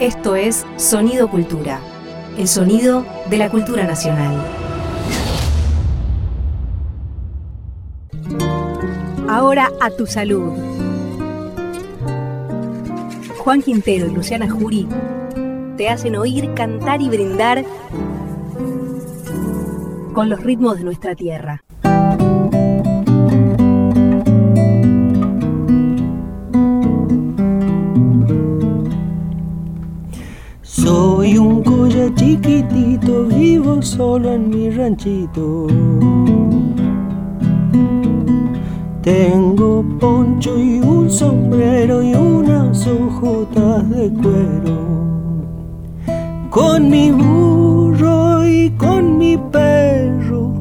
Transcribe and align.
Esto 0.00 0.36
es 0.36 0.66
Sonido 0.76 1.30
Cultura, 1.30 1.80
el 2.36 2.46
sonido 2.48 3.06
de 3.30 3.38
la 3.38 3.48
cultura 3.48 3.84
nacional. 3.84 4.36
Ahora 9.26 9.70
a 9.80 9.88
tu 9.88 10.06
salud. 10.06 10.52
Juan 13.38 13.62
Quintero 13.62 14.06
y 14.06 14.10
Luciana 14.10 14.50
Jury 14.50 14.86
te 15.78 15.88
hacen 15.88 16.16
oír, 16.16 16.52
cantar 16.52 17.00
y 17.00 17.08
brindar 17.08 17.64
con 20.12 20.28
los 20.28 20.42
ritmos 20.42 20.76
de 20.76 20.84
nuestra 20.84 21.14
tierra. 21.14 21.65
Soy 30.86 31.36
un 31.36 31.64
colla 31.64 32.14
chiquitito, 32.14 33.24
vivo 33.24 33.82
solo 33.82 34.32
en 34.32 34.50
mi 34.50 34.70
ranchito. 34.70 35.66
Tengo 39.02 39.84
poncho 39.98 40.56
y 40.56 40.78
un 40.78 41.10
sombrero 41.10 42.04
y 42.04 42.14
unas 42.14 42.86
hojotas 42.86 43.90
de 43.90 44.12
cuero. 44.12 44.78
Con 46.50 46.88
mi 46.88 47.10
burro 47.10 48.46
y 48.46 48.70
con 48.78 49.18
mi 49.18 49.36
perro 49.36 50.52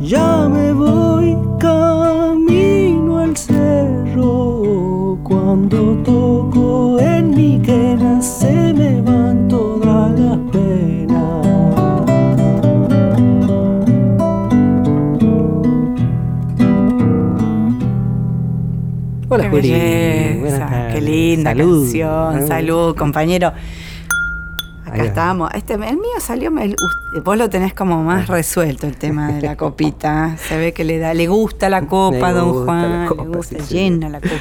ya 0.00 0.48
me 0.48 0.72
voy 0.72 1.38
camino 1.60 3.18
al 3.20 3.36
cerro. 3.36 5.18
Cuando 5.22 5.98
toco 6.02 6.98
en 6.98 7.30
mi 7.30 7.60
quena 7.60 8.20
Juli. 19.52 19.70
belleza, 19.70 20.58
tardes. 20.66 20.94
qué 20.94 21.00
linda 21.00 21.50
Salud. 21.50 21.82
canción. 21.82 22.10
Ah. 22.10 22.46
Salud, 22.46 22.96
compañero. 22.96 23.52
Acá 24.84 25.04
estamos. 25.04 25.50
Este, 25.54 25.74
el 25.74 25.80
mío 25.96 26.18
salió, 26.20 26.50
el- 26.58 26.76
vos 27.24 27.36
lo 27.38 27.48
tenés 27.48 27.72
como 27.72 28.02
más 28.02 28.28
resuelto 28.28 28.86
el 28.86 28.96
tema 28.96 29.32
de 29.32 29.40
la 29.40 29.56
copita. 29.56 30.36
Se 30.36 30.58
ve 30.58 30.72
que 30.74 30.84
le 30.84 30.98
da, 30.98 31.14
le 31.14 31.28
gusta 31.28 31.70
la 31.70 31.86
copa, 31.86 32.28
Me 32.28 32.32
don 32.34 32.64
Juan, 32.64 33.06
copa, 33.06 33.22
le 33.24 33.28
gusta, 33.30 33.56
sí, 33.60 33.64
sí. 33.66 33.74
llena 33.74 34.08
la 34.10 34.20
copa. 34.20 34.34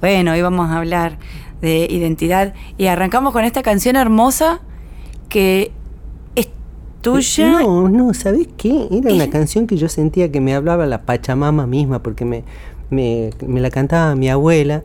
Bueno, 0.00 0.32
hoy 0.32 0.40
vamos 0.40 0.70
a 0.70 0.78
hablar 0.78 1.18
de 1.60 1.86
identidad 1.90 2.54
y 2.78 2.86
arrancamos 2.86 3.32
con 3.32 3.44
esta 3.44 3.62
canción 3.62 3.96
hermosa 3.96 4.60
que 5.28 5.72
es 6.36 6.48
tuya. 7.02 7.50
No, 7.60 7.88
no, 7.90 8.14
¿sabés 8.14 8.48
qué? 8.56 8.88
Era 8.90 9.12
una 9.12 9.28
canción 9.28 9.66
que 9.66 9.76
yo 9.76 9.88
sentía 9.90 10.32
que 10.32 10.40
me 10.40 10.54
hablaba 10.54 10.86
la 10.86 11.02
Pachamama 11.02 11.66
misma, 11.66 12.02
porque 12.02 12.24
me, 12.24 12.44
me, 12.92 13.30
me 13.46 13.60
la 13.60 13.70
cantaba 13.70 14.14
mi 14.14 14.28
abuela. 14.28 14.84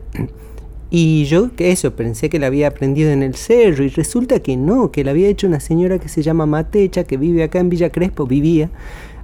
Y 0.90 1.24
yo, 1.26 1.54
que 1.54 1.70
eso, 1.70 1.92
pensé 1.94 2.30
que 2.30 2.38
la 2.38 2.46
había 2.46 2.68
aprendido 2.68 3.10
en 3.10 3.22
el 3.22 3.34
cerro, 3.34 3.84
y 3.84 3.88
resulta 3.88 4.40
que 4.40 4.56
no, 4.56 4.90
que 4.90 5.04
la 5.04 5.10
había 5.10 5.28
hecho 5.28 5.46
una 5.46 5.60
señora 5.60 5.98
que 5.98 6.08
se 6.08 6.22
llama 6.22 6.46
Matecha, 6.46 7.04
que 7.04 7.18
vive 7.18 7.42
acá 7.42 7.58
en 7.60 7.68
Villa 7.68 7.90
Crespo, 7.90 8.26
vivía 8.26 8.70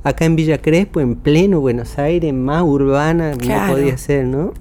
acá 0.02 0.26
en 0.26 0.36
Villa 0.36 0.58
Crespo, 0.58 1.00
en 1.00 1.14
pleno 1.14 1.60
Buenos 1.60 1.98
Aires, 1.98 2.34
más 2.34 2.62
urbana, 2.62 3.32
Claro. 3.38 3.68
no 3.72 3.78
podía 3.78 3.96
ser, 3.96 4.26
¿no? 4.26 4.52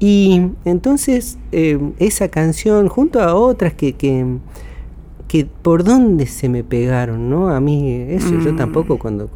Y 0.00 0.48
entonces 0.64 1.38
eh, 1.52 1.78
esa 1.98 2.28
canción, 2.28 2.88
junto 2.88 3.20
a 3.20 3.34
otras 3.36 3.74
que, 3.74 3.92
que, 3.92 4.24
que 5.28 5.46
por 5.62 5.84
dónde 5.84 6.26
se 6.26 6.48
me 6.48 6.64
pegaron, 6.64 7.30
¿no? 7.30 7.50
A 7.50 7.60
mí, 7.60 7.92
eso, 8.08 8.30
yo 8.42 8.52
Mm. 8.52 8.56
tampoco 8.56 8.98
cuando 8.98 9.28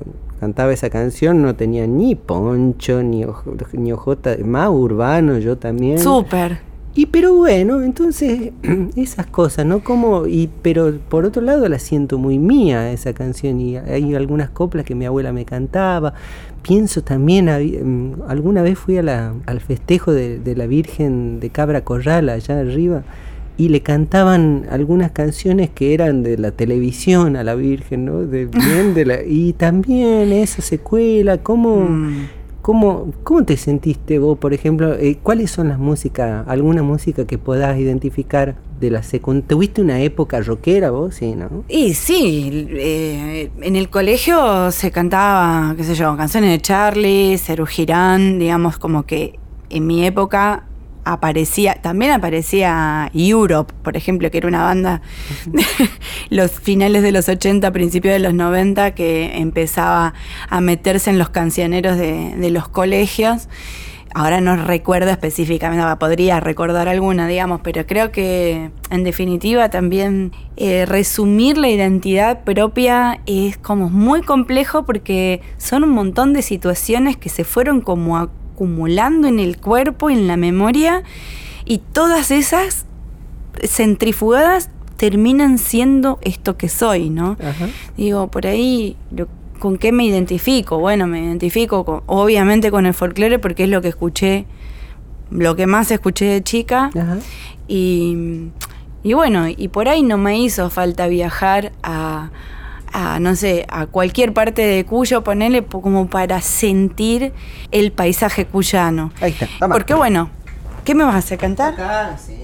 cantaba 0.45 0.73
esa 0.73 0.91
canción 0.91 1.41
no 1.43 1.55
tenía 1.55 1.87
ni 1.87 2.15
poncho, 2.15 3.03
ni, 3.03 3.25
ojo- 3.25 3.55
ni 3.73 3.93
ojota, 3.93 4.37
más 4.45 4.69
urbano 4.69 5.39
yo 5.39 5.57
también. 5.57 5.99
Súper. 5.99 6.59
Y 6.97 7.07
pero 7.07 7.35
bueno, 7.35 7.83
entonces 7.83 8.53
esas 8.97 9.27
cosas, 9.27 9.65
¿no? 9.67 9.83
Como, 9.83 10.27
y, 10.27 10.49
pero 10.63 10.93
por 11.09 11.25
otro 11.25 11.43
lado 11.43 11.67
la 11.69 11.79
siento 11.79 12.19
muy 12.19 12.39
mía 12.39 12.93
esa 12.93 13.13
canción 13.13 13.59
y 13.61 13.77
hay 13.79 14.15
algunas 14.15 14.51
coplas 14.51 14.85
que 14.85 14.95
mi 14.95 15.05
abuela 15.07 15.33
me 15.33 15.45
cantaba. 15.45 16.13
Pienso 16.63 17.03
también, 17.03 17.47
mm, 17.47 18.23
alguna 18.29 18.63
vez 18.63 18.79
fui 18.79 18.97
a 18.99 19.03
la, 19.03 19.33
al 19.47 19.61
festejo 19.61 20.13
de, 20.13 20.39
de 20.39 20.55
la 20.55 20.67
Virgen 20.67 21.41
de 21.41 21.51
Cabra 21.51 21.83
Corral 21.85 22.29
allá 22.29 22.61
arriba 22.61 23.03
y 23.57 23.69
le 23.69 23.81
cantaban 23.83 24.67
algunas 24.71 25.13
canciones 25.13 25.71
que 25.71 25.95
eran 25.95 26.23
de 26.23 26.37
la 26.39 26.51
televisión 26.51 27.37
a 27.37 27.45
la 27.45 27.55
Virgen, 27.55 28.05
¿no? 28.05 28.21
De, 28.27 28.47
bien 28.47 28.95
de 28.95 29.05
la, 29.05 29.23
y 29.23 29.53
también 29.53 30.33
esa 30.33 30.63
secuela, 30.63 31.39
¿cómo... 31.39 31.81
Mm. 31.81 32.27
¿Cómo, 32.65 33.13
¿Cómo 33.25 33.45
te 33.45 33.59
sentiste 33.59 34.19
vos, 34.19 34.39
por 34.39 34.55
ejemplo? 34.55 34.95
eh, 34.95 35.19
¿Cuáles 35.23 35.51
son 35.51 35.69
las 35.69 35.79
músicas, 35.79 36.49
alguna 36.49 36.83
música 36.83 37.27
que 37.27 37.37
puedas 37.37 37.79
identificar 37.79 38.55
de 38.81 38.91
la 38.91 39.03
secundaria? 39.03 39.49
¿Tuviste 39.49 39.83
una 39.83 40.01
época 40.01 40.41
rockera 40.41 40.91
vos? 40.91 41.17
Sí, 41.17 41.35
¿no? 41.35 41.65
Y 41.69 41.93
sí, 41.93 42.67
eh, 42.71 43.51
en 43.61 43.77
el 43.77 43.91
colegio 43.91 44.71
se 44.71 44.91
cantaba, 44.91 45.75
qué 45.77 45.85
sé 45.85 45.95
yo, 45.95 46.17
canciones 46.17 46.53
de 46.53 46.59
Charlie, 46.63 47.37
Cerú 47.37 47.67
Girán, 47.67 48.39
digamos 48.39 48.79
como 48.79 49.03
que 49.03 49.39
en 49.69 49.87
mi 49.87 50.07
época 50.07 50.65
aparecía, 51.05 51.75
también 51.75 52.13
aparecía 52.13 53.11
Europe, 53.15 53.73
por 53.83 53.97
ejemplo, 53.97 54.31
que 54.31 54.39
era 54.39 54.49
una 54.49 54.63
banda 54.65 55.03
de 55.47 55.65
los 56.31 56.53
finales 56.53 57.03
de 57.03 57.13
los 57.13 57.29
80, 57.29 57.71
principios 57.73 58.15
de 58.15 58.21
los 58.21 58.35
90, 58.35 58.95
que 58.95 59.37
empezaba 59.39 60.15
a 60.49 60.61
meterse 60.61 61.11
en 61.11 61.19
los 61.19 61.31
cancioneros 61.31 61.97
de, 61.97 62.35
de 62.37 62.51
los 62.51 62.69
colegios. 62.69 63.49
Ahora 64.17 64.41
no 64.41 64.55
recuerdo 64.55 65.11
específicamente, 65.11 65.85
podría 65.97 66.39
recordar 66.39 66.87
alguna, 66.89 67.27
digamos, 67.27 67.63
pero 67.65 67.85
creo 67.85 68.13
que 68.13 68.71
en 68.91 69.03
definitiva 69.03 69.71
también 69.71 70.31
eh, 70.57 70.87
resumir 70.87 71.59
la 71.59 71.69
identidad 71.69 72.45
propia 72.45 73.21
es 73.27 73.57
como 73.57 73.91
muy 73.91 74.23
complejo 74.23 74.85
porque 74.85 75.41
son 75.59 75.83
un 75.83 75.91
montón 75.91 76.33
de 76.33 76.43
situaciones 76.43 77.17
que 77.17 77.29
se 77.29 77.43
fueron 77.43 77.81
como 77.81 78.31
acumulando 78.55 79.27
en 79.29 79.39
el 79.41 79.59
cuerpo, 79.59 80.11
en 80.11 80.27
la 80.29 80.37
memoria, 80.37 81.03
y 81.65 81.79
todas 81.79 82.31
esas 82.31 82.87
centrifugadas 83.63 84.71
terminan 84.97 85.59
siendo 85.59 86.19
esto 86.23 86.57
que 86.57 86.69
soy, 86.69 87.11
¿no? 87.11 87.37
Ajá. 87.41 87.69
Digo, 87.97 88.29
por 88.29 88.47
ahí, 88.47 88.97
lo- 89.11 89.29
¿con 89.59 89.77
qué 89.79 89.91
me 89.93 90.05
identifico? 90.05 90.79
Bueno, 90.79 91.07
me 91.07 91.21
identifico 91.25 91.85
con- 91.85 92.03
obviamente 92.07 92.71
con 92.71 92.87
el 92.87 92.95
folclore 92.95 93.39
porque 93.39 93.65
es 93.65 93.71
lo 93.71 93.83
que 93.83 93.89
escuché, 93.89 94.47
lo 95.31 95.57
que 95.57 95.67
más 95.67 95.91
escuché 95.91 96.27
de 96.27 96.43
chica. 96.43 96.91
Ajá. 96.97 97.19
Y, 97.67 98.51
y 99.03 99.15
bueno, 99.15 99.49
y 99.49 99.69
por 99.69 99.89
ahí 99.89 100.03
no 100.03 100.17
me 100.19 100.39
hizo 100.39 100.71
falta 100.71 101.09
viajar 101.09 101.73
a, 101.83 102.31
a, 102.95 103.19
no 103.19 103.35
sé, 103.35 103.67
a 103.69 103.87
cualquier 103.87 104.33
parte 104.33 104.63
de 104.63 104.85
Cuyo, 104.87 105.25
ponerle 105.25 105.65
como 105.65 106.07
para 106.07 106.41
sentir 106.41 107.33
el 107.73 107.91
paisaje 107.93 108.47
cuyano. 108.47 109.13
Ahí 109.21 109.33
está. 109.33 109.49
toma. 109.59 109.75
Porque 109.75 109.95
bueno, 109.95 110.31
¿qué 110.85 110.95
me 110.95 111.03
vas 111.03 111.17
a 111.17 111.19
hacer 111.19 111.39
cantar? 111.39 111.75
Acá, 111.75 112.17
sí. 112.17 112.37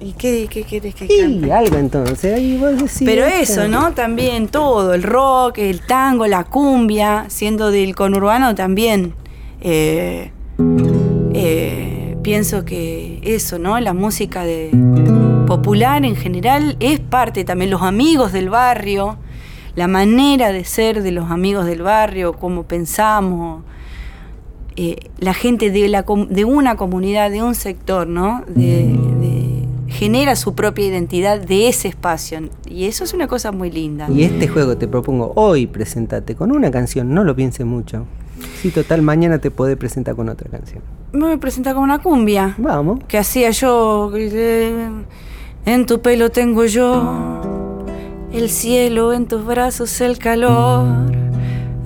¿Y 0.00 0.12
qué, 0.12 0.46
qué 0.48 0.62
quieres 0.62 0.94
que 0.94 1.06
cante? 1.08 1.48
Y 1.48 1.50
algo 1.50 1.76
entonces, 1.76 2.32
ahí 2.32 2.56
vos 2.56 2.76
decís. 2.76 3.02
Pero 3.04 3.26
eso, 3.26 3.66
¿no? 3.66 3.92
También 3.92 4.46
todo, 4.46 4.94
el 4.94 5.02
rock, 5.02 5.58
el 5.58 5.84
tango, 5.84 6.28
la 6.28 6.44
cumbia, 6.44 7.24
siendo 7.28 7.72
del 7.72 7.94
conurbano 7.96 8.54
también. 8.54 9.14
eh, 9.60 10.30
eh, 11.34 12.16
pienso 12.22 12.64
que 12.64 13.20
eso, 13.24 13.58
¿no? 13.58 13.80
La 13.80 13.94
música 13.94 14.44
de 14.44 14.70
popular 15.46 16.04
en 16.04 16.14
general 16.16 16.76
es 16.78 17.00
parte 17.00 17.44
también, 17.44 17.70
los 17.70 17.82
amigos 17.82 18.32
del 18.32 18.50
barrio, 18.50 19.18
la 19.80 19.88
manera 19.88 20.52
de 20.52 20.62
ser 20.64 21.02
de 21.02 21.10
los 21.10 21.30
amigos 21.30 21.64
del 21.64 21.80
barrio, 21.80 22.34
cómo 22.34 22.64
pensamos, 22.64 23.62
eh, 24.76 24.96
la 25.18 25.32
gente 25.32 25.70
de, 25.70 25.88
la, 25.88 26.02
com- 26.02 26.28
de 26.28 26.44
una 26.44 26.76
comunidad, 26.76 27.30
de 27.30 27.42
un 27.42 27.54
sector, 27.54 28.06
¿no? 28.06 28.44
De, 28.46 28.88
de- 29.22 29.66
genera 29.88 30.36
su 30.36 30.54
propia 30.54 30.84
identidad 30.86 31.40
de 31.40 31.68
ese 31.68 31.88
espacio. 31.88 32.40
Y 32.68 32.84
eso 32.84 33.04
es 33.04 33.14
una 33.14 33.26
cosa 33.26 33.52
muy 33.52 33.70
linda. 33.70 34.06
Y 34.10 34.22
este 34.24 34.48
juego 34.48 34.76
te 34.76 34.86
propongo 34.86 35.32
hoy, 35.34 35.66
presentate 35.66 36.34
con 36.34 36.52
una 36.52 36.70
canción, 36.70 37.14
no 37.14 37.24
lo 37.24 37.34
pienses 37.34 37.64
mucho. 37.64 38.04
Si 38.60 38.68
total, 38.70 39.00
mañana 39.00 39.38
te 39.38 39.50
podés 39.50 39.78
presentar 39.78 40.14
con 40.14 40.28
otra 40.28 40.50
canción. 40.50 40.82
Me 41.12 41.20
voy 41.20 41.32
a 41.32 41.36
presentar 41.38 41.72
con 41.74 41.84
una 41.84 42.00
cumbia. 42.00 42.54
Vamos. 42.58 43.00
que 43.08 43.16
hacía 43.16 43.50
yo. 43.50 44.12
eh, 44.14 44.88
En 45.64 45.86
tu 45.86 46.00
pelo 46.00 46.28
tengo 46.30 46.64
yo 46.66 47.40
el 48.32 48.50
cielo, 48.50 49.12
en 49.12 49.26
tus 49.26 49.44
brazos 49.44 50.00
el 50.00 50.18
calor. 50.18 50.86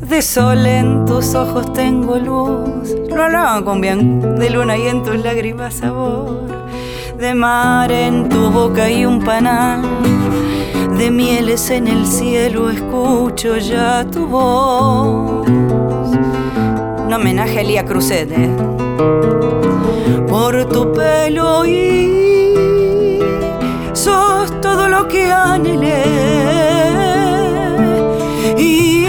De 0.08 0.20
sol 0.22 0.66
en 0.66 1.06
tus 1.06 1.34
ojos 1.34 1.72
tengo 1.72 2.16
luz. 2.16 2.94
Lo 3.08 3.24
hablaban 3.24 3.64
con 3.64 3.80
bien. 3.80 4.36
De 4.36 4.50
luna 4.50 4.76
y 4.76 4.88
en 4.88 5.02
tus 5.02 5.16
lágrimas 5.16 5.74
sabor. 5.74 6.44
de 7.18 7.34
mar 7.34 7.92
en 7.92 8.28
tu 8.28 8.50
boca 8.50 8.90
y 8.90 9.06
un 9.06 9.22
panal 9.22 9.82
de 10.98 11.10
mieles 11.10 11.70
en 11.70 11.88
el 11.88 12.06
cielo 12.06 12.70
escucho 12.70 13.56
ya 13.56 14.04
tu 14.04 14.26
voz. 14.26 15.46
Un 15.48 17.12
homenaje 17.12 17.60
a 17.60 17.62
Lía 17.62 17.84
¿eh? 17.84 18.50
Por 20.28 20.68
tu 20.68 20.92
pelo 20.92 21.66
y 21.66 22.23
que 25.02 25.32
anhelé. 25.32 26.04
Y 28.56 29.04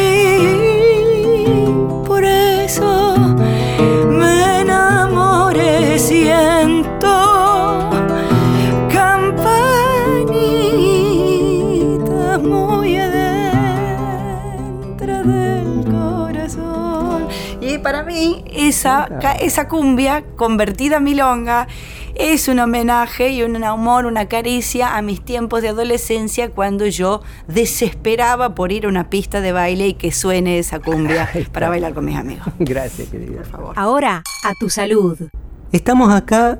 por 2.06 2.24
eso 2.26 3.16
me 4.10 4.62
enamoré, 4.62 6.00
siento 6.00 7.08
campanitas 8.92 10.02
muy 12.42 12.98
adentro 12.98 14.04
del 15.24 15.86
corazón. 15.92 17.28
Y 17.62 17.78
para 17.78 18.04
mí 18.04 18.44
esa, 18.54 19.08
esa 19.40 19.68
cumbia 19.68 20.24
convertida 20.36 20.98
a 20.98 21.00
milonga 21.00 21.68
es 22.16 22.48
un 22.48 22.60
homenaje 22.60 23.30
y 23.30 23.44
un 23.44 23.62
amor, 23.64 24.06
una 24.06 24.28
caricia 24.28 24.96
a 24.96 25.02
mis 25.02 25.22
tiempos 25.22 25.62
de 25.62 25.70
adolescencia 25.70 26.50
cuando 26.50 26.86
yo 26.88 27.22
desesperaba 27.48 28.56
por 28.56 28.72
ir 28.72 28.86
a 28.86 28.90
una 28.90 29.10
pista 29.10 29.42
de 29.42 29.52
baile 29.52 29.88
y 29.90 29.94
que 29.94 30.12
suene 30.12 30.58
esa 30.58 30.80
cumbia 30.80 31.30
para 31.52 31.70
bailar 31.70 31.94
con 31.94 32.06
mis 32.06 32.18
amigos. 32.18 32.48
Gracias, 32.60 33.10
querida. 33.10 33.42
Ahora, 33.76 34.24
a 34.44 34.54
tu 34.60 34.70
salud. 34.70 35.18
Estamos 35.72 36.14
acá 36.14 36.60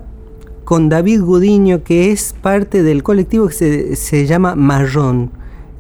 con 0.66 0.90
David 0.90 1.22
Gudiño, 1.22 1.84
que 1.84 2.12
es 2.12 2.34
parte 2.34 2.84
del 2.84 3.04
colectivo 3.04 3.48
que 3.48 3.54
se, 3.54 3.96
se 3.96 4.26
llama 4.26 4.56
Marrón. 4.56 5.32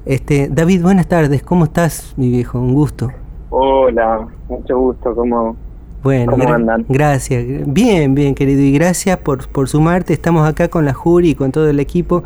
Este, 0.05 0.47
David, 0.49 0.83
buenas 0.83 1.07
tardes. 1.07 1.43
¿Cómo 1.43 1.65
estás, 1.65 2.13
mi 2.15 2.29
viejo? 2.29 2.59
Un 2.59 2.73
gusto. 2.73 3.11
Hola, 3.49 4.27
mucho 4.47 4.77
gusto, 4.77 5.15
¿cómo? 5.15 5.55
Bueno, 6.05 6.33
¿Cómo 6.33 6.53
andan? 6.53 6.85
gracias. 6.87 7.43
Bien, 7.65 8.13
bien, 8.13 8.35
querido. 8.35 8.61
Y 8.61 8.71
gracias 8.71 9.17
por, 9.17 9.47
por 9.47 9.67
sumarte. 9.67 10.13
Estamos 10.13 10.47
acá 10.47 10.67
con 10.67 10.85
la 10.85 10.93
Jury 10.93 11.31
y 11.31 11.35
con 11.35 11.51
todo 11.51 11.67
el 11.67 11.79
equipo, 11.79 12.23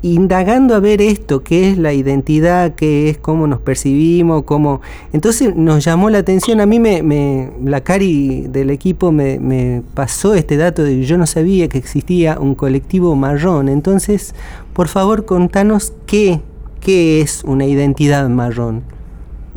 indagando 0.00 0.74
a 0.74 0.80
ver 0.80 1.02
esto, 1.02 1.42
qué 1.44 1.68
es 1.70 1.76
la 1.76 1.92
identidad, 1.92 2.74
qué 2.74 3.10
es 3.10 3.18
cómo 3.18 3.46
nos 3.46 3.60
percibimos, 3.60 4.44
cómo... 4.44 4.80
Entonces 5.12 5.54
nos 5.54 5.84
llamó 5.84 6.08
la 6.08 6.16
atención. 6.18 6.62
A 6.62 6.66
mí 6.66 6.80
me, 6.80 7.02
me- 7.02 7.50
la 7.62 7.82
Cari 7.82 8.46
del 8.48 8.70
equipo 8.70 9.12
me, 9.12 9.38
me 9.38 9.82
pasó 9.92 10.34
este 10.34 10.56
dato 10.56 10.82
de 10.82 10.92
que 10.96 11.02
yo 11.02 11.18
no 11.18 11.26
sabía 11.26 11.68
que 11.68 11.76
existía 11.76 12.38
un 12.40 12.54
colectivo 12.54 13.14
marrón. 13.16 13.68
Entonces, 13.68 14.34
por 14.72 14.88
favor, 14.88 15.26
contanos 15.26 15.92
qué, 16.06 16.40
qué 16.80 17.20
es 17.20 17.44
una 17.44 17.66
identidad 17.66 18.26
marrón. 18.30 18.82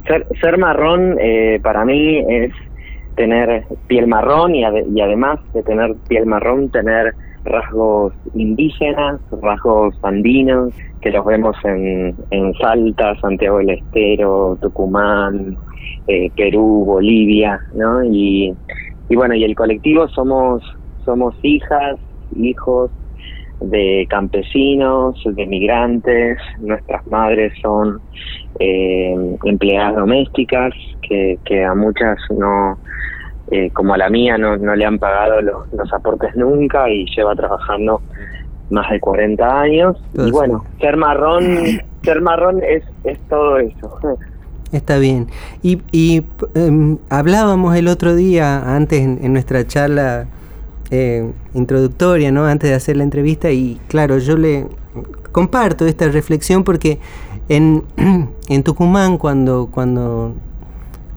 Ser, 0.05 0.27
ser 0.41 0.57
marrón 0.57 1.15
eh, 1.21 1.59
para 1.63 1.85
mí 1.85 2.19
es 2.29 2.51
tener 3.17 3.65
piel 3.87 4.07
marrón 4.07 4.55
y, 4.55 4.61
y 4.61 5.01
además 5.01 5.39
de 5.53 5.63
tener 5.63 5.95
piel 6.07 6.25
marrón, 6.25 6.69
tener 6.69 7.13
rasgos 7.43 8.13
indígenas, 8.35 9.19
rasgos 9.41 9.95
andinos, 10.03 10.73
que 11.01 11.11
los 11.11 11.25
vemos 11.25 11.55
en, 11.63 12.15
en 12.31 12.53
Salta, 12.55 13.15
Santiago 13.19 13.57
del 13.57 13.71
Estero, 13.71 14.57
Tucumán, 14.61 15.57
eh, 16.07 16.29
Perú, 16.35 16.83
Bolivia, 16.85 17.59
¿no? 17.73 18.03
Y, 18.03 18.53
y 19.09 19.15
bueno, 19.15 19.33
y 19.33 19.43
el 19.43 19.55
colectivo 19.55 20.07
somos, 20.09 20.61
somos 21.03 21.35
hijas, 21.41 21.97
hijos 22.35 22.91
de 23.61 24.05
campesinos, 24.09 25.19
de 25.25 25.45
migrantes, 25.47 26.37
nuestras 26.59 27.05
madres 27.07 27.53
son 27.61 27.99
eh, 28.59 29.15
empleadas 29.43 29.95
domésticas 29.95 30.73
que, 31.01 31.39
que 31.45 31.63
a 31.63 31.73
muchas 31.75 32.17
no, 32.29 32.77
eh, 33.51 33.69
como 33.71 33.93
a 33.93 33.97
la 33.97 34.09
mía, 34.09 34.37
no, 34.37 34.57
no 34.57 34.75
le 34.75 34.85
han 34.85 34.99
pagado 34.99 35.41
los, 35.41 35.71
los 35.73 35.93
aportes 35.93 36.35
nunca 36.35 36.89
y 36.89 37.05
lleva 37.15 37.35
trabajando 37.35 38.01
más 38.69 38.89
de 38.89 38.99
40 38.99 39.61
años. 39.61 39.97
Y 40.13 40.31
bueno, 40.31 40.65
ser 40.79 40.97
marrón, 40.97 41.43
ser 42.03 42.21
marrón 42.21 42.61
es, 42.63 42.83
es 43.03 43.19
todo 43.29 43.57
eso. 43.57 43.99
Está 44.71 44.97
bien. 44.97 45.27
Y, 45.63 45.81
y 45.91 46.25
em, 46.55 46.97
hablábamos 47.09 47.75
el 47.75 47.87
otro 47.87 48.15
día, 48.15 48.75
antes 48.75 48.99
en, 48.99 49.19
en 49.23 49.31
nuestra 49.33 49.65
charla 49.65 50.27
eh, 50.91 51.29
introductoria, 51.53 52.31
¿no? 52.31 52.45
Antes 52.45 52.69
de 52.69 52.75
hacer 52.75 52.97
la 52.97 53.03
entrevista, 53.03 53.51
y 53.51 53.79
claro, 53.87 54.17
yo 54.19 54.37
le 54.37 54.67
comparto 55.31 55.85
esta 55.85 56.07
reflexión 56.09 56.63
porque 56.63 56.99
en, 57.49 57.83
en 58.49 58.63
Tucumán, 58.63 59.17
cuando, 59.17 59.67
cuando, 59.71 60.33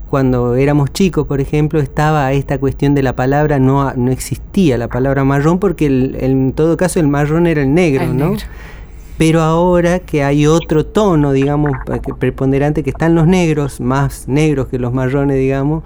cuando 0.09 0.55
éramos 0.57 0.93
chicos, 0.93 1.27
por 1.27 1.41
ejemplo, 1.41 1.81
estaba 1.81 2.33
esta 2.33 2.59
cuestión 2.59 2.95
de 2.95 3.03
la 3.03 3.15
palabra, 3.15 3.59
no, 3.59 3.93
no 3.95 4.11
existía 4.11 4.77
la 4.79 4.89
palabra 4.89 5.25
marrón, 5.25 5.59
porque 5.59 5.87
el- 5.87 6.17
en 6.21 6.53
todo 6.53 6.77
caso 6.77 7.01
el 7.01 7.09
marrón 7.09 7.47
era 7.47 7.63
el 7.63 7.73
negro, 7.75 8.05
El 8.05 8.17
¿no? 8.17 8.31
negro. 8.31 8.45
Pero 9.19 9.43
ahora 9.43 9.99
que 9.99 10.25
hay 10.25 10.47
otro 10.47 10.87
tono, 10.87 11.33
digamos, 11.33 11.73
preponderante, 12.19 12.83
que 12.83 12.89
están 12.91 13.15
los 13.15 13.27
negros, 13.27 13.79
más 13.81 14.27
negros 14.29 14.69
que 14.69 14.79
los 14.79 14.95
marrones, 14.95 15.37
digamos, 15.37 15.83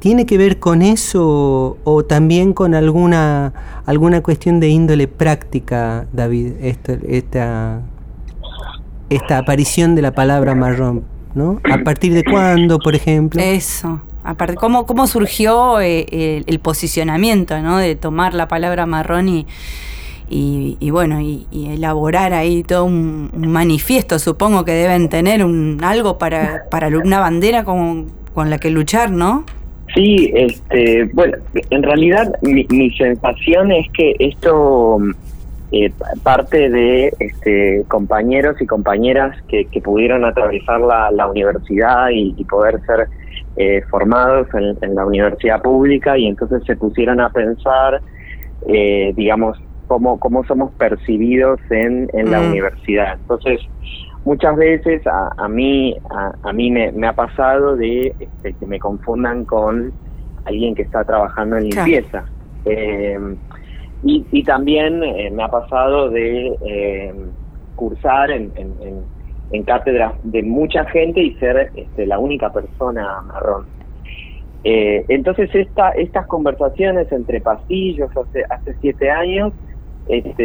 ¿tiene 0.00 0.26
que 0.26 0.36
ver 0.36 0.58
con 0.58 0.82
eso 0.82 1.78
o 1.82 2.04
también 2.04 2.52
con 2.52 2.74
alguna, 2.74 3.54
alguna 3.86 4.20
cuestión 4.22 4.60
de 4.60 4.68
índole 4.68 5.08
práctica, 5.08 6.04
David, 6.12 6.52
esta, 6.60 6.98
esta, 7.08 7.80
esta 9.10 9.38
aparición 9.38 9.94
de 9.94 10.02
la 10.02 10.12
palabra 10.12 10.54
marrón? 10.54 11.04
¿no? 11.34 11.60
¿A 11.70 11.78
partir 11.78 12.14
de 12.14 12.24
cuándo, 12.24 12.78
por 12.78 12.94
ejemplo? 12.94 13.40
Eso. 13.42 14.00
Aparte, 14.22 14.54
¿cómo, 14.54 14.86
cómo 14.86 15.06
surgió 15.06 15.80
eh, 15.80 16.06
el, 16.10 16.44
el 16.46 16.58
posicionamiento, 16.60 17.60
¿no? 17.60 17.76
De 17.78 17.94
tomar 17.94 18.32
la 18.32 18.48
palabra 18.48 18.86
marrón 18.86 19.28
y, 19.28 19.46
y, 20.30 20.76
y 20.80 20.90
bueno, 20.90 21.20
y, 21.20 21.46
y 21.50 21.72
elaborar 21.72 22.32
ahí 22.32 22.62
todo 22.62 22.84
un, 22.86 23.30
un 23.34 23.48
manifiesto. 23.48 24.18
Supongo 24.18 24.64
que 24.64 24.72
deben 24.72 25.08
tener 25.08 25.44
un, 25.44 25.80
algo 25.82 26.16
para, 26.16 26.64
para 26.70 26.88
una 26.88 27.20
bandera 27.20 27.64
con, 27.64 28.06
con 28.32 28.48
la 28.48 28.58
que 28.58 28.70
luchar, 28.70 29.10
¿no? 29.10 29.44
Sí, 29.94 30.32
este, 30.34 31.04
bueno, 31.12 31.36
en 31.70 31.82
realidad 31.82 32.32
mi, 32.42 32.66
mi 32.70 32.90
sensación 32.96 33.70
es 33.72 33.86
que 33.92 34.16
esto 34.18 34.98
eh, 35.76 35.92
parte 36.22 36.70
de 36.70 37.12
este, 37.18 37.84
compañeros 37.88 38.60
y 38.60 38.66
compañeras 38.66 39.36
que, 39.48 39.64
que 39.66 39.80
pudieron 39.80 40.24
atravesar 40.24 40.80
la, 40.80 41.10
la 41.10 41.26
universidad 41.28 42.10
y, 42.10 42.32
y 42.36 42.44
poder 42.44 42.80
ser 42.86 43.08
eh, 43.56 43.82
formados 43.90 44.46
en, 44.54 44.76
en 44.82 44.94
la 44.94 45.04
universidad 45.06 45.60
pública 45.62 46.16
y 46.18 46.26
entonces 46.26 46.62
se 46.66 46.76
pusieron 46.76 47.20
a 47.20 47.28
pensar, 47.30 48.00
eh, 48.68 49.12
digamos, 49.16 49.58
cómo, 49.86 50.18
cómo 50.18 50.44
somos 50.44 50.72
percibidos 50.74 51.58
en, 51.70 52.08
en 52.12 52.30
la 52.30 52.40
Mm. 52.40 52.48
universidad. 52.50 53.14
Entonces, 53.20 53.60
muchas 54.24 54.56
veces 54.56 55.06
a, 55.06 55.30
a 55.36 55.48
mí 55.48 55.96
a, 56.10 56.32
a 56.48 56.52
mí 56.52 56.70
me, 56.70 56.92
me 56.92 57.06
ha 57.06 57.12
pasado 57.14 57.76
de 57.76 58.14
este, 58.18 58.54
que 58.54 58.66
me 58.66 58.78
confundan 58.78 59.44
con 59.44 59.92
alguien 60.44 60.74
que 60.74 60.82
está 60.82 61.04
trabajando 61.04 61.56
en 61.56 61.70
Claro. 61.70 61.86
limpieza. 61.86 62.24
Eh, 62.64 63.18
y, 64.04 64.26
y 64.30 64.42
también 64.44 65.02
eh, 65.02 65.30
me 65.30 65.42
ha 65.42 65.48
pasado 65.48 66.10
de 66.10 66.54
eh, 66.66 67.14
cursar 67.74 68.30
en, 68.30 68.52
en, 68.56 68.74
en, 68.82 69.04
en 69.50 69.62
cátedras 69.64 70.14
de 70.22 70.42
mucha 70.42 70.84
gente 70.86 71.20
y 71.20 71.34
ser 71.36 71.70
este, 71.74 72.06
la 72.06 72.18
única 72.18 72.52
persona 72.52 73.20
marrón. 73.22 73.66
Eh, 74.62 75.04
entonces 75.08 75.50
esta, 75.54 75.90
estas 75.90 76.26
conversaciones 76.26 77.10
entre 77.12 77.40
pasillos 77.40 78.10
hace, 78.16 78.44
hace 78.48 78.74
siete 78.80 79.10
años 79.10 79.52
este, 80.06 80.42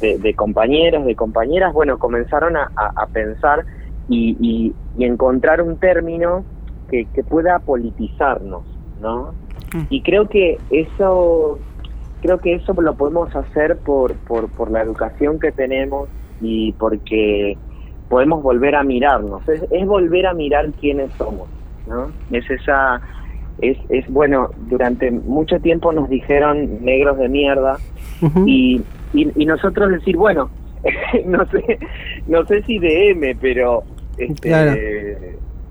de, 0.00 0.18
de 0.18 0.34
compañeros, 0.34 1.04
de 1.06 1.14
compañeras, 1.14 1.72
bueno, 1.72 1.98
comenzaron 1.98 2.56
a, 2.56 2.70
a- 2.76 3.02
a 3.02 3.06
pensar 3.06 3.64
y, 4.08 4.36
y- 4.40 4.74
y 4.96 5.04
encontrar 5.04 5.62
un 5.62 5.78
término 5.78 6.44
que, 6.90 7.06
que 7.14 7.22
pueda 7.22 7.58
politizarnos, 7.60 8.64
¿no? 9.00 9.34
Mm. 9.74 9.82
Y 9.90 10.02
creo 10.02 10.28
que 10.28 10.58
eso, 10.70 11.58
creo 12.22 12.38
que 12.38 12.54
eso 12.54 12.72
lo 12.80 12.94
podemos 12.94 13.34
hacer 13.34 13.76
por, 13.78 14.14
por, 14.14 14.48
por 14.50 14.70
la 14.70 14.82
educación 14.82 15.38
que 15.40 15.52
tenemos 15.52 16.08
y 16.40 16.72
porque 16.72 17.56
podemos 18.08 18.42
volver 18.42 18.74
a 18.74 18.82
mirarnos. 18.82 19.46
Es, 19.48 19.64
es 19.70 19.86
volver 19.86 20.26
a 20.26 20.34
mirar 20.34 20.70
quiénes 20.80 21.12
somos, 21.14 21.48
¿no? 21.86 22.10
Es 22.30 22.48
esa, 22.50 23.00
es, 23.60 23.76
es 23.88 24.08
bueno, 24.08 24.50
durante 24.68 25.10
mucho 25.10 25.60
tiempo 25.60 25.92
nos 25.92 26.08
dijeron 26.08 26.84
negros 26.84 27.18
de 27.18 27.28
mierda 27.28 27.76
y, 28.46 28.82
y, 29.12 29.30
y 29.42 29.46
nosotros 29.46 29.90
decir, 29.90 30.16
bueno, 30.16 30.50
no 31.26 31.44
sé, 31.46 31.78
no 32.26 32.44
sé 32.46 32.62
si 32.62 32.78
de 32.78 33.10
M, 33.10 33.36
pero 33.40 33.82
este, 34.16 34.48
Claro. 34.48 34.72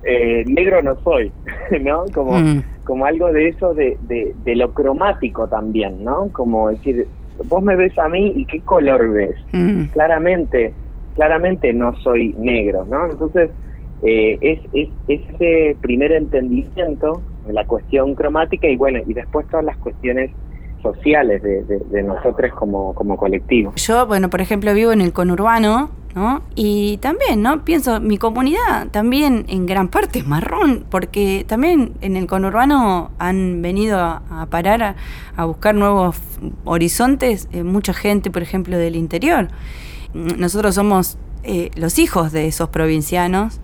eh, 0.03 0.43
negro 0.47 0.81
no 0.81 0.95
soy, 1.01 1.31
¿no? 1.81 2.05
Como, 2.13 2.37
Mm. 2.39 2.63
Como 2.87 3.05
algo 3.05 3.33
de 3.33 3.49
eso 3.49 3.73
de, 3.73 3.97
de, 4.03 4.33
de 4.45 4.55
lo 4.55 4.73
cromático 4.73 5.45
también, 5.49 6.05
¿no? 6.05 6.29
Como 6.31 6.69
decir, 6.69 7.05
vos 7.49 7.61
me 7.61 7.75
ves 7.75 7.97
a 7.99 8.07
mí 8.07 8.31
y 8.33 8.45
qué 8.45 8.61
color 8.61 9.11
ves. 9.11 9.35
Mm. 9.51 9.83
Claramente, 9.91 10.73
claramente 11.13 11.73
no 11.73 11.93
soy 11.97 12.33
negro, 12.37 12.85
¿no? 12.85 13.11
Entonces, 13.11 13.51
eh, 14.03 14.37
es, 14.39 14.59
es, 14.71 14.89
ese 15.09 15.75
primer 15.81 16.13
entendimiento 16.13 17.21
de 17.45 17.51
la 17.51 17.65
cuestión 17.65 18.15
cromática 18.15 18.69
y 18.69 18.77
bueno, 18.77 18.99
y 19.05 19.13
después 19.13 19.45
todas 19.47 19.65
las 19.65 19.75
cuestiones 19.79 20.31
sociales 20.81 21.41
de, 21.41 22.03
nosotros 22.03 22.51
como, 22.53 22.93
como 22.93 23.17
colectivo. 23.17 23.73
Yo, 23.75 24.05
bueno, 24.07 24.29
por 24.29 24.41
ejemplo, 24.41 24.73
vivo 24.73 24.91
en 24.91 25.01
el 25.01 25.13
conurbano, 25.13 25.89
¿no? 26.15 26.41
Y 26.55 26.97
también, 26.97 27.41
¿no? 27.41 27.63
Pienso, 27.63 27.99
mi 27.99 28.17
comunidad 28.17 28.87
también 28.91 29.45
en 29.49 29.65
gran 29.65 29.87
parte 29.87 30.19
es 30.19 30.27
marrón, 30.27 30.85
porque 30.89 31.45
también 31.47 31.93
en 32.01 32.15
el 32.15 32.27
conurbano 32.27 33.11
han 33.19 33.61
venido 33.61 33.99
a, 33.99 34.47
parar 34.49 34.83
a, 34.83 34.95
a, 35.35 35.45
buscar 35.45 35.75
nuevos 35.75 36.19
horizontes 36.63 37.47
eh, 37.51 37.63
mucha 37.63 37.93
gente, 37.93 38.31
por 38.31 38.41
ejemplo, 38.41 38.77
del 38.77 38.95
interior. 38.95 39.49
Nosotros 40.13 40.75
somos 40.75 41.17
eh, 41.43 41.71
los 41.75 41.97
hijos 41.99 42.31
de 42.31 42.47
esos 42.47 42.67
provincianos 42.69 43.61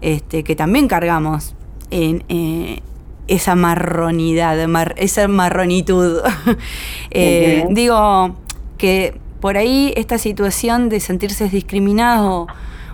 este, 0.00 0.42
que 0.42 0.56
también 0.56 0.88
cargamos 0.88 1.54
en, 1.90 2.24
eh, 2.28 2.80
esa 3.28 3.54
marronidad, 3.54 4.66
mar, 4.68 4.94
esa 4.96 5.28
marronitud. 5.28 6.20
eh. 7.10 7.66
Digo 7.70 8.36
que 8.78 9.18
por 9.40 9.56
ahí 9.56 9.92
esta 9.96 10.18
situación 10.18 10.88
de 10.88 11.00
sentirse 11.00 11.48
discriminado 11.48 12.46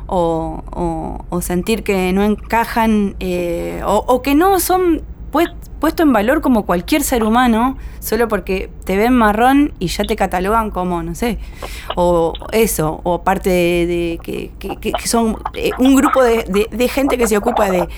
o, 0.06 0.62
o, 0.70 1.24
o 1.30 1.40
sentir 1.40 1.82
que 1.82 2.12
no 2.12 2.22
encajan 2.22 3.16
eh, 3.20 3.80
o, 3.86 4.04
o, 4.06 4.22
que 4.22 4.34
no 4.34 4.60
son 4.60 5.02
pues, 5.30 5.48
puesto 5.82 6.04
en 6.04 6.12
valor 6.12 6.42
como 6.42 6.64
cualquier 6.64 7.02
ser 7.02 7.24
humano, 7.24 7.76
solo 7.98 8.28
porque 8.28 8.70
te 8.84 8.96
ven 8.96 9.14
marrón 9.14 9.72
y 9.80 9.88
ya 9.88 10.04
te 10.04 10.14
catalogan 10.14 10.70
como, 10.70 11.02
no 11.02 11.16
sé, 11.16 11.38
o 11.96 12.34
eso, 12.52 13.00
o 13.02 13.24
parte 13.24 13.50
de, 13.50 14.20
que, 14.22 14.52
son 15.04 15.38
eh, 15.54 15.72
un 15.80 15.96
grupo 15.96 16.22
de, 16.22 16.68
de, 16.70 16.88
gente 16.88 17.18
que 17.18 17.26
se 17.26 17.36
ocupa 17.36 17.68
de, 17.68 17.88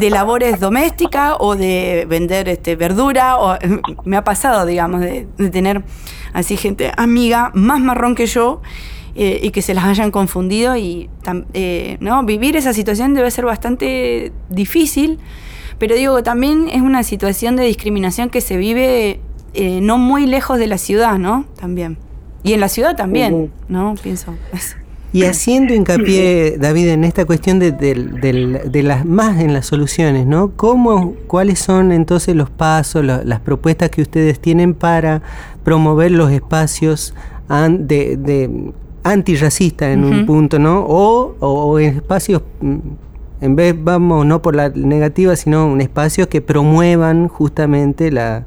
de 0.00 0.10
labores 0.10 0.58
domésticas 0.58 1.36
o 1.38 1.54
de 1.54 2.06
vender 2.08 2.48
este, 2.48 2.74
verdura, 2.74 3.38
o 3.38 3.56
me 4.04 4.16
ha 4.16 4.24
pasado, 4.24 4.66
digamos, 4.66 5.00
de, 5.00 5.28
tener 5.52 5.84
así 6.32 6.56
gente 6.56 6.90
amiga 6.96 7.52
más 7.54 7.78
marrón 7.78 8.16
que 8.16 8.26
yo. 8.26 8.62
Eh, 9.14 9.40
y 9.42 9.50
que 9.50 9.62
se 9.62 9.74
las 9.74 9.84
hayan 9.84 10.12
confundido 10.12 10.76
y 10.76 11.10
eh, 11.52 11.96
no 11.98 12.22
vivir 12.22 12.54
esa 12.56 12.72
situación 12.72 13.14
debe 13.14 13.32
ser 13.32 13.46
bastante 13.46 14.30
difícil 14.48 15.18
pero 15.78 15.94
digo 15.94 16.22
también 16.22 16.68
es 16.70 16.82
una 16.82 17.02
situación 17.02 17.56
de 17.56 17.64
discriminación 17.64 18.30
que 18.30 18.40
se 18.40 18.56
vive 18.56 19.20
eh, 19.54 19.80
no 19.80 19.98
muy 19.98 20.26
lejos 20.26 20.58
de 20.58 20.66
la 20.66 20.78
ciudad, 20.78 21.18
¿no? 21.18 21.44
También. 21.58 21.96
Y 22.42 22.52
en 22.52 22.60
la 22.60 22.68
ciudad 22.68 22.96
también, 22.96 23.34
uh 23.34 23.44
-huh. 23.46 23.50
¿no? 23.68 23.94
Pienso 24.02 24.34
eso. 24.52 24.76
Y 25.12 25.24
haciendo 25.24 25.72
hincapié, 25.72 26.56
David, 26.60 26.88
en 26.88 27.04
esta 27.04 27.24
cuestión 27.24 27.58
de, 27.58 27.72
de, 27.72 27.94
de, 27.94 28.62
de, 28.70 28.82
las 28.82 29.06
más 29.06 29.40
en 29.40 29.54
las 29.54 29.66
soluciones, 29.66 30.26
¿no? 30.26 30.52
¿Cómo, 30.54 31.14
cuáles 31.26 31.58
son 31.60 31.92
entonces 31.92 32.36
los 32.36 32.50
pasos, 32.50 33.04
la, 33.04 33.24
las 33.24 33.40
propuestas 33.40 33.90
que 33.90 34.02
ustedes 34.02 34.38
tienen 34.38 34.74
para 34.74 35.22
promover 35.64 36.10
los 36.10 36.30
espacios 36.30 37.14
an, 37.48 37.88
de, 37.88 38.72
antirracistas 39.02 39.88
en 39.94 40.04
uh 40.04 40.10
-huh. 40.10 40.20
un 40.20 40.26
punto, 40.26 40.58
¿no? 40.58 40.80
O, 40.80 41.34
o, 41.40 41.48
o 41.48 41.78
espacios 41.78 42.42
en 43.40 43.56
vez 43.56 43.74
vamos 43.78 44.26
no 44.26 44.42
por 44.42 44.56
la 44.56 44.68
negativa, 44.70 45.36
sino 45.36 45.66
un 45.66 45.80
espacio 45.80 46.28
que 46.28 46.40
promuevan 46.40 47.28
justamente 47.28 48.10
la, 48.10 48.44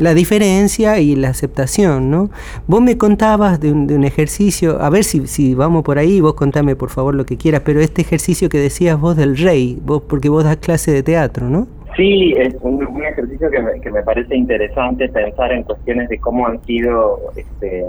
la 0.00 0.14
diferencia 0.14 0.98
y 0.98 1.14
la 1.14 1.28
aceptación, 1.28 2.10
¿no? 2.10 2.30
Vos 2.66 2.80
me 2.80 2.96
contabas 2.96 3.60
de 3.60 3.70
un, 3.70 3.86
de 3.86 3.96
un 3.96 4.04
ejercicio, 4.04 4.80
a 4.80 4.88
ver 4.88 5.04
si, 5.04 5.26
si, 5.26 5.54
vamos 5.54 5.84
por 5.84 5.98
ahí, 5.98 6.20
vos 6.20 6.34
contame 6.34 6.74
por 6.74 6.88
favor 6.88 7.14
lo 7.14 7.26
que 7.26 7.36
quieras, 7.36 7.62
pero 7.64 7.80
este 7.80 8.00
ejercicio 8.00 8.48
que 8.48 8.58
decías 8.58 8.98
vos 8.98 9.16
del 9.16 9.36
rey, 9.36 9.78
vos 9.84 10.02
porque 10.08 10.30
vos 10.30 10.42
das 10.44 10.56
clase 10.56 10.90
de 10.90 11.02
teatro, 11.02 11.48
¿no? 11.48 11.66
Sí, 11.96 12.32
es 12.36 12.54
un, 12.62 12.86
un 12.86 13.04
ejercicio 13.04 13.50
que 13.50 13.60
me, 13.60 13.80
que 13.80 13.90
me, 13.90 14.02
parece 14.02 14.34
interesante 14.34 15.08
pensar 15.08 15.52
en 15.52 15.64
cuestiones 15.64 16.08
de 16.08 16.18
cómo 16.18 16.46
han 16.46 16.64
sido, 16.64 17.18
este, 17.36 17.84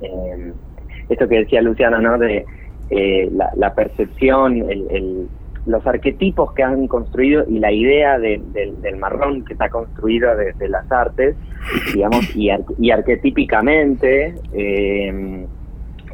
eh, 0.00 0.52
esto 1.10 1.28
que 1.28 1.40
decía 1.40 1.60
Luciana, 1.60 1.98
¿no? 1.98 2.16
De 2.16 2.46
eh, 2.88 3.28
la, 3.32 3.50
la, 3.56 3.74
percepción, 3.74 4.56
el, 4.70 4.86
el 4.90 5.28
los 5.66 5.86
arquetipos 5.86 6.52
que 6.54 6.62
han 6.62 6.88
construido 6.88 7.44
y 7.48 7.58
la 7.58 7.70
idea 7.70 8.18
de, 8.18 8.42
de, 8.52 8.72
del 8.80 8.96
marrón 8.96 9.44
que 9.44 9.52
está 9.52 9.68
construido 9.68 10.34
desde 10.36 10.58
de 10.58 10.68
las 10.68 10.90
artes, 10.90 11.36
digamos, 11.94 12.34
y, 12.34 12.50
ar, 12.50 12.60
y 12.78 12.90
arquetípicamente, 12.90 14.34
eh, 14.52 15.46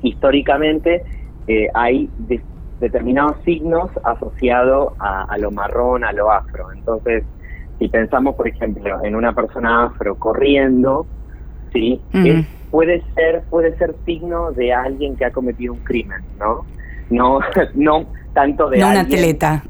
históricamente, 0.02 1.02
eh, 1.46 1.68
hay 1.72 2.10
de, 2.18 2.40
determinados 2.80 3.36
signos 3.44 3.90
asociados 4.04 4.92
a, 4.98 5.24
a, 5.24 5.38
lo 5.38 5.50
marrón, 5.50 6.04
a 6.04 6.12
lo 6.12 6.30
afro. 6.30 6.70
Entonces, 6.72 7.24
si 7.78 7.88
pensamos, 7.88 8.34
por 8.34 8.48
ejemplo, 8.48 9.02
en 9.02 9.14
una 9.16 9.32
persona 9.34 9.86
afro 9.86 10.16
corriendo, 10.16 11.06
sí, 11.72 12.00
uh 12.12 12.16
-huh. 12.16 12.40
es, 12.40 12.46
puede 12.70 13.02
ser 13.14 13.42
puede 13.48 13.76
ser 13.78 13.94
signo 14.04 14.52
de 14.52 14.72
alguien 14.72 15.16
que 15.16 15.24
ha 15.24 15.30
cometido 15.30 15.72
un 15.72 15.80
crimen, 15.80 16.20
¿no? 16.38 16.66
No, 17.10 17.40
no 17.74 18.06
tanto 18.32 18.68
de 18.70 18.78
no 18.78 18.86
alguien 18.86 19.06
un 19.06 19.14
atleta. 19.14 19.62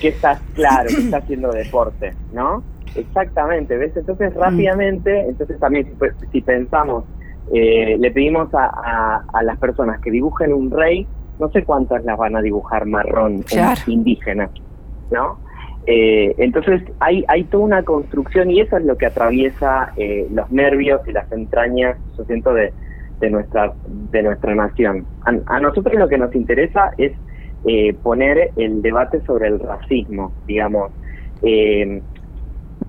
que 0.00 0.08
está 0.08 0.40
claro 0.54 0.88
que 0.88 1.02
está 1.02 1.18
haciendo 1.18 1.50
deporte 1.52 2.14
no 2.32 2.62
exactamente 2.94 3.76
ves 3.76 3.96
entonces 3.96 4.34
rápidamente 4.34 5.28
entonces 5.28 5.58
también 5.60 5.86
si, 5.86 6.26
si 6.32 6.40
pensamos 6.40 7.04
eh, 7.52 7.96
le 7.98 8.10
pedimos 8.10 8.52
a, 8.54 8.64
a, 8.64 9.24
a, 9.32 9.42
las 9.42 9.58
personas 9.58 10.00
que 10.00 10.10
dibujen 10.10 10.52
un 10.52 10.70
rey 10.70 11.06
no 11.38 11.50
sé 11.50 11.64
cuántas 11.64 12.04
las 12.04 12.18
van 12.18 12.36
a 12.36 12.42
dibujar 12.42 12.86
marrón 12.86 13.42
claro. 13.42 13.80
indígenas 13.86 14.50
no 15.10 15.38
eh, 15.86 16.34
entonces 16.38 16.82
hay 17.00 17.24
hay 17.28 17.44
toda 17.44 17.64
una 17.64 17.82
construcción 17.82 18.50
y 18.50 18.60
eso 18.60 18.76
es 18.76 18.84
lo 18.84 18.96
que 18.96 19.06
atraviesa 19.06 19.92
eh, 19.96 20.28
los 20.32 20.50
nervios 20.50 21.00
y 21.06 21.12
las 21.12 21.30
entrañas 21.32 21.96
yo 22.16 22.24
siento 22.24 22.52
de 22.54 22.72
de 23.22 23.30
nuestra 23.30 23.72
de 24.10 24.22
nuestra 24.22 24.54
nación 24.54 25.06
a, 25.24 25.30
a 25.54 25.60
nosotros 25.60 25.94
lo 25.94 26.08
que 26.08 26.18
nos 26.18 26.34
interesa 26.34 26.90
es 26.98 27.12
eh, 27.64 27.94
poner 28.02 28.50
el 28.56 28.82
debate 28.82 29.20
sobre 29.24 29.46
el 29.46 29.60
racismo, 29.60 30.32
digamos. 30.48 30.90
Eh, 31.42 32.02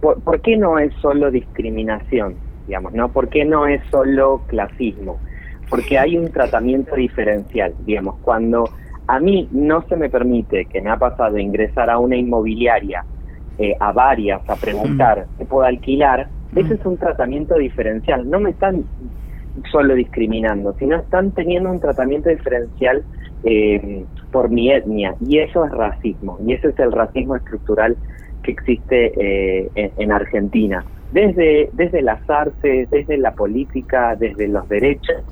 ¿por, 0.01 0.19
¿por, 0.23 0.41
qué 0.41 0.57
no 0.57 0.79
es 0.79 0.91
solo 0.95 1.29
discriminación? 1.29 2.35
Digamos, 2.65 2.93
¿no? 2.93 3.09
¿Por 3.09 3.29
qué 3.29 3.45
no 3.45 3.67
es 3.67 3.83
solo 3.91 4.41
clasismo? 4.47 5.19
Porque 5.69 5.99
hay 5.99 6.17
un 6.17 6.31
tratamiento 6.31 6.95
diferencial, 6.95 7.75
digamos, 7.85 8.15
cuando 8.23 8.67
a 9.05 9.19
mí 9.19 9.47
no 9.51 9.83
se 9.87 9.95
me 9.95 10.09
permite, 10.09 10.65
que 10.65 10.81
me 10.81 10.89
ha 10.89 10.97
pasado 10.97 11.37
ingresar 11.37 11.91
a 11.91 11.99
una 11.99 12.15
inmobiliaria, 12.15 13.05
eh, 13.59 13.75
a 13.79 13.91
varias, 13.91 14.41
a 14.49 14.55
preguntar, 14.55 15.27
¿se 15.37 15.45
puedo 15.45 15.65
alquilar? 15.65 16.29
Ese 16.55 16.75
es 16.75 16.85
un 16.85 16.97
tratamiento 16.97 17.55
diferencial. 17.59 18.27
No 18.27 18.39
me 18.39 18.51
están 18.51 18.85
solo 19.71 19.95
discriminando, 19.95 20.73
sino 20.79 20.97
están 20.97 21.31
teniendo 21.31 21.69
un 21.69 21.79
tratamiento 21.79 22.29
diferencial 22.29 23.03
eh, 23.43 24.05
por 24.31 24.49
mi 24.49 24.71
etnia. 24.71 25.15
Y 25.25 25.39
eso 25.39 25.65
es 25.65 25.71
racismo 25.71 26.37
y 26.45 26.53
ese 26.53 26.69
es 26.69 26.79
el 26.79 26.91
racismo 26.91 27.35
estructural 27.35 27.95
que 28.41 28.51
existe 28.51 29.13
eh, 29.17 29.69
en, 29.75 29.91
en, 29.97 30.11
Argentina. 30.11 30.83
Desde 31.11 31.69
desde 31.73 32.01
las 32.01 32.27
artes 32.29 32.89
desde 32.89 33.17
la 33.17 33.31
política 33.31 34.15
desde 34.15 34.47
los 34.47 34.67
derechos 34.67 35.23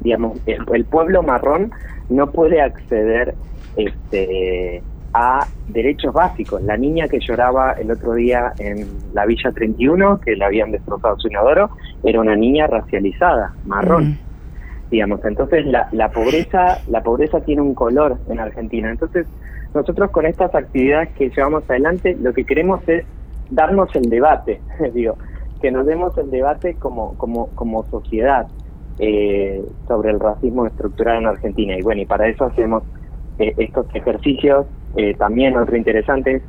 digamos 0.00 0.38
el, 0.46 0.62
el 0.72 0.84
pueblo 0.84 1.22
marrón 1.22 1.72
no 2.10 2.30
puede 2.30 2.60
acceder 2.60 3.34
este 3.76 4.82
a 5.12 5.46
derechos 5.68 6.12
básicos. 6.12 6.62
La 6.62 6.76
niña 6.76 7.08
que 7.08 7.18
lloraba 7.20 7.72
el 7.72 7.90
otro 7.90 8.14
día 8.14 8.52
en 8.58 8.86
la 9.12 9.26
Villa 9.26 9.50
31, 9.52 10.20
que 10.20 10.36
le 10.36 10.44
habían 10.44 10.70
destrozado 10.70 11.18
su 11.18 11.28
inodoro, 11.28 11.70
era 12.02 12.20
una 12.20 12.36
niña 12.36 12.66
racializada, 12.66 13.54
marrón. 13.64 14.10
Mm 14.10 14.30
digamos 14.90 15.24
entonces 15.24 15.64
la, 15.66 15.88
la 15.92 16.10
pobreza 16.10 16.78
la 16.88 17.02
pobreza 17.02 17.40
tiene 17.40 17.62
un 17.62 17.74
color 17.74 18.18
en 18.28 18.40
Argentina 18.40 18.90
entonces 18.90 19.26
nosotros 19.72 20.10
con 20.10 20.26
estas 20.26 20.54
actividades 20.54 21.10
que 21.10 21.30
llevamos 21.30 21.62
adelante 21.70 22.16
lo 22.20 22.34
que 22.34 22.44
queremos 22.44 22.86
es 22.88 23.04
darnos 23.50 23.94
el 23.94 24.10
debate 24.10 24.60
digo 24.94 25.16
que 25.62 25.70
nos 25.70 25.86
demos 25.86 26.16
el 26.18 26.30
debate 26.30 26.74
como 26.74 27.16
como 27.16 27.48
como 27.54 27.84
sociedad 27.84 28.48
eh, 28.98 29.64
sobre 29.86 30.10
el 30.10 30.20
racismo 30.20 30.66
estructural 30.66 31.18
en 31.18 31.26
Argentina 31.26 31.78
y 31.78 31.82
bueno 31.82 32.02
y 32.02 32.06
para 32.06 32.28
eso 32.28 32.44
hacemos 32.44 32.82
eh, 33.38 33.54
estos 33.58 33.86
ejercicios 33.94 34.66
eh, 34.96 35.14
también 35.14 35.56
otro 35.56 35.76
interesante 35.76 36.36
es 36.36 36.42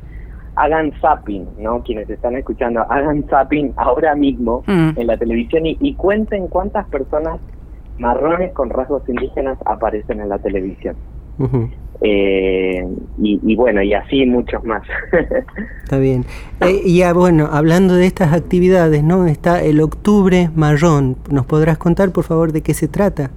hagan 0.54 0.92
zapping, 1.00 1.46
¿no? 1.58 1.82
Quienes 1.82 2.10
están 2.10 2.36
escuchando, 2.36 2.82
hagan 2.90 3.24
zapping 3.28 3.72
ahora 3.76 4.14
mismo 4.14 4.62
mm. 4.66 4.90
en 4.96 5.06
la 5.06 5.16
televisión 5.16 5.64
y, 5.64 5.78
y 5.80 5.94
cuenten 5.94 6.48
cuántas 6.48 6.86
personas 6.88 7.40
marrones 7.98 8.52
con 8.52 8.70
rasgos 8.70 9.08
indígenas 9.08 9.58
aparecen 9.64 10.20
en 10.20 10.28
la 10.28 10.38
televisión. 10.38 10.96
Eh, 12.00 12.86
y, 13.18 13.56
bueno, 13.56 13.82
y 13.82 13.94
así 13.94 14.26
muchos 14.26 14.64
más. 14.64 14.82
Está 15.84 15.98
bien. 15.98 16.24
Eh, 16.60 16.80
y 16.84 16.98
ya, 16.98 17.12
bueno, 17.12 17.48
hablando 17.52 17.94
de 17.94 18.06
estas 18.06 18.32
actividades, 18.32 19.04
¿no? 19.04 19.26
Está 19.26 19.62
el 19.62 19.80
Octubre 19.80 20.50
Marrón. 20.54 21.16
¿Nos 21.30 21.46
podrás 21.46 21.78
contar, 21.78 22.10
por 22.10 22.24
favor, 22.24 22.52
de 22.52 22.62
qué 22.62 22.74
se 22.74 22.88
trata? 22.88 23.30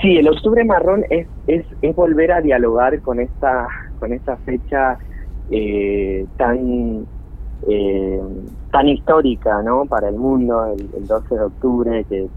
Sí, 0.00 0.16
el 0.16 0.28
Octubre 0.28 0.64
Marrón 0.64 1.04
es, 1.10 1.26
es, 1.46 1.64
es 1.82 1.96
volver 1.96 2.32
a 2.32 2.40
dialogar 2.40 3.00
con 3.00 3.20
esta, 3.20 3.66
con 3.98 4.12
esta 4.12 4.36
fecha 4.38 4.98
eh, 5.50 6.24
tan 6.36 7.06
eh, 7.66 8.20
tan 8.70 8.88
histórica 8.88 9.62
¿no? 9.62 9.84
para 9.86 10.08
el 10.08 10.16
mundo, 10.16 10.66
el, 10.66 11.06
12 11.06 11.34
de 11.34 11.40
octubre, 11.40 12.04
que, 12.08 12.28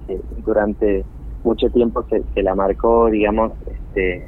durante 0.44 1.04
mucho 1.44 1.70
tiempo 1.70 2.04
se, 2.10 2.24
se 2.34 2.42
la 2.42 2.56
marcó, 2.56 3.10
digamos, 3.10 3.52
este, 3.68 4.26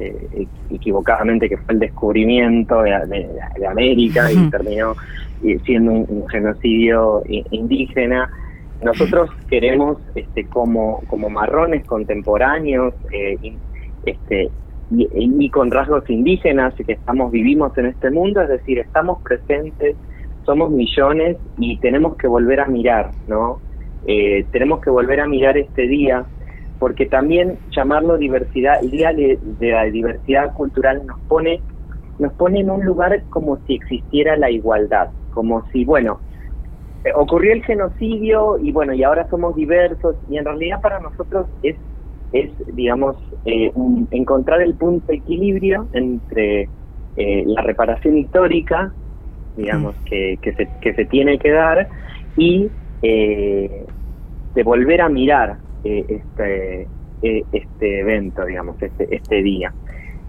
eh, 0.00 0.46
equivocadamente 0.70 1.48
que 1.48 1.56
fue 1.58 1.74
el 1.74 1.80
descubrimiento 1.80 2.82
de, 2.82 2.94
América 3.68 4.32
y 4.32 4.50
terminó 4.50 4.94
eh, 5.44 5.58
siendo 5.64 5.92
un, 5.92 6.28
genocidio 6.28 7.22
indígena. 7.50 8.28
Nosotros 8.82 9.30
queremos, 9.48 9.98
este, 10.14 10.44
como, 10.46 11.02
como 11.08 11.30
marrones 11.30 11.86
contemporáneos, 11.86 12.94
eh, 13.12 13.36
este, 14.04 14.50
y, 14.90 15.50
con 15.50 15.70
rasgos 15.70 16.08
indígenas 16.10 16.74
que 16.74 16.92
estamos 16.92 17.32
vivimos 17.32 17.76
en 17.78 17.86
este 17.86 18.10
mundo, 18.10 18.42
es 18.42 18.48
decir, 18.48 18.78
estamos 18.78 19.22
presentes, 19.22 19.96
somos 20.44 20.70
millones 20.70 21.38
y 21.56 21.78
tenemos 21.78 22.16
que 22.16 22.26
volver 22.26 22.60
a 22.60 22.66
mirar, 22.66 23.10
¿no? 23.28 23.60
tenemos 24.52 24.82
que 24.82 24.90
volver 24.90 25.20
a 25.20 25.26
mirar 25.26 25.56
este 25.56 25.88
día 25.88 26.26
porque 26.78 27.06
también 27.06 27.58
llamarlo 27.70 28.18
diversidad, 28.18 28.80
el 28.82 28.90
día 28.90 29.12
de, 29.12 29.38
la 29.60 29.84
diversidad 29.84 30.52
cultural 30.54 31.06
nos 31.06 31.18
pone, 31.20 31.60
nos 32.18 32.32
pone 32.34 32.60
en 32.60 32.70
un 32.70 32.84
lugar 32.84 33.22
como 33.30 33.58
si 33.66 33.76
existiera 33.76 34.36
la 34.36 34.50
igualdad, 34.50 35.08
como 35.32 35.66
si, 35.70 35.84
bueno, 35.84 36.20
eh, 36.20 36.33
ocurrió 37.14 37.52
el 37.52 37.64
genocidio 37.64 38.58
y 38.58 38.72
bueno, 38.72 38.94
y 38.94 39.02
ahora 39.02 39.28
somos 39.28 39.54
diversos 39.56 40.16
y 40.30 40.38
en 40.38 40.44
realidad 40.44 40.80
para 40.80 41.00
nosotros 41.00 41.46
es, 41.62 41.76
es 42.32 42.50
digamos, 42.74 43.16
eh, 43.44 43.72
encontrar 44.10 44.62
el 44.62 44.74
punto 44.74 45.06
de 45.08 45.16
equilibrio 45.16 45.86
entre 45.92 46.68
eh, 47.16 47.44
la 47.46 47.62
reparación 47.62 48.16
histórica, 48.16 48.92
digamos, 49.56 49.94
mm. 50.00 50.04
que, 50.04 50.38
que, 50.40 50.52
se, 50.54 50.68
que 50.80 50.94
se 50.94 51.04
tiene 51.04 51.38
que 51.38 51.50
dar 51.50 51.88
y 52.36 52.70
de 53.02 54.62
volver 54.62 55.02
a 55.02 55.08
mirar 55.08 55.56
eh, 55.84 56.04
este, 56.08 56.88
eh, 57.22 57.44
este 57.52 58.00
evento, 58.00 58.44
digamos, 58.44 58.80
este, 58.80 59.14
este 59.14 59.42
día. 59.42 59.72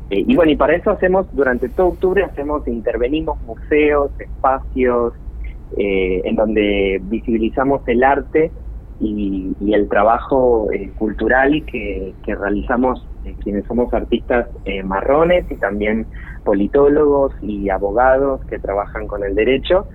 Eh, 0.09 0.23
y 0.27 0.35
bueno, 0.35 0.51
y 0.51 0.55
para 0.55 0.75
eso 0.75 0.91
hacemos, 0.91 1.27
durante 1.33 1.69
todo 1.69 1.87
octubre, 1.87 2.23
hacemos, 2.23 2.67
intervenimos 2.67 3.41
museos, 3.43 4.11
espacios, 4.19 5.13
en 5.77 6.35
donde 6.35 6.99
visibilizamos 7.03 7.81
el 7.87 8.03
arte 8.03 8.51
y, 8.99 9.53
el 9.73 9.89
trabajo 9.89 10.69
cultural 10.95 11.65
que, 11.65 12.13
que 12.23 12.35
realizamos 12.35 13.05
quienes 13.43 13.65
somos 13.65 13.93
artistas 13.93 14.47
marrones 14.85 15.49
y 15.51 15.55
también 15.55 16.07
politólogos 16.45 17.33
y 17.41 17.69
abogados 17.69 18.45
que 18.45 18.59
trabajan 18.59 19.07
con 19.07 19.23
el 19.23 19.35
derecho, 19.35 19.87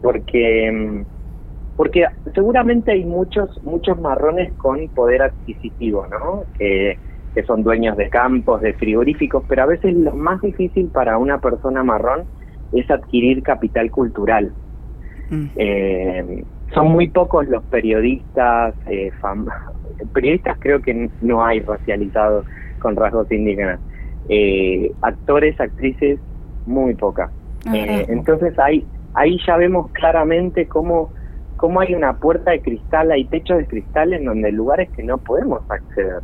porque 0.00 0.72
mm, 0.72 1.02
porque 1.76 2.06
seguramente 2.34 2.90
hay 2.90 3.04
muchos 3.04 3.62
muchos 3.62 4.00
marrones 4.00 4.52
con 4.54 4.88
poder 4.88 5.22
adquisitivo, 5.22 6.06
¿no? 6.06 6.44
Que, 6.58 6.98
son 7.46 7.62
dueños 7.62 7.96
de 7.96 8.10
campos, 8.10 8.60
de 8.62 8.72
frigoríficos, 8.72 9.44
pero 9.48 9.62
a 9.62 9.66
veces 9.66 9.94
lo 9.94 10.12
más 10.16 10.40
difícil 10.40 10.88
para 10.88 11.18
una 11.18 11.40
persona 11.40 11.84
marrón 11.84 12.24
es 12.72 12.90
adquirir 12.90 13.44
capital 13.44 13.92
cultural. 13.92 14.52
Mm. 15.30 15.46
Eh, 15.56 16.44
son 16.74 16.88
muy 16.88 17.08
pocos 17.08 17.48
los 17.48 17.62
periodistas, 17.64 18.74
eh, 18.86 19.10
periodistas 20.12 20.56
creo 20.60 20.80
que 20.80 21.10
no 21.22 21.44
hay 21.44 21.60
racializados 21.60 22.46
con 22.78 22.96
rasgos 22.96 23.30
indígenas, 23.32 23.80
eh, 24.28 24.92
actores, 25.02 25.58
actrices, 25.60 26.18
muy 26.66 26.94
pocas. 26.94 27.30
Eh, 27.72 28.06
entonces 28.08 28.58
ahí, 28.58 28.86
ahí 29.14 29.38
ya 29.46 29.56
vemos 29.56 29.90
claramente 29.92 30.66
cómo 30.66 31.10
cómo 31.58 31.80
hay 31.80 31.94
una 31.94 32.14
puerta 32.14 32.52
de 32.52 32.62
cristal, 32.62 33.10
hay 33.10 33.24
techos 33.24 33.58
de 33.58 33.66
cristal 33.66 34.14
en 34.14 34.24
donde 34.24 34.52
lugares 34.52 34.88
que 34.90 35.02
no 35.02 35.18
podemos 35.18 35.60
acceder. 35.68 36.20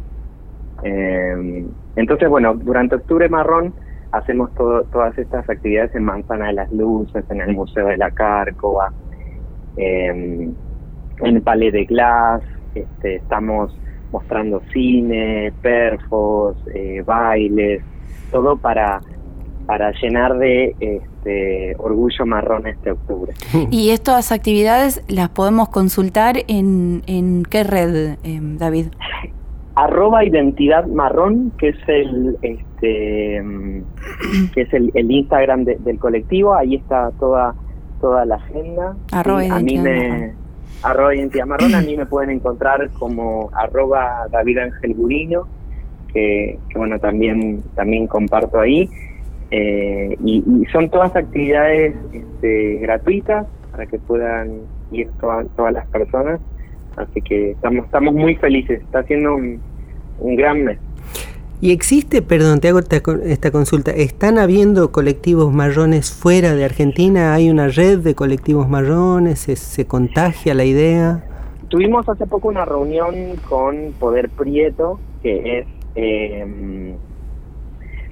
Eh, 0.84 1.66
entonces, 1.96 2.28
bueno, 2.28 2.54
durante 2.54 2.94
Octubre 2.94 3.28
Marrón 3.28 3.74
hacemos 4.14 4.50
todas 4.54 5.18
estas 5.18 5.48
actividades 5.48 5.94
en 5.94 6.04
Manzana 6.04 6.46
de 6.46 6.52
las 6.54 6.72
Luces, 6.72 7.24
en 7.30 7.40
el 7.40 7.54
Museo 7.54 7.86
de 7.88 7.96
la 7.96 8.10
Cárcova, 8.10 8.92
eh, 9.76 10.50
en 11.20 11.42
Palais 11.42 11.72
de 11.72 11.84
Glass, 11.84 12.42
este, 12.74 13.16
estamos 13.16 13.76
mostrando 14.12 14.62
cine, 14.72 15.52
perfos, 15.62 16.56
eh, 16.74 17.02
bailes, 17.04 17.82
todo 18.30 18.56
para 18.56 19.00
para 19.66 19.92
llenar 19.92 20.36
de 20.36 20.76
este, 20.78 21.74
orgullo 21.78 22.26
marrón 22.26 22.66
este 22.66 22.90
octubre. 22.90 23.32
¿Y 23.70 23.90
estas 23.90 24.32
actividades 24.32 25.02
las 25.08 25.30
podemos 25.30 25.68
consultar 25.70 26.36
en, 26.48 27.02
en 27.06 27.44
qué 27.44 27.64
red, 27.64 28.18
eh, 28.22 28.40
David? 28.42 28.88
Arroba 29.76 30.24
identidad 30.24 30.86
marrón, 30.86 31.52
que 31.58 31.70
es 31.70 31.88
el 31.88 32.36
este 32.42 33.42
que 34.54 34.60
es 34.60 34.72
el, 34.72 34.92
Instagram 34.94 35.64
del 35.64 35.98
colectivo, 35.98 36.54
ahí 36.54 36.76
está 36.76 37.10
toda 37.18 37.54
toda 38.00 38.24
la 38.24 38.36
agenda. 38.36 38.96
Arroba 39.12 39.44
identidad 39.44 39.82
me, 39.82 40.32
Arroba 40.82 41.14
identidad 41.14 41.46
marrón, 41.46 41.74
a 41.74 41.80
mí 41.80 41.96
me 41.96 42.06
pueden 42.06 42.30
encontrar 42.30 42.90
como 42.98 43.50
arroba 43.52 44.26
David 44.30 44.58
Ángel 44.58 44.94
que, 46.12 46.58
que 46.68 46.78
bueno 46.78 46.98
también 46.98 47.62
también 47.74 48.06
comparto 48.06 48.60
ahí 48.60 48.88
eh, 49.50 50.16
y, 50.24 50.42
son 50.72 50.90
todas 50.90 51.14
actividades 51.14 51.94
este, 52.12 52.78
gratuitas 52.78 53.46
para 53.70 53.86
que 53.86 53.98
puedan 53.98 54.62
ir 54.90 55.08
todas 55.20 55.72
las 55.72 55.86
personas. 55.86 56.40
Así 56.96 57.20
que 57.22 57.52
estamos, 57.52 57.86
estamos 57.86 58.14
muy 58.14 58.36
felices. 58.36 58.80
Está 58.80 59.02
siendo 59.04 59.34
un, 59.34 59.60
gran 60.36 60.64
mes. 60.64 60.78
Y 61.60 61.72
existe, 61.72 62.20
perdón, 62.20 62.60
te 62.60 62.68
hago 62.68 62.78
esta, 62.78 63.50
consulta, 63.50 63.90
¿están 63.90 64.38
habiendo 64.38 64.92
colectivos 64.92 65.52
marrones 65.52 66.12
fuera 66.12 66.54
de 66.54 66.64
Argentina? 66.64 67.32
¿Hay 67.32 67.48
una 67.48 67.68
red 67.68 68.00
de 68.00 68.14
colectivos 68.14 68.68
marrones? 68.68 69.40
¿Se, 69.40 69.86
contagia 69.86 70.52
la 70.54 70.64
idea? 70.64 71.24
Tuvimos 71.68 72.08
hace 72.08 72.26
poco 72.26 72.48
una 72.48 72.64
reunión 72.64 73.14
con 73.48 73.92
Poder 73.98 74.28
Prieto, 74.28 75.00
que 75.22 75.60
es 75.60 75.66
eh, 75.94 76.94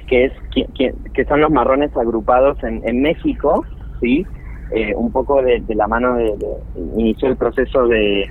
que 0.08 0.24
es 0.24 0.32
que, 1.12 1.24
son 1.24 1.40
los 1.40 1.50
marrones 1.50 1.94
agrupados 1.96 2.62
en, 2.64 2.86
en 2.86 3.02
México, 3.02 3.64
sí, 4.00 4.26
eh, 4.74 4.94
un 4.94 5.12
poco 5.12 5.42
de, 5.42 5.62
la 5.68 5.86
mano 5.86 6.16
de, 6.16 6.34
inició 6.96 7.28
el 7.28 7.36
proceso 7.36 7.86
de 7.88 8.28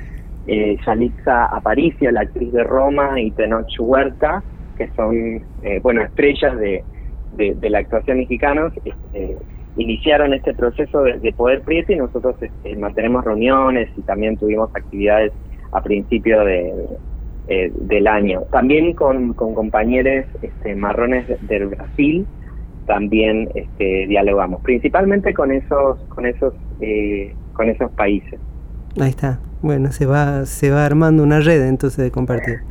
eh, 0.47 0.77
Yalitza 0.86 1.45
Aparicio, 1.45 2.12
la 2.12 2.21
actriz 2.21 2.51
de 2.51 2.63
Roma, 2.63 3.19
y 3.19 3.32
Tenoch 3.32 3.67
Huerta, 3.80 4.43
que 4.77 4.89
son 4.95 5.43
eh, 5.63 5.80
bueno 5.82 6.01
estrellas 6.01 6.58
de, 6.58 6.84
de, 7.36 7.69
la 7.69 7.80
actuación 7.80 8.17
mexicana, 8.17 8.71
este, 8.84 9.38
iniciaron 9.77 10.34
este 10.34 10.54
proceso 10.54 11.04
de, 11.04 11.34
poder 11.34 11.62
prieto 11.62 11.93
y 11.93 11.97
nosotros 11.97 12.36
este, 12.41 12.75
mantenemos 12.75 13.23
reuniones 13.23 13.89
y 13.97 14.01
también 14.01 14.38
tuvimos 14.38 14.69
actividades 14.75 15.32
a 15.71 15.82
principio 15.82 16.43
de, 16.43 16.73
eh, 17.47 17.71
del 17.75 18.08
año. 18.08 18.41
También 18.51 18.93
con, 18.93 19.34
con 19.34 19.54
compañeros 19.54 20.25
este, 20.41 20.75
marrones 20.75 21.25
del 21.47 21.67
Brasil, 21.67 22.25
también 22.86 23.49
este, 23.56 24.08
dialogamos, 24.08 24.62
principalmente 24.62 25.34
con 25.34 25.51
esos, 25.51 25.99
con 26.10 26.25
esos, 26.25 26.54
eh, 26.82 27.34
con 27.54 27.69
esos 27.69 27.91
países. 27.91 28.39
Ahí 28.99 29.10
está. 29.10 29.39
Bueno, 29.62 29.91
se 29.91 30.06
va, 30.06 30.45
se 30.45 30.71
va 30.71 30.86
armando 30.86 31.23
una 31.23 31.39
red 31.39 31.67
entonces 31.67 32.04
de 32.04 32.12
compartir. 32.12 32.62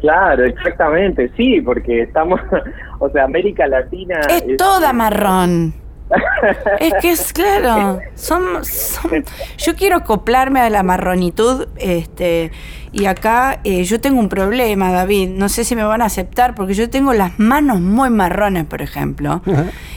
Claro, 0.00 0.44
exactamente, 0.44 1.30
sí, 1.36 1.60
porque 1.60 2.02
estamos, 2.02 2.40
o 2.98 3.08
sea, 3.10 3.24
América 3.24 3.66
Latina 3.66 4.20
es, 4.28 4.56
toda 4.56 4.92
marrón. 4.92 5.74
es 6.78 6.94
que 7.00 7.10
es 7.10 7.32
claro, 7.32 7.98
son, 8.14 8.64
son, 8.64 9.24
yo 9.58 9.74
quiero 9.74 9.96
acoplarme 9.96 10.60
a 10.60 10.70
la 10.70 10.82
marronitud, 10.82 11.68
este, 11.78 12.52
y 12.98 13.04
acá 13.04 13.60
eh, 13.62 13.84
yo 13.84 14.00
tengo 14.00 14.18
un 14.18 14.30
problema, 14.30 14.90
David. 14.90 15.28
No 15.28 15.50
sé 15.50 15.64
si 15.64 15.76
me 15.76 15.84
van 15.84 16.00
a 16.00 16.06
aceptar 16.06 16.54
porque 16.54 16.72
yo 16.72 16.88
tengo 16.88 17.12
las 17.12 17.38
manos 17.38 17.78
muy 17.78 18.08
marrones, 18.08 18.64
por 18.64 18.80
ejemplo. 18.80 19.42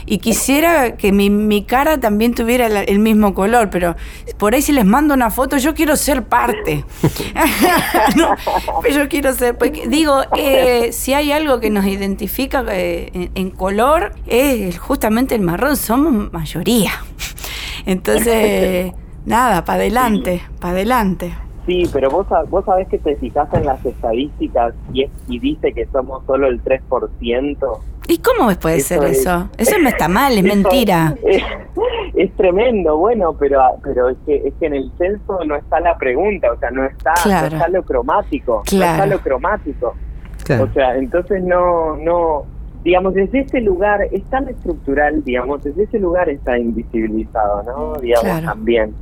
Y 0.05 0.17
quisiera 0.17 0.97
que 0.97 1.13
mi, 1.13 1.29
mi 1.29 1.63
cara 1.63 2.01
también 2.01 2.35
tuviera 2.35 2.67
el 2.67 2.99
mismo 2.99 3.33
color, 3.33 3.69
pero 3.69 3.95
por 4.37 4.53
ahí 4.53 4.61
si 4.61 4.73
les 4.73 4.85
mando 4.85 5.13
una 5.13 5.31
foto, 5.31 5.55
yo 5.55 5.73
quiero 5.73 5.95
ser 5.95 6.23
parte. 6.23 6.83
No, 8.17 8.35
pero 8.81 8.95
yo 9.03 9.07
quiero 9.07 9.33
ser. 9.33 9.57
porque 9.57 9.87
digo, 9.87 10.21
eh, 10.35 10.91
si 10.91 11.13
hay 11.13 11.31
algo 11.31 11.61
que 11.61 11.69
nos 11.69 11.85
identifica 11.85 12.65
eh, 12.67 13.11
en, 13.13 13.31
en 13.35 13.51
color, 13.51 14.13
es 14.27 14.77
justamente 14.77 15.35
el 15.35 15.41
marrón. 15.41 15.77
Somos 15.77 16.33
mayoría. 16.33 16.91
Entonces, 17.85 18.91
nada, 19.25 19.63
para 19.63 19.79
adelante, 19.79 20.41
para 20.59 20.73
adelante. 20.73 21.31
Sí, 21.65 21.83
pero 21.93 22.09
vos, 22.09 22.25
vos 22.49 22.65
sabés 22.65 22.87
que 22.87 22.97
te 22.97 23.15
fijas 23.17 23.47
en 23.53 23.65
las 23.65 23.83
estadísticas 23.85 24.73
y, 24.93 25.03
es- 25.03 25.11
y 25.27 25.39
dice 25.39 25.71
que 25.73 25.85
somos 25.87 26.25
solo 26.25 26.47
el 26.47 26.61
3%. 26.63 27.79
¿Y 28.07 28.17
cómo 28.19 28.49
puede 28.59 28.77
Eso 28.77 28.87
ser 28.95 29.03
es- 29.03 29.19
eso? 29.19 29.49
Eso 29.57 29.77
no 29.79 29.87
está 29.89 30.07
mal, 30.07 30.35
es 30.37 30.43
mentira. 30.55 31.15
Es, 31.23 31.43
es 32.15 32.31
tremendo, 32.35 32.97
bueno, 32.97 33.33
pero 33.37 33.61
pero 33.83 34.09
es 34.09 34.17
que, 34.25 34.47
es 34.47 34.53
que 34.59 34.65
en 34.65 34.73
el 34.75 34.91
censo 34.97 35.43
no 35.45 35.55
está 35.55 35.79
la 35.79 35.95
pregunta, 35.97 36.51
o 36.51 36.57
sea, 36.57 36.71
no 36.71 36.85
está, 36.85 37.13
no 37.25 37.45
está 37.45 37.67
lo 37.67 37.83
cromático, 37.83 38.63
no 38.73 38.83
está 38.83 39.05
lo 39.05 39.19
cromático. 39.19 39.93
Claro. 40.43 40.63
O 40.63 40.73
sea, 40.73 40.95
entonces 40.97 41.43
no, 41.43 41.97
no, 41.97 42.45
digamos, 42.83 43.13
desde 43.13 43.41
ese 43.41 43.61
lugar 43.61 44.01
es 44.11 44.23
tan 44.31 44.49
estructural, 44.49 45.23
digamos, 45.23 45.63
desde 45.63 45.83
ese 45.83 45.99
lugar 45.99 46.29
está 46.29 46.57
invisibilizado, 46.57 47.61
¿no? 47.63 47.93
Digamos, 48.01 48.23
Claro. 48.27 48.45
también. 48.47 48.95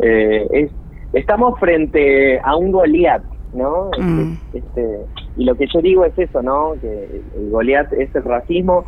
Eh, 0.00 0.46
es, 0.50 0.70
estamos 1.12 1.58
frente 1.58 2.40
a 2.40 2.56
un 2.56 2.72
Goliat, 2.72 3.22
¿no? 3.54 3.90
Este- 3.92 4.02
Mm. 4.02 4.38
Este, 4.54 4.98
y 5.36 5.44
lo 5.44 5.54
que 5.54 5.66
yo 5.72 5.80
digo 5.80 6.04
es 6.04 6.18
eso, 6.18 6.42
¿no? 6.42 6.74
Que 6.80 7.22
el 7.36 7.50
Goliat 7.50 7.92
es 7.92 8.14
el 8.14 8.24
racismo 8.24 8.84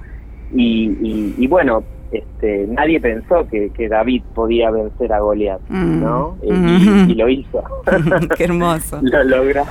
y, 0.52 0.88
y, 1.00 1.34
y 1.38 1.46
bueno, 1.46 1.82
este, 2.12 2.66
nadie 2.68 3.00
pensó 3.00 3.46
que, 3.48 3.70
que 3.70 3.88
David 3.88 4.22
podía 4.34 4.70
vencer 4.70 5.12
a 5.12 5.20
Goliat, 5.20 5.60
Mm. 5.68 6.00
¿no? 6.02 6.36
Y- 6.42 6.52
Mm. 6.52 7.08
y, 7.08 7.12
y 7.12 7.14
lo 7.14 7.28
hizo. 7.28 7.62
Qué 8.36 8.44
hermoso. 8.44 8.98
lo 9.02 9.22
logra. 9.24 9.64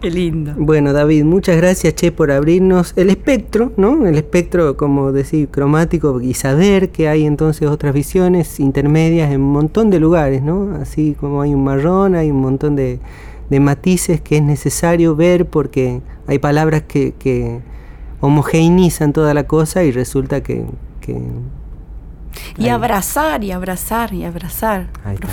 Qué 0.00 0.10
lindo. 0.10 0.54
Bueno, 0.56 0.92
David, 0.92 1.24
muchas 1.24 1.56
gracias, 1.56 1.94
Che, 1.94 2.12
por 2.12 2.30
abrirnos 2.30 2.92
el 2.96 3.10
espectro, 3.10 3.72
¿no? 3.76 4.06
El 4.06 4.16
espectro, 4.16 4.76
como 4.76 5.10
decir, 5.10 5.48
cromático 5.48 6.20
y 6.20 6.34
saber 6.34 6.90
que 6.90 7.08
hay 7.08 7.26
entonces 7.26 7.68
otras 7.68 7.92
visiones 7.94 8.60
intermedias 8.60 9.32
en 9.32 9.40
un 9.40 9.52
montón 9.52 9.90
de 9.90 9.98
lugares, 9.98 10.42
¿no? 10.42 10.76
Así 10.80 11.16
como 11.18 11.42
hay 11.42 11.52
un 11.52 11.64
marrón, 11.64 12.14
hay 12.14 12.30
un 12.30 12.40
montón 12.40 12.76
de, 12.76 13.00
de 13.50 13.60
matices 13.60 14.20
que 14.20 14.36
es 14.36 14.42
necesario 14.42 15.16
ver 15.16 15.46
porque 15.46 16.00
hay 16.28 16.38
palabras 16.38 16.82
que, 16.82 17.14
que 17.18 17.60
homogeneizan 18.20 19.12
toda 19.12 19.34
la 19.34 19.46
cosa 19.46 19.84
y 19.84 19.90
resulta 19.90 20.42
que... 20.42 20.64
que 21.00 21.20
Y 22.56 22.68
abrazar, 22.68 23.42
y 23.42 23.52
abrazar, 23.52 24.12
y 24.12 24.24
abrazar 24.24 24.88
Ahí 25.04 25.14
está. 25.14 25.28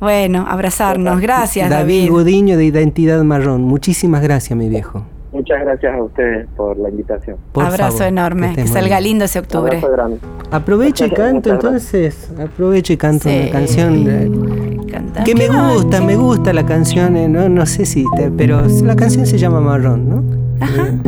Bueno, 0.00 0.44
abrazarnos. 0.48 1.20
Gracias, 1.20 1.70
David 1.70 2.00
David. 2.02 2.10
Gudiño 2.10 2.56
de 2.56 2.64
Identidad 2.66 3.22
Marrón, 3.24 3.62
muchísimas 3.62 4.22
gracias, 4.22 4.56
mi 4.56 4.68
viejo. 4.68 5.04
Muchas 5.32 5.60
gracias 5.60 5.94
a 5.94 6.02
ustedes 6.02 6.46
por 6.56 6.78
la 6.78 6.88
invitación. 6.88 7.36
Por 7.52 7.64
Abrazo 7.64 7.98
favor, 7.98 8.06
enorme. 8.08 8.54
Que 8.54 8.62
muy 8.62 8.68
salga 8.70 9.00
lindo 9.00 9.24
ese 9.26 9.38
octubre. 9.38 9.82
Aprovecho 10.50 11.04
y 11.06 11.10
canto 11.10 11.50
entonces, 11.50 12.30
aprovecho 12.42 12.92
y 12.92 12.96
canto 12.96 13.28
Sí. 13.28 13.40
una 13.42 13.50
canción 13.50 14.04
que 15.24 15.34
me 15.34 15.48
gusta, 15.48 16.00
me 16.00 16.16
gusta 16.16 16.52
la 16.52 16.64
canción, 16.64 17.16
eh, 17.16 17.28
no, 17.28 17.48
no 17.48 17.66
sé 17.66 17.84
si, 17.84 18.04
te- 18.16 18.30
pero 18.30 18.62
la 18.84 18.96
canción 18.96 19.26
se 19.26 19.36
llama 19.36 19.60
Marrón, 19.60 20.08
¿no? 20.08 20.24
Eh. 20.64 21.00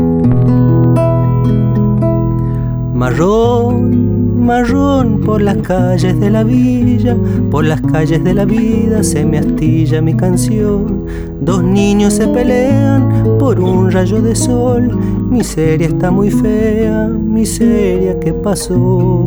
Marrón, 2.99 4.18
marrón 4.49 5.21
por 5.27 5.43
las 5.43 5.59
calles 5.59 6.19
de 6.19 6.31
la 6.31 6.43
villa, 6.43 7.15
por 7.51 7.67
las 7.67 7.83
calles 7.83 8.25
de 8.25 8.33
la 8.33 8.47
vida 8.47 9.03
se 9.03 9.23
me 9.23 9.37
astilla 9.37 10.01
mi 10.01 10.15
canción. 10.15 11.05
Dos 11.43 11.63
niños 11.63 12.15
se 12.15 12.27
pelean 12.29 13.37
por 13.39 13.61
un 13.61 13.93
rayo 13.93 14.23
de 14.23 14.35
sol, 14.35 14.99
miseria 15.31 15.89
está 15.89 16.11
muy 16.11 16.31
fea, 16.31 17.09
miseria 17.09 18.19
que 18.21 18.33
pasó. 18.33 19.27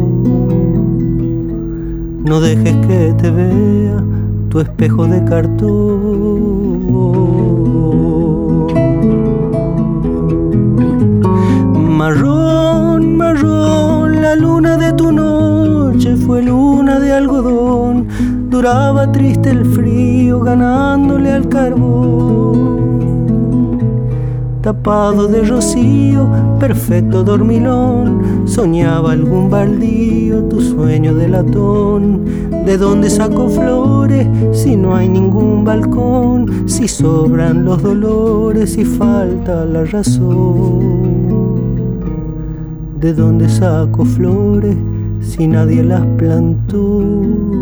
No 2.26 2.42
dejes 2.42 2.76
que 2.88 3.14
te 3.22 3.30
vea 3.30 4.04
tu 4.50 4.60
espejo 4.60 5.06
de 5.06 5.24
cartón. 5.24 6.32
Marrón, 12.00 13.18
marrón, 13.18 14.20
la 14.20 14.36
luna 14.36 14.71
Duraba 18.62 19.12
triste 19.12 19.50
el 19.50 19.66
frío 19.66 20.40
ganándole 20.40 21.32
al 21.32 21.50
carbón 21.50 22.92
tapado 24.62 25.28
de 25.28 25.42
rocío, 25.42 26.28
perfecto 26.60 27.24
dormilón, 27.24 28.44
soñaba 28.46 29.14
algún 29.14 29.50
baldío, 29.50 30.44
tu 30.44 30.62
sueño 30.62 31.16
de 31.16 31.28
latón. 31.28 32.26
¿De 32.64 32.78
dónde 32.78 33.10
saco 33.10 33.50
flores 33.50 34.28
si 34.52 34.76
no 34.76 34.96
hay 34.96 35.10
ningún 35.10 35.64
balcón? 35.64 36.70
Si 36.70 36.88
sobran 36.88 37.66
los 37.66 37.82
dolores 37.82 38.78
y 38.78 38.86
falta 38.86 39.66
la 39.66 39.86
razón. 39.86 40.78
¿De 43.00 43.12
dónde 43.12 43.50
saco 43.50 44.06
flores 44.06 44.78
si 45.22 45.48
nadie 45.48 45.84
las 45.84 46.06
plantó? 46.18 47.61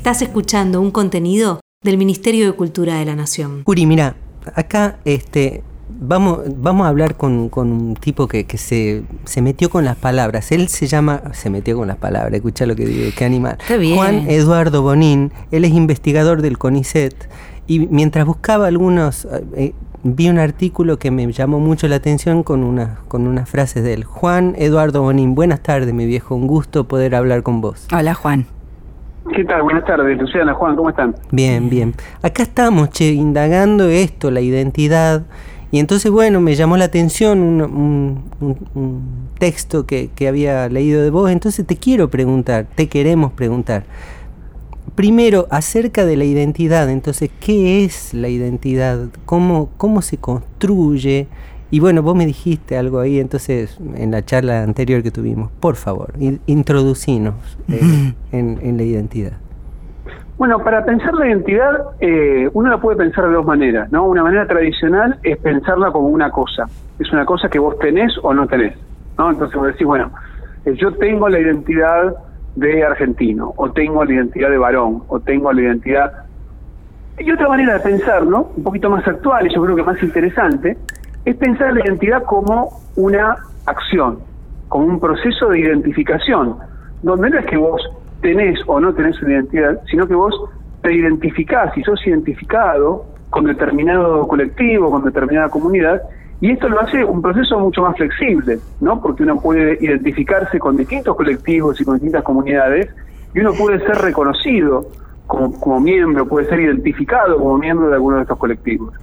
Estás 0.00 0.22
escuchando 0.22 0.80
un 0.80 0.92
contenido 0.92 1.60
del 1.84 1.98
Ministerio 1.98 2.46
de 2.46 2.52
Cultura 2.54 2.94
de 2.94 3.04
la 3.04 3.14
Nación. 3.14 3.64
Curi, 3.64 3.84
mira, 3.84 4.16
acá 4.54 4.98
este, 5.04 5.62
vamos, 5.90 6.40
vamos 6.56 6.86
a 6.86 6.88
hablar 6.88 7.18
con, 7.18 7.50
con 7.50 7.70
un 7.70 7.96
tipo 7.96 8.26
que, 8.26 8.44
que 8.46 8.56
se, 8.56 9.02
se 9.24 9.42
metió 9.42 9.68
con 9.68 9.84
las 9.84 9.96
palabras. 9.96 10.52
Él 10.52 10.68
se 10.68 10.86
llama, 10.86 11.20
se 11.34 11.50
metió 11.50 11.76
con 11.76 11.86
las 11.86 11.98
palabras, 11.98 12.32
escucha 12.32 12.64
lo 12.64 12.74
que 12.76 12.86
digo, 12.86 13.10
qué 13.14 13.26
animal. 13.26 13.58
Qué 13.68 13.76
bien. 13.76 13.94
Juan 13.94 14.30
Eduardo 14.30 14.80
Bonín, 14.80 15.34
él 15.50 15.66
es 15.66 15.72
investigador 15.72 16.40
del 16.40 16.56
CONICET 16.56 17.28
y 17.66 17.80
mientras 17.80 18.24
buscaba 18.24 18.68
algunos, 18.68 19.28
eh, 19.54 19.74
vi 20.02 20.30
un 20.30 20.38
artículo 20.38 20.98
que 20.98 21.10
me 21.10 21.30
llamó 21.30 21.58
mucho 21.58 21.88
la 21.88 21.96
atención 21.96 22.42
con, 22.42 22.64
una, 22.64 23.00
con 23.08 23.26
unas 23.26 23.50
frases 23.50 23.84
de 23.84 23.92
él. 23.92 24.04
Juan 24.04 24.54
Eduardo 24.56 25.02
Bonín, 25.02 25.34
buenas 25.34 25.62
tardes 25.62 25.92
mi 25.92 26.06
viejo, 26.06 26.34
un 26.34 26.46
gusto 26.46 26.88
poder 26.88 27.14
hablar 27.14 27.42
con 27.42 27.60
vos. 27.60 27.86
Hola, 27.92 28.14
Juan. 28.14 28.46
¿Qué 29.34 29.44
tal? 29.44 29.62
Buenas 29.62 29.84
tardes, 29.84 30.18
Luciana, 30.18 30.54
Juan, 30.54 30.74
¿cómo 30.74 30.90
están? 30.90 31.14
Bien, 31.30 31.70
bien. 31.70 31.94
Acá 32.20 32.42
estamos, 32.42 32.90
che, 32.90 33.12
indagando 33.12 33.88
esto, 33.88 34.30
la 34.30 34.40
identidad. 34.40 35.22
Y 35.70 35.78
entonces, 35.78 36.10
bueno, 36.10 36.40
me 36.40 36.56
llamó 36.56 36.76
la 36.76 36.86
atención 36.86 37.40
un, 37.40 38.24
texto 39.38 39.86
que, 39.86 40.10
que 40.16 40.26
había 40.26 40.68
leído 40.68 41.02
de 41.02 41.10
vos. 41.10 41.30
Entonces 41.30 41.64
te 41.64 41.76
quiero 41.76 42.10
preguntar, 42.10 42.66
te 42.74 42.88
queremos 42.88 43.32
preguntar. 43.32 43.84
Primero, 44.96 45.46
acerca 45.50 46.04
de 46.04 46.16
la 46.16 46.24
identidad. 46.24 46.90
Entonces, 46.90 47.30
¿qué 47.40 47.84
es 47.84 48.12
la 48.12 48.28
identidad? 48.28 49.10
¿Cómo, 49.26 49.70
cómo 49.76 50.02
se 50.02 50.16
construye? 50.16 51.28
Y 51.70 51.78
bueno, 51.78 52.02
vos 52.02 52.16
me 52.16 52.26
dijiste 52.26 52.76
algo 52.76 52.98
ahí, 52.98 53.20
entonces, 53.20 53.78
en 53.94 54.10
la 54.10 54.24
charla 54.24 54.62
anterior 54.64 55.02
que 55.02 55.10
tuvimos. 55.10 55.50
Por 55.60 55.76
favor, 55.76 56.12
in- 56.18 56.40
introducinos 56.46 57.34
eh, 57.68 58.12
en, 58.32 58.58
en 58.62 58.76
la 58.76 58.82
identidad. 58.82 59.32
Bueno, 60.36 60.58
para 60.64 60.84
pensar 60.84 61.14
la 61.14 61.28
identidad, 61.28 61.80
eh, 62.00 62.48
uno 62.54 62.70
la 62.70 62.80
puede 62.80 62.96
pensar 62.96 63.28
de 63.28 63.34
dos 63.34 63.44
maneras, 63.44 63.92
¿no? 63.92 64.06
Una 64.06 64.22
manera 64.22 64.46
tradicional 64.46 65.18
es 65.22 65.36
pensarla 65.38 65.92
como 65.92 66.08
una 66.08 66.30
cosa. 66.30 66.66
Es 66.98 67.12
una 67.12 67.24
cosa 67.24 67.48
que 67.48 67.58
vos 67.58 67.78
tenés 67.78 68.12
o 68.22 68.34
no 68.34 68.46
tenés, 68.46 68.74
¿no? 69.18 69.30
Entonces 69.30 69.56
vos 69.56 69.66
decís, 69.66 69.86
bueno, 69.86 70.10
eh, 70.64 70.74
yo 70.76 70.92
tengo 70.94 71.28
la 71.28 71.38
identidad 71.38 72.14
de 72.56 72.82
argentino, 72.82 73.52
o 73.56 73.70
tengo 73.70 74.04
la 74.04 74.12
identidad 74.12 74.50
de 74.50 74.58
varón, 74.58 75.04
o 75.08 75.20
tengo 75.20 75.52
la 75.52 75.60
identidad... 75.62 76.12
Y 77.18 77.30
otra 77.30 77.48
manera 77.48 77.74
de 77.74 77.80
pensarlo, 77.80 78.50
un 78.56 78.64
poquito 78.64 78.88
más 78.88 79.06
actual 79.06 79.46
y 79.46 79.54
yo 79.54 79.62
creo 79.62 79.76
que 79.76 79.82
más 79.82 80.02
interesante, 80.02 80.78
es 81.24 81.36
pensar 81.36 81.74
la 81.74 81.84
identidad 81.84 82.22
como 82.24 82.80
una 82.96 83.36
acción, 83.66 84.18
como 84.68 84.86
un 84.86 85.00
proceso 85.00 85.48
de 85.48 85.60
identificación, 85.60 86.56
donde 87.02 87.30
no 87.30 87.38
es 87.38 87.46
que 87.46 87.56
vos 87.56 87.82
tenés 88.20 88.58
o 88.66 88.80
no 88.80 88.92
tenés 88.94 89.20
una 89.22 89.32
identidad, 89.32 89.80
sino 89.90 90.06
que 90.06 90.14
vos 90.14 90.34
te 90.82 90.94
identificás 90.94 91.76
y 91.76 91.82
sos 91.82 92.04
identificado 92.06 93.04
con 93.28 93.44
determinado 93.44 94.26
colectivo, 94.26 94.90
con 94.90 95.04
determinada 95.04 95.48
comunidad, 95.48 96.02
y 96.40 96.52
esto 96.52 96.68
lo 96.68 96.80
hace 96.80 97.04
un 97.04 97.20
proceso 97.20 97.58
mucho 97.58 97.82
más 97.82 97.96
flexible, 97.96 98.58
¿no? 98.80 99.00
Porque 99.00 99.24
uno 99.24 99.38
puede 99.40 99.76
identificarse 99.80 100.58
con 100.58 100.76
distintos 100.76 101.14
colectivos 101.14 101.78
y 101.80 101.84
con 101.84 101.96
distintas 101.96 102.22
comunidades 102.22 102.88
y 103.34 103.40
uno 103.40 103.52
puede 103.52 103.78
ser 103.80 103.96
reconocido 103.98 104.86
como, 105.26 105.60
como 105.60 105.80
miembro, 105.80 106.26
puede 106.26 106.48
ser 106.48 106.60
identificado 106.60 107.36
como 107.36 107.58
miembro 107.58 107.88
de 107.88 107.94
alguno 107.94 108.16
de 108.16 108.22
estos 108.22 108.38
colectivos. 108.38 108.94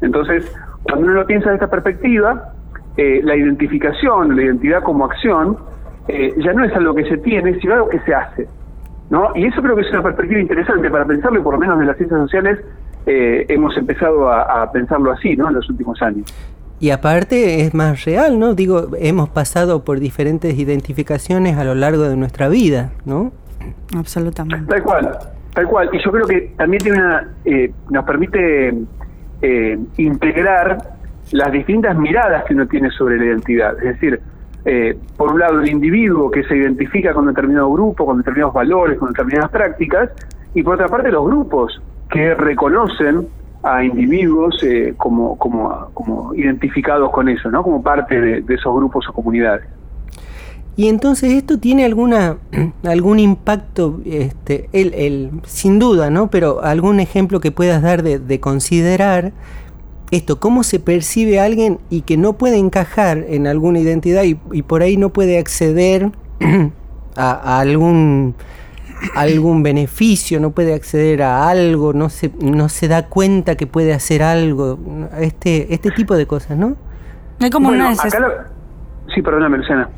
Entonces, 0.00 0.52
cuando 0.82 1.06
uno 1.06 1.14
lo 1.14 1.26
piensa 1.26 1.50
de 1.50 1.56
esta 1.56 1.68
perspectiva, 1.68 2.52
eh, 2.96 3.20
la 3.22 3.36
identificación, 3.36 4.36
la 4.36 4.42
identidad 4.42 4.82
como 4.82 5.04
acción, 5.04 5.56
eh, 6.08 6.34
ya 6.38 6.52
no 6.52 6.64
es 6.64 6.72
algo 6.74 6.94
que 6.94 7.04
se 7.04 7.18
tiene, 7.18 7.58
sino 7.60 7.74
algo 7.74 7.88
que 7.88 8.00
se 8.00 8.14
hace. 8.14 8.48
¿no? 9.10 9.30
Y 9.34 9.46
eso 9.46 9.60
creo 9.60 9.76
que 9.76 9.82
es 9.82 9.90
una 9.90 10.02
perspectiva 10.02 10.40
interesante 10.40 10.90
para 10.90 11.04
pensarlo, 11.04 11.40
y 11.40 11.42
por 11.42 11.54
lo 11.54 11.60
menos 11.60 11.80
en 11.80 11.86
las 11.86 11.96
ciencias 11.96 12.20
sociales 12.20 12.58
eh, 13.06 13.44
hemos 13.48 13.76
empezado 13.76 14.28
a, 14.28 14.62
a, 14.62 14.72
pensarlo 14.72 15.10
así 15.12 15.36
¿no? 15.36 15.48
en 15.48 15.54
los 15.54 15.68
últimos 15.68 16.00
años. 16.02 16.32
Y 16.80 16.90
aparte 16.90 17.60
es 17.60 17.74
más 17.74 18.06
real, 18.06 18.38
¿no? 18.38 18.54
Digo, 18.54 18.88
hemos 18.98 19.28
pasado 19.28 19.84
por 19.84 20.00
diferentes 20.00 20.58
identificaciones 20.58 21.58
a 21.58 21.64
lo 21.64 21.74
largo 21.74 22.04
de 22.04 22.16
nuestra 22.16 22.48
vida, 22.48 22.92
¿no? 23.04 23.32
Absolutamente. 23.94 24.66
Tal 24.66 24.82
cual, 24.82 25.18
tal 25.52 25.66
cual. 25.66 25.90
Y 25.92 26.02
yo 26.02 26.10
creo 26.10 26.26
que 26.26 26.52
también 26.56 26.82
tiene 26.82 26.98
una, 26.98 27.28
eh, 27.44 27.70
nos 27.90 28.04
permite 28.06 28.72
eh, 29.42 29.78
integrar 29.96 30.78
las 31.32 31.52
distintas 31.52 31.96
miradas 31.96 32.44
que 32.44 32.54
uno 32.54 32.66
tiene 32.66 32.90
sobre 32.90 33.18
la 33.18 33.26
identidad. 33.26 33.76
Es 33.78 33.94
decir, 33.94 34.20
eh, 34.64 34.96
por 35.16 35.32
un 35.32 35.40
lado 35.40 35.60
el 35.60 35.68
individuo 35.68 36.30
que 36.30 36.42
se 36.44 36.56
identifica 36.56 37.14
con 37.14 37.26
determinado 37.26 37.72
grupo, 37.72 38.04
con 38.04 38.18
determinados 38.18 38.54
valores, 38.54 38.98
con 38.98 39.08
determinadas 39.12 39.50
prácticas, 39.50 40.10
y 40.54 40.62
por 40.62 40.74
otra 40.74 40.88
parte 40.88 41.10
los 41.10 41.24
grupos 41.24 41.80
que 42.10 42.34
reconocen 42.34 43.28
a 43.62 43.84
individuos 43.84 44.62
eh, 44.64 44.94
como, 44.96 45.38
como, 45.38 45.90
como 45.94 46.34
identificados 46.34 47.10
con 47.10 47.28
eso, 47.28 47.50
¿no? 47.50 47.62
como 47.62 47.82
parte 47.82 48.20
de, 48.20 48.40
de 48.42 48.54
esos 48.54 48.74
grupos 48.74 49.08
o 49.08 49.12
comunidades. 49.12 49.66
Y 50.76 50.88
entonces 50.88 51.32
esto 51.32 51.58
tiene 51.58 51.84
alguna 51.84 52.38
algún 52.84 53.18
impacto, 53.18 54.00
este, 54.04 54.68
el, 54.72 54.94
el, 54.94 55.30
sin 55.44 55.78
duda, 55.78 56.10
¿no? 56.10 56.30
Pero 56.30 56.62
algún 56.62 57.00
ejemplo 57.00 57.40
que 57.40 57.50
puedas 57.50 57.82
dar 57.82 58.02
de, 58.02 58.18
de, 58.18 58.40
considerar 58.40 59.32
esto, 60.10 60.40
cómo 60.40 60.62
se 60.62 60.80
percibe 60.80 61.40
a 61.40 61.44
alguien 61.44 61.78
y 61.90 62.02
que 62.02 62.16
no 62.16 62.34
puede 62.34 62.56
encajar 62.56 63.24
en 63.28 63.46
alguna 63.46 63.80
identidad 63.80 64.24
y, 64.24 64.38
y 64.52 64.62
por 64.62 64.82
ahí 64.82 64.96
no 64.96 65.10
puede 65.10 65.38
acceder 65.38 66.10
a, 67.16 67.30
a, 67.30 67.60
algún 67.60 68.34
algún 69.14 69.62
beneficio, 69.62 70.40
no 70.40 70.50
puede 70.50 70.74
acceder 70.74 71.22
a 71.22 71.48
algo, 71.48 71.92
no 71.92 72.08
se, 72.08 72.30
no 72.40 72.68
se 72.68 72.88
da 72.88 73.06
cuenta 73.06 73.56
que 73.56 73.66
puede 73.66 73.92
hacer 73.92 74.22
algo, 74.22 74.78
este, 75.18 75.72
este 75.72 75.90
tipo 75.90 76.16
de 76.16 76.26
cosas, 76.26 76.58
¿no? 76.58 76.68
No 76.68 77.44
hay 77.44 77.50
como 77.50 77.68
bueno, 77.68 77.88
una 77.88 78.02
acá 78.02 78.20
lo... 78.20 78.28
Sí, 79.14 79.22
perdóname, 79.22 79.58
Luciana. 79.58 79.88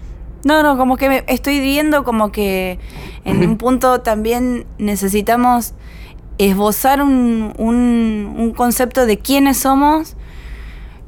No, 0.45 0.63
no, 0.63 0.77
como 0.77 0.97
que 0.97 1.09
me 1.09 1.25
estoy 1.29 1.61
viendo 1.61 2.05
como 2.05 2.33
que 2.33 2.79
en 3.25 3.47
un 3.49 3.57
punto 3.59 4.01
también 4.01 4.67
necesitamos 4.79 5.75
esbozar 6.39 7.03
un, 7.03 7.53
un, 7.59 8.35
un, 8.37 8.53
concepto 8.53 9.07
de 9.07 9.19
quiénes 9.19 9.59
somos 9.59 10.17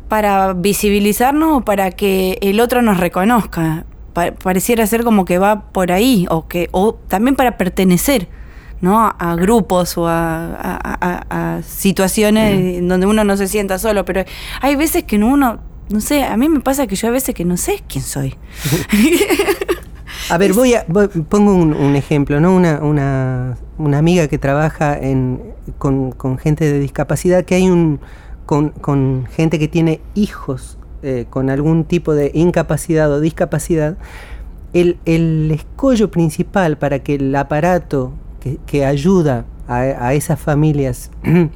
para 0.08 0.52
visibilizarnos 0.52 1.58
o 1.58 1.60
para 1.62 1.90
que 1.90 2.38
el 2.40 2.60
otro 2.60 2.82
nos 2.82 2.98
reconozca. 2.98 3.84
Pa 4.12 4.30
pareciera 4.32 4.86
ser 4.86 5.02
como 5.02 5.24
que 5.24 5.38
va 5.38 5.72
por 5.72 5.90
ahí, 5.90 6.26
o 6.30 6.46
que, 6.46 6.68
o 6.70 6.94
también 6.94 7.34
para 7.34 7.56
pertenecer, 7.56 8.28
¿no? 8.80 9.12
A, 9.18 9.34
grupos 9.34 9.98
o 9.98 10.06
a, 10.06 10.54
a, 10.54 11.56
a 11.56 11.62
situaciones 11.62 12.82
mm. 12.82 12.86
donde 12.86 13.06
uno 13.06 13.24
no 13.24 13.36
se 13.36 13.48
sienta 13.48 13.78
solo. 13.80 14.04
Pero 14.04 14.24
hay 14.60 14.76
veces 14.76 15.02
que 15.02 15.16
uno 15.16 15.58
no 15.88 16.00
sé, 16.00 16.24
a 16.24 16.36
mí 16.36 16.48
me 16.48 16.60
pasa 16.60 16.86
que 16.86 16.96
yo 16.96 17.08
a 17.08 17.10
veces 17.10 17.34
que 17.34 17.44
no 17.44 17.56
sé 17.56 17.82
quién 17.86 18.02
soy. 18.02 18.34
a 20.30 20.38
ver, 20.38 20.52
voy 20.54 20.74
a 20.74 20.84
voy, 20.88 21.08
pongo 21.08 21.54
un, 21.54 21.74
un, 21.74 21.96
ejemplo, 21.96 22.40
¿no? 22.40 22.54
Una, 22.54 22.80
una, 22.82 23.58
una 23.78 23.98
amiga 23.98 24.28
que 24.28 24.38
trabaja 24.38 24.98
en, 24.98 25.40
con, 25.78 26.12
con, 26.12 26.38
gente 26.38 26.64
de 26.64 26.78
discapacidad, 26.78 27.44
que 27.44 27.56
hay 27.56 27.68
un 27.68 28.00
con, 28.46 28.70
con 28.70 29.26
gente 29.30 29.58
que 29.58 29.68
tiene 29.68 30.00
hijos 30.14 30.78
eh, 31.02 31.26
con 31.28 31.50
algún 31.50 31.84
tipo 31.84 32.14
de 32.14 32.30
incapacidad 32.34 33.10
o 33.12 33.20
discapacidad. 33.20 33.98
El, 34.72 34.98
el 35.04 35.50
escollo 35.52 36.10
principal 36.10 36.78
para 36.78 37.00
que 37.00 37.16
el 37.16 37.34
aparato 37.36 38.12
que, 38.40 38.58
que 38.66 38.84
ayuda 38.84 39.44
a, 39.68 39.76
a 39.76 40.14
esas 40.14 40.40
familias 40.40 41.10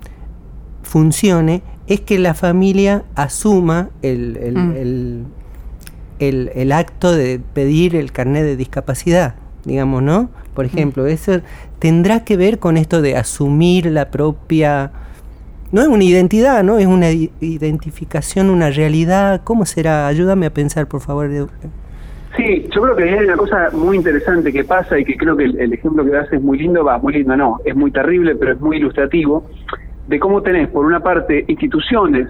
funcione 0.82 1.62
es 1.88 2.00
que 2.02 2.18
la 2.18 2.34
familia 2.34 3.02
asuma 3.14 3.88
el, 4.02 4.36
el, 4.36 4.54
mm. 4.54 4.76
el, 4.76 5.24
el, 6.18 6.50
el 6.54 6.72
acto 6.72 7.12
de 7.12 7.40
pedir 7.54 7.96
el 7.96 8.12
carnet 8.12 8.44
de 8.44 8.56
discapacidad, 8.56 9.36
digamos, 9.64 10.02
¿no? 10.02 10.28
Por 10.54 10.66
ejemplo, 10.66 11.04
mm. 11.04 11.08
eso 11.08 11.40
tendrá 11.78 12.24
que 12.24 12.36
ver 12.36 12.58
con 12.58 12.76
esto 12.76 13.00
de 13.02 13.16
asumir 13.16 13.86
la 13.86 14.10
propia... 14.10 14.92
No 15.72 15.82
es 15.82 15.88
una 15.88 16.04
identidad, 16.04 16.62
¿no? 16.62 16.78
Es 16.78 16.86
una 16.86 17.10
identificación, 17.10 18.48
una 18.48 18.70
realidad. 18.70 19.42
¿Cómo 19.44 19.66
será? 19.66 20.06
Ayúdame 20.06 20.46
a 20.46 20.50
pensar, 20.50 20.88
por 20.88 21.02
favor. 21.02 21.28
Sí, 22.36 22.66
yo 22.74 22.82
creo 22.82 22.96
que 22.96 23.04
hay 23.04 23.24
una 23.24 23.36
cosa 23.36 23.68
muy 23.72 23.98
interesante 23.98 24.50
que 24.50 24.64
pasa 24.64 24.98
y 24.98 25.04
que 25.04 25.16
creo 25.16 25.36
que 25.36 25.44
el, 25.44 25.58
el 25.58 25.72
ejemplo 25.74 26.04
que 26.04 26.10
das 26.10 26.32
es 26.32 26.40
muy 26.40 26.58
lindo, 26.58 26.84
va, 26.84 26.98
muy 26.98 27.12
lindo 27.12 27.36
no, 27.36 27.58
es 27.66 27.76
muy 27.76 27.90
terrible, 27.90 28.34
pero 28.34 28.52
es 28.52 28.60
muy 28.60 28.78
ilustrativo 28.78 29.44
de 30.08 30.18
cómo 30.18 30.42
tenés, 30.42 30.68
por 30.68 30.84
una 30.84 31.00
parte, 31.00 31.44
instituciones 31.48 32.28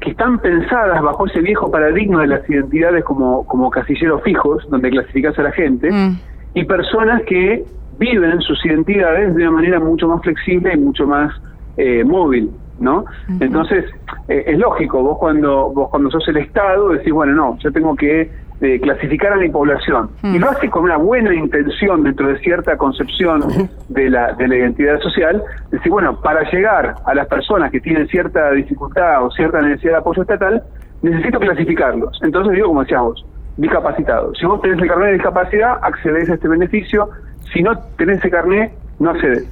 que 0.00 0.10
están 0.10 0.38
pensadas 0.38 1.02
bajo 1.02 1.26
ese 1.26 1.40
viejo 1.40 1.70
paradigma 1.70 2.22
de 2.22 2.28
las 2.28 2.48
identidades 2.48 3.04
como, 3.04 3.46
como 3.46 3.70
casilleros 3.70 4.22
fijos, 4.22 4.66
donde 4.70 4.90
clasificás 4.90 5.38
a 5.38 5.42
la 5.42 5.52
gente, 5.52 5.90
mm. 5.90 6.18
y 6.54 6.64
personas 6.64 7.22
que 7.22 7.64
viven 7.98 8.40
sus 8.42 8.64
identidades 8.64 9.34
de 9.34 9.42
una 9.42 9.52
manera 9.52 9.80
mucho 9.80 10.06
más 10.08 10.22
flexible 10.22 10.72
y 10.74 10.76
mucho 10.76 11.06
más 11.06 11.32
eh, 11.76 12.04
móvil, 12.04 12.50
¿no? 12.78 12.98
Uh 12.98 13.04
-huh. 13.04 13.36
Entonces, 13.40 13.84
eh, 14.28 14.44
es 14.46 14.58
lógico, 14.58 15.02
vos 15.02 15.18
cuando, 15.18 15.70
vos 15.72 15.88
cuando 15.90 16.10
sos 16.10 16.28
el 16.28 16.36
Estado 16.36 16.90
decís, 16.90 17.12
bueno, 17.12 17.32
no, 17.32 17.58
yo 17.58 17.72
tengo 17.72 17.96
que 17.96 18.30
de 18.60 18.80
clasificar 18.80 19.32
a 19.32 19.36
la 19.36 19.52
población 19.52 20.10
mm. 20.22 20.34
y 20.34 20.38
lo 20.38 20.50
hace 20.50 20.70
con 20.70 20.84
una 20.84 20.96
buena 20.96 21.34
intención 21.34 22.02
dentro 22.02 22.28
de 22.28 22.38
cierta 22.38 22.76
concepción 22.76 23.42
de 23.88 24.10
la, 24.10 24.32
de 24.32 24.48
la 24.48 24.56
identidad 24.56 24.98
social, 25.00 25.42
decir, 25.70 25.92
bueno, 25.92 26.20
para 26.20 26.50
llegar 26.50 26.94
a 27.04 27.14
las 27.14 27.26
personas 27.26 27.70
que 27.70 27.80
tienen 27.80 28.08
cierta 28.08 28.50
dificultad 28.52 29.24
o 29.24 29.30
cierta 29.30 29.60
necesidad 29.60 29.92
de 29.92 29.98
apoyo 29.98 30.22
estatal, 30.22 30.62
necesito 31.02 31.38
clasificarlos. 31.38 32.18
Entonces 32.22 32.54
digo, 32.54 32.68
como 32.68 32.80
decíamos, 32.80 33.24
discapacitados. 33.56 34.36
Si 34.38 34.46
vos 34.46 34.60
tenés 34.60 34.78
el 34.80 34.88
carnet 34.88 35.08
de 35.08 35.14
discapacidad, 35.14 35.78
accedes 35.82 36.28
a 36.30 36.34
este 36.34 36.48
beneficio, 36.48 37.10
si 37.52 37.62
no 37.62 37.78
tenés 37.96 38.18
ese 38.18 38.30
carnet, 38.30 38.72
no 38.98 39.10
accedes. 39.10 39.46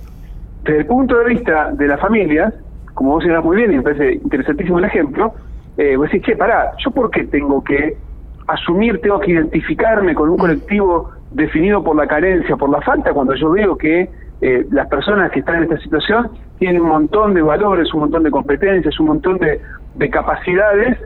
Desde 0.62 0.80
el 0.80 0.86
punto 0.86 1.18
de 1.18 1.26
vista 1.26 1.72
de 1.72 1.86
las 1.86 2.00
familias, 2.00 2.54
como 2.94 3.12
vos 3.12 3.22
señalás 3.22 3.44
muy 3.44 3.56
bien, 3.56 3.72
y 3.72 3.76
me 3.76 3.82
parece 3.82 4.14
interesantísimo 4.14 4.78
el 4.78 4.86
ejemplo, 4.86 5.34
eh, 5.76 5.96
vos 5.96 6.10
decís, 6.10 6.26
che, 6.26 6.36
pará, 6.36 6.72
¿yo 6.78 6.90
por 6.90 7.10
qué 7.10 7.24
tengo 7.24 7.62
que 7.62 7.96
asumir, 8.46 9.00
tengo 9.00 9.20
que 9.20 9.32
identificarme 9.32 10.14
con 10.14 10.30
un 10.30 10.36
colectivo 10.36 11.10
definido 11.30 11.82
por 11.82 11.96
la 11.96 12.06
carencia, 12.06 12.56
por 12.56 12.70
la 12.70 12.80
falta, 12.80 13.12
cuando 13.12 13.34
yo 13.34 13.50
veo 13.50 13.76
que 13.76 14.08
eh, 14.40 14.66
las 14.70 14.88
personas 14.88 15.30
que 15.30 15.40
están 15.40 15.56
en 15.56 15.62
esta 15.64 15.78
situación 15.78 16.30
tienen 16.58 16.82
un 16.82 16.88
montón 16.88 17.34
de 17.34 17.42
valores, 17.42 17.92
un 17.94 18.00
montón 18.00 18.22
de 18.22 18.30
competencias, 18.30 18.98
un 19.00 19.06
montón 19.06 19.38
de, 19.38 19.60
de 19.94 20.10
capacidades 20.10 20.98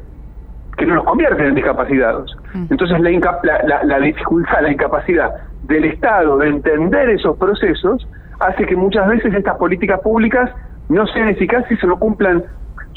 que 0.77 0.87
no 0.87 0.95
los 0.95 1.05
convierten 1.05 1.47
en 1.47 1.55
discapacitados. 1.55 2.37
Entonces 2.71 3.01
la, 3.01 3.11
la, 3.65 3.85
la, 3.85 3.99
dificultad, 3.99 4.63
la 4.63 4.71
incapacidad 4.71 5.31
del 5.65 5.85
Estado 5.85 6.39
de 6.39 6.49
entender 6.49 7.11
esos 7.11 7.37
procesos 7.37 8.07
hace 8.41 8.65
que 8.65 8.77
muchas 8.77 9.09
veces 9.09 9.35
estas 9.35 9.57
políticas 9.57 10.01
públicas 10.01 10.51
no 10.89 11.07
sean 11.09 11.29
eficaces 11.29 11.79
y 11.83 11.87
no 11.87 11.99
cumplan 11.99 12.45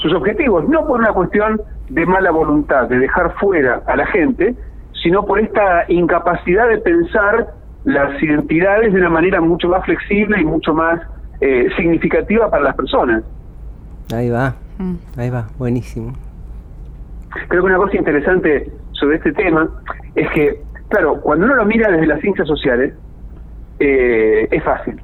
sus 0.02 0.12
objetivos, 0.12 0.68
no 0.68 0.84
por 0.86 1.00
una 1.00 1.12
cuestión 1.12 1.60
de 1.88 2.04
mala 2.04 2.32
voluntad, 2.32 2.88
de 2.88 2.98
dejar 2.98 3.34
fuera 3.34 3.82
a 3.86 3.96
la 3.96 4.06
gente, 4.06 4.54
sino 5.02 5.24
por 5.24 5.38
esta 5.38 5.84
incapacidad 5.88 6.68
de 6.68 6.78
pensar 6.78 7.54
las 7.84 8.20
identidades 8.22 8.92
de 8.92 8.98
una 8.98 9.10
manera 9.10 9.40
mucho 9.40 9.68
más 9.68 9.84
flexible 9.84 10.40
y 10.40 10.44
mucho 10.44 10.74
más 10.74 11.00
eh, 11.40 11.68
significativa 11.76 12.50
para 12.50 12.64
las 12.64 12.76
personas. 12.76 13.22
Ahí 14.12 14.28
va, 14.28 14.54
ahí 15.16 15.30
va, 15.30 15.48
buenísimo. 15.58 16.12
Creo 17.48 17.62
que 17.62 17.66
una 17.66 17.78
cosa 17.78 17.96
interesante 17.96 18.70
sobre 18.92 19.16
este 19.16 19.32
tema 19.32 19.68
es 20.14 20.30
que, 20.32 20.60
claro, 20.88 21.20
cuando 21.20 21.46
uno 21.46 21.54
lo 21.54 21.64
mira 21.64 21.90
desde 21.90 22.06
las 22.06 22.20
ciencias 22.20 22.46
sociales, 22.46 22.94
eh, 23.78 24.48
es 24.50 24.62
fácil, 24.62 25.00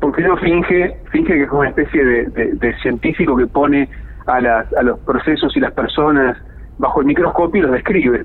porque 0.00 0.22
uno 0.22 0.36
finge, 0.36 0.96
finge 1.10 1.34
que 1.34 1.42
es 1.42 1.48
como 1.48 1.60
una 1.60 1.70
especie 1.70 2.04
de, 2.04 2.24
de, 2.26 2.52
de 2.52 2.76
científico 2.78 3.36
que 3.36 3.46
pone 3.46 3.88
a, 4.36 4.40
las, 4.40 4.72
a 4.74 4.82
los 4.82 4.98
procesos 5.00 5.56
y 5.56 5.60
las 5.60 5.72
personas 5.72 6.36
bajo 6.78 7.00
el 7.00 7.06
microscopio 7.06 7.60
y 7.60 7.62
los 7.62 7.72
describe. 7.72 8.24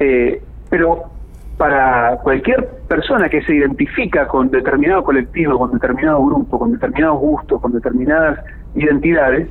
Eh, 0.00 0.42
pero 0.70 1.04
para 1.56 2.16
cualquier 2.22 2.68
persona 2.88 3.28
que 3.28 3.42
se 3.42 3.54
identifica 3.54 4.28
con 4.28 4.50
determinado 4.50 5.02
colectivo, 5.02 5.58
con 5.58 5.72
determinado 5.72 6.24
grupo, 6.24 6.58
con 6.58 6.72
determinados 6.72 7.18
gustos, 7.18 7.60
con 7.60 7.72
determinadas 7.72 8.38
identidades, 8.74 9.48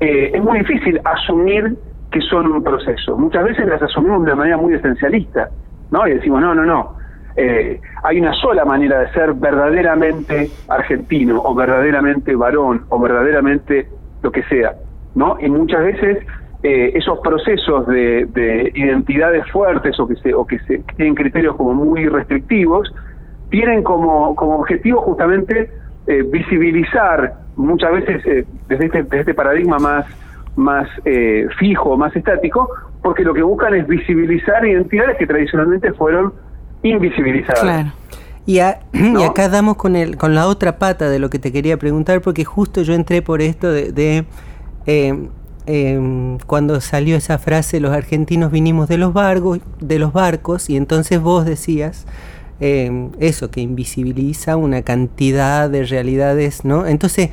eh, 0.00 0.30
es 0.34 0.42
muy 0.42 0.58
difícil 0.60 1.00
asumir 1.04 1.76
que 2.10 2.20
son 2.22 2.50
un 2.50 2.62
proceso. 2.62 3.16
Muchas 3.16 3.44
veces 3.44 3.66
las 3.66 3.82
asumimos 3.82 4.24
de 4.24 4.34
manera 4.34 4.56
muy 4.56 4.74
esencialista, 4.74 5.48
¿no? 5.90 6.06
Y 6.08 6.14
decimos, 6.14 6.40
no, 6.40 6.54
no, 6.54 6.64
no. 6.64 6.96
eh, 7.38 7.80
hay 8.02 8.20
una 8.20 8.32
sola 8.34 8.64
manera 8.64 8.98
de 8.98 9.12
ser 9.12 9.32
verdaderamente 9.34 10.50
argentino 10.68 11.40
o 11.40 11.54
verdaderamente 11.54 12.34
varón 12.34 12.84
o 12.88 12.98
verdaderamente 12.98 13.88
lo 14.22 14.32
que 14.32 14.42
sea, 14.44 14.74
¿no? 15.14 15.36
Y 15.40 15.48
muchas 15.48 15.82
veces 15.84 16.18
eh, 16.62 16.92
esos 16.94 17.20
procesos 17.20 17.86
de, 17.86 18.72
identidades 18.74 19.48
fuertes 19.50 19.98
o 20.00 20.08
que, 20.08 20.16
se, 20.16 20.34
o 20.34 20.46
que, 20.46 20.58
se, 20.60 20.78
tienen 20.96 21.14
criterios 21.14 21.54
como 21.56 21.72
muy 21.72 22.08
restrictivos, 22.08 22.92
tienen 23.50 23.82
como, 23.82 24.34
como 24.34 24.56
objetivo 24.56 25.00
justamente 25.02 25.70
eh, 26.06 26.22
visibilizar 26.22 27.34
muchas 27.56 27.92
veces 27.92 28.26
eh, 28.26 28.44
desde, 28.68 28.86
este, 28.86 29.02
desde 29.04 29.20
este 29.20 29.34
paradigma 29.34 29.78
más, 29.78 30.06
más 30.56 30.88
fijo, 31.58 31.96
más 31.96 32.14
estático, 32.16 32.68
porque 33.02 33.22
lo 33.22 33.34
que 33.34 33.42
buscan 33.42 33.74
es 33.74 33.86
visibilizar 33.86 34.66
identidades 34.66 35.16
que 35.16 35.26
tradicionalmente 35.26 35.92
fueron 35.92 36.32
invisibilizadas. 36.82 37.60
Claro. 37.60 37.92
Y, 38.48 38.60
acá 39.28 39.48
damos 39.50 39.76
con, 39.76 39.94
el, 39.94 40.16
con 40.16 40.34
la 40.34 40.46
otra 40.48 40.78
pata 40.78 41.10
de 41.10 41.18
lo 41.18 41.28
que 41.30 41.38
te 41.38 41.52
quería 41.52 41.76
preguntar, 41.76 42.22
porque 42.22 42.44
justo 42.44 42.82
yo 42.82 42.94
entré 42.94 43.20
por 43.20 43.42
esto 43.42 43.70
de, 43.70 44.24
Em, 44.90 46.38
cuando 46.46 46.80
salió 46.80 47.14
esa 47.14 47.36
frase, 47.36 47.78
los 47.78 47.92
argentinos 47.92 48.50
vinimos 48.50 48.88
de 48.88 48.96
los, 48.96 49.12
barcos, 49.12 49.60
de 49.80 49.98
los 49.98 50.14
barcos, 50.14 50.70
y 50.70 50.78
entonces 50.78 51.20
vos 51.20 51.44
decías 51.44 52.06
em, 52.58 53.10
eso, 53.20 53.50
que 53.50 53.60
invisibiliza 53.60 54.56
una 54.56 54.80
cantidad 54.80 55.68
de 55.68 55.84
realidades, 55.84 56.64
¿no? 56.64 56.86
Entonces, 56.86 57.30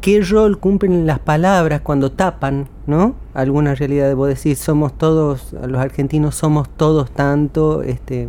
¿qué 0.00 0.22
rol 0.22 0.58
cumplen 0.58 1.06
las 1.06 1.18
palabras 1.18 1.82
cuando 1.82 2.10
tapan, 2.10 2.68
¿no? 2.86 3.16
Algunas 3.34 3.78
realidades, 3.78 4.14
vos 4.14 4.28
decís, 4.28 4.58
somos 4.58 4.96
todos, 4.96 5.52
los 5.52 5.80
argentinos 5.80 6.36
somos 6.36 6.70
todos 6.70 7.10
tanto, 7.10 7.82
este, 7.82 8.28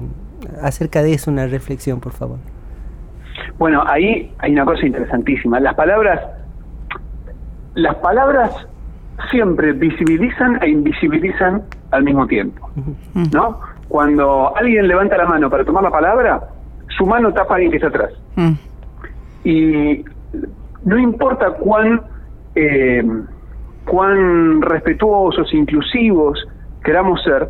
acerca 0.62 1.02
de 1.02 1.14
eso 1.14 1.32
una 1.32 1.48
reflexión, 1.48 2.02
por 2.02 2.12
favor. 2.12 2.40
Bueno, 3.58 3.84
ahí 3.88 4.34
hay 4.40 4.52
una 4.52 4.66
cosa 4.66 4.86
interesantísima. 4.86 5.62
Las 5.62 5.76
palabras, 5.76 6.20
las 7.76 7.96
palabras 7.96 8.68
siempre 9.30 9.74
visibilizan 9.74 10.62
e 10.62 10.70
invisibilizan 10.70 11.64
al 11.92 12.04
mismo 12.04 12.26
tiempo. 12.28 12.70
¿No? 13.34 13.60
Cuando 13.88 14.56
alguien 14.56 14.88
levanta 14.88 15.18
la 15.18 15.26
mano 15.26 15.50
para 15.50 15.64
tomar 15.64 15.84
la 15.84 15.92
palabra, 15.92 16.42
su 16.98 17.06
mano 17.06 17.34
tapa 17.34 17.54
a 17.54 17.56
alguien 17.56 17.72
que 17.72 17.78
está 17.78 17.90
atrás. 17.90 18.12
Mm. 18.36 18.52
Y 19.44 20.06
no 20.84 20.98
importa 20.98 21.52
cuán, 21.52 22.02
eh, 22.56 23.04
cuán 23.86 24.62
respetuosos, 24.62 25.54
inclusivos 25.54 26.46
queramos 26.84 27.22
ser, 27.24 27.50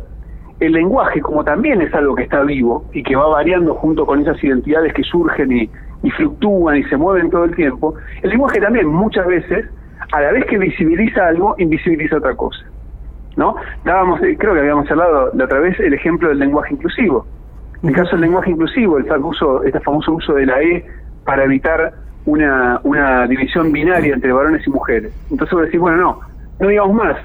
el 0.58 0.72
lenguaje, 0.72 1.20
como 1.20 1.44
también 1.44 1.82
es 1.82 1.92
algo 1.94 2.14
que 2.14 2.22
está 2.22 2.42
vivo 2.42 2.86
y 2.92 3.02
que 3.02 3.14
va 3.14 3.28
variando 3.28 3.74
junto 3.74 4.06
con 4.06 4.22
esas 4.22 4.42
identidades 4.42 4.94
que 4.94 5.02
surgen 5.02 5.52
y, 5.52 5.70
y 6.02 6.10
fluctúan 6.12 6.78
y 6.78 6.84
se 6.84 6.96
mueven 6.96 7.30
todo 7.30 7.44
el 7.44 7.54
tiempo, 7.54 7.94
el 8.22 8.30
lenguaje 8.30 8.60
también 8.60 8.86
muchas 8.86 9.26
veces 9.26 9.66
a 10.12 10.20
la 10.20 10.32
vez 10.32 10.44
que 10.46 10.58
visibiliza 10.58 11.26
algo, 11.26 11.54
invisibiliza 11.58 12.16
otra 12.16 12.34
cosa. 12.34 12.64
¿no? 13.36 13.54
Dábamos, 13.84 14.22
eh, 14.22 14.36
creo 14.38 14.54
que 14.54 14.60
habíamos 14.60 14.90
hablado 14.90 15.30
la 15.34 15.44
otra 15.44 15.60
vez 15.60 15.78
el 15.78 15.94
ejemplo 15.94 16.28
del 16.28 16.38
lenguaje 16.38 16.74
inclusivo. 16.74 17.26
En 17.82 17.90
el 17.90 17.94
caso 17.94 18.12
del 18.12 18.22
lenguaje 18.22 18.50
inclusivo, 18.50 18.98
el 18.98 19.04
famoso, 19.04 19.62
este 19.62 19.80
famoso 19.80 20.12
uso 20.12 20.34
de 20.34 20.46
la 20.46 20.60
E 20.62 20.84
para 21.24 21.44
evitar 21.44 21.92
una, 22.24 22.80
una 22.82 23.26
división 23.26 23.70
binaria 23.70 24.14
entre 24.14 24.32
varones 24.32 24.66
y 24.66 24.70
mujeres. 24.70 25.12
Entonces 25.30 25.54
vos 25.54 25.64
decís, 25.64 25.78
bueno, 25.78 25.98
no, 25.98 26.20
no 26.58 26.68
digamos 26.68 26.94
más, 26.94 27.16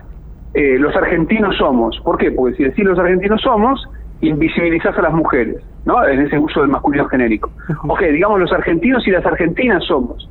eh, 0.53 0.77
los 0.77 0.95
argentinos 0.95 1.55
somos. 1.57 1.99
¿Por 2.03 2.17
qué? 2.17 2.31
Porque 2.31 2.57
si 2.57 2.63
decís 2.63 2.83
los 2.83 2.99
argentinos 2.99 3.41
somos, 3.41 3.87
invisibilizás 4.19 4.97
a 4.97 5.01
las 5.01 5.13
mujeres, 5.13 5.57
¿no? 5.85 6.05
En 6.05 6.19
ese 6.21 6.37
uso 6.37 6.61
del 6.61 6.69
masculino 6.69 7.07
genérico. 7.07 7.49
Ok, 7.87 8.01
digamos 8.01 8.39
los 8.39 8.51
argentinos 8.51 9.07
y 9.07 9.11
las 9.11 9.25
argentinas 9.25 9.83
somos. 9.85 10.29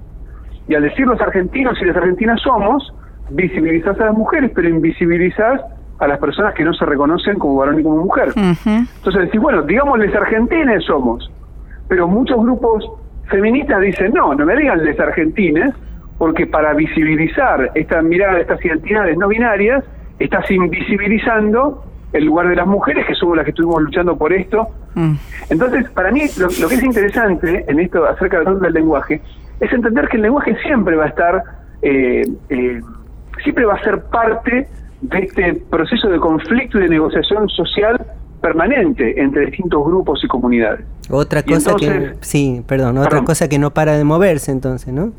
Y 0.68 0.74
al 0.74 0.82
decir 0.82 1.06
los 1.06 1.20
argentinos 1.20 1.76
y 1.80 1.84
las 1.84 1.96
argentinas 1.96 2.40
somos, 2.42 2.92
visibilizás 3.30 3.98
a 4.00 4.06
las 4.06 4.14
mujeres, 4.14 4.50
pero 4.54 4.68
invisibilizás 4.68 5.60
a 5.98 6.06
las 6.06 6.18
personas 6.18 6.54
que 6.54 6.64
no 6.64 6.72
se 6.72 6.84
reconocen 6.86 7.38
como 7.38 7.56
varón 7.56 7.78
y 7.78 7.82
como 7.82 7.98
mujer. 7.98 8.32
Entonces 8.36 9.22
decís, 9.22 9.40
bueno, 9.40 9.62
digamos 9.62 9.98
les 9.98 10.14
argentines 10.14 10.84
somos, 10.84 11.30
pero 11.88 12.08
muchos 12.08 12.42
grupos 12.42 12.84
feministas 13.28 13.80
dicen, 13.80 14.12
no, 14.14 14.34
no 14.34 14.46
me 14.46 14.56
digan 14.56 14.82
les 14.84 14.98
argentines, 14.98 15.74
porque 16.18 16.46
para 16.46 16.74
visibilizar 16.74 17.70
esta 17.74 18.02
mirada 18.02 18.40
estas 18.40 18.64
identidades 18.64 19.16
no 19.18 19.28
binarias, 19.28 19.84
estás 20.18 20.50
invisibilizando 20.50 21.84
el 22.12 22.24
lugar 22.24 22.48
de 22.48 22.56
las 22.56 22.66
mujeres, 22.66 23.06
que 23.06 23.14
somos 23.14 23.36
las 23.36 23.44
que 23.44 23.50
estuvimos 23.50 23.82
luchando 23.82 24.16
por 24.16 24.32
esto. 24.32 24.66
Mm. 24.94 25.14
Entonces, 25.48 25.88
para 25.90 26.10
mí, 26.10 26.22
lo, 26.38 26.48
que 26.48 26.74
es 26.74 26.82
interesante 26.82 27.64
en 27.68 27.80
esto 27.80 28.04
acerca 28.06 28.40
del 28.40 28.72
lenguaje 28.72 29.22
es 29.60 29.72
entender 29.72 30.08
que 30.08 30.16
el 30.16 30.22
lenguaje 30.22 30.56
siempre 30.62 30.96
va 30.96 31.04
a 31.04 31.08
estar, 31.08 31.44
eh, 31.82 32.22
eh, 32.48 32.80
siempre 33.42 33.64
va 33.64 33.74
a 33.74 33.84
ser 33.84 34.02
parte 34.04 34.68
de 35.02 35.18
este 35.18 35.54
proceso 35.70 36.08
de 36.08 36.18
conflicto 36.18 36.78
y 36.78 36.82
de 36.82 36.88
negociación 36.88 37.48
social 37.48 38.04
permanente 38.40 39.20
entre 39.20 39.46
distintos 39.46 39.84
grupos 39.84 40.22
y 40.24 40.28
comunidades. 40.28 40.84
Otra 41.10 41.42
cosa 41.42 41.74
que, 41.74 42.14
sí, 42.20 42.62
perdón, 42.66 42.98
otra 42.98 43.22
cosa 43.22 43.48
que 43.48 43.58
no 43.58 43.70
para 43.70 43.96
de 43.96 44.04
moverse 44.04 44.50
entonces, 44.52 44.92
¿no? 44.92 45.12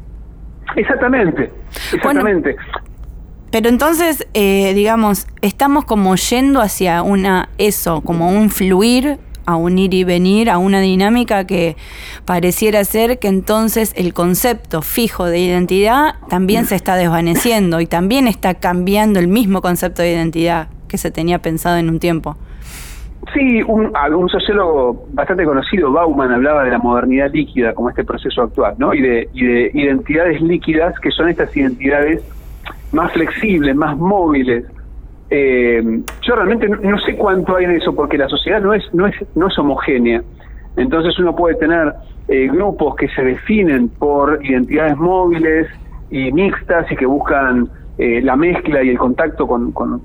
Exactamente, 0.75 1.51
exactamente. 1.93 2.55
pero 3.51 3.67
entonces, 3.67 4.25
eh, 4.33 4.73
digamos, 4.73 5.27
estamos 5.41 5.83
como 5.85 6.15
yendo 6.15 6.61
hacia 6.61 7.03
una, 7.03 7.49
eso, 7.57 8.01
como 8.01 8.29
un 8.29 8.49
fluir 8.49 9.17
a 9.45 9.55
un 9.55 9.77
ir 9.77 9.93
y 9.93 10.03
venir, 10.03 10.49
a 10.49 10.57
una 10.57 10.79
dinámica 10.79 11.45
que 11.45 11.75
pareciera 12.25 12.83
ser 12.83 13.19
que 13.19 13.27
entonces 13.27 13.93
el 13.95 14.13
concepto 14.13 14.81
fijo 14.81 15.25
de 15.25 15.39
identidad 15.39 16.15
también 16.29 16.65
se 16.65 16.75
está 16.75 16.95
desvaneciendo 16.95 17.81
y 17.81 17.85
también 17.85 18.27
está 18.27 18.55
cambiando 18.55 19.19
el 19.19 19.27
mismo 19.27 19.61
concepto 19.61 20.01
de 20.01 20.11
identidad 20.11 20.67
que 20.87 20.97
se 20.97 21.11
tenía 21.11 21.39
pensado 21.39 21.77
en 21.77 21.89
un 21.89 21.99
tiempo. 21.99 22.37
Sí, 23.33 23.61
un, 23.63 23.91
un 24.15 24.29
sociólogo 24.29 25.05
bastante 25.13 25.45
conocido, 25.45 25.91
Bauman, 25.91 26.31
hablaba 26.31 26.63
de 26.63 26.71
la 26.71 26.79
modernidad 26.79 27.31
líquida 27.31 27.73
como 27.73 27.89
este 27.89 28.03
proceso 28.03 28.41
actual, 28.41 28.73
¿no? 28.79 28.93
Y 28.93 29.01
de, 29.01 29.29
y 29.33 29.45
de 29.45 29.71
identidades 29.73 30.41
líquidas, 30.41 30.99
que 30.99 31.11
son 31.11 31.29
estas 31.29 31.55
identidades 31.55 32.23
más 32.91 33.11
flexibles, 33.13 33.75
más 33.75 33.95
móviles, 33.95 34.65
eh, 35.33 35.81
yo 36.21 36.35
realmente 36.35 36.67
no, 36.67 36.99
sé 36.99 37.15
cuánto 37.15 37.55
hay 37.55 37.63
en 37.63 37.71
eso, 37.71 37.95
porque 37.95 38.17
la 38.17 38.27
sociedad 38.27 38.61
no 38.61 38.73
es, 38.73 38.83
no 38.93 39.07
es, 39.07 39.15
no 39.33 39.47
es 39.47 39.57
homogénea. 39.57 40.21
Entonces 40.75 41.17
uno 41.19 41.33
puede 41.33 41.55
tener 41.55 41.93
eh, 42.27 42.47
grupos 42.47 42.95
que 42.97 43.07
se 43.07 43.23
definen 43.23 43.87
por 43.87 44.43
identidades 44.43 44.97
móviles 44.97 45.67
y 46.09 46.33
mixtas 46.33 46.91
y 46.91 46.97
que 46.97 47.05
buscan 47.05 47.69
eh, 47.97 48.21
la 48.21 48.35
mezcla 48.35 48.83
y 48.83 48.89
el 48.89 48.97
contacto 48.97 49.47
con, 49.47 49.71
con 49.71 50.01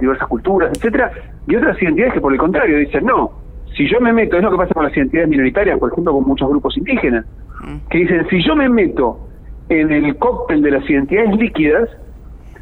diversas 0.00 0.26
culturas, 0.26 0.70
etcétera, 0.74 1.12
y 1.46 1.54
otras 1.54 1.80
identidades 1.82 2.14
que 2.14 2.20
por 2.22 2.32
el 2.32 2.38
contrario 2.38 2.78
dicen 2.78 3.04
no. 3.04 3.32
Si 3.76 3.86
yo 3.86 4.00
me 4.00 4.10
meto, 4.10 4.38
es 4.38 4.42
lo 4.42 4.50
que 4.52 4.56
pasa 4.56 4.72
con 4.72 4.84
las 4.84 4.96
identidades 4.96 5.28
minoritarias, 5.28 5.78
por 5.78 5.92
ejemplo, 5.92 6.14
con 6.14 6.24
muchos 6.24 6.48
grupos 6.48 6.78
indígenas, 6.78 7.26
mm. 7.62 7.88
que 7.90 7.98
dicen, 7.98 8.26
si 8.30 8.42
yo 8.42 8.56
me 8.56 8.70
meto 8.70 9.28
en 9.68 9.92
el 9.92 10.16
cóctel 10.16 10.62
de 10.62 10.70
las 10.70 10.88
identidades 10.88 11.36
líquidas, 11.36 11.90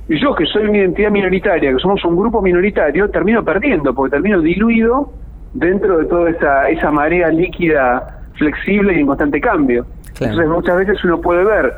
y 0.08 0.20
yo 0.20 0.34
que 0.34 0.44
soy 0.46 0.64
una 0.64 0.78
identidad 0.78 1.10
minoritaria, 1.10 1.72
que 1.72 1.78
somos 1.78 2.04
un 2.04 2.16
grupo 2.16 2.42
minoritario, 2.42 3.08
termino 3.08 3.42
perdiendo, 3.42 3.94
porque 3.94 4.12
termino 4.12 4.40
diluido 4.40 5.10
dentro 5.54 5.98
de 5.98 6.04
toda 6.06 6.30
esa, 6.30 6.68
esa 6.68 6.90
marea 6.90 7.28
líquida, 7.28 8.20
flexible 8.34 8.94
y 8.94 9.00
en 9.00 9.06
constante 9.06 9.40
cambio. 9.40 9.86
Entonces 10.20 10.48
muchas 10.48 10.76
veces 10.76 11.04
uno 11.04 11.20
puede 11.20 11.44
ver 11.44 11.72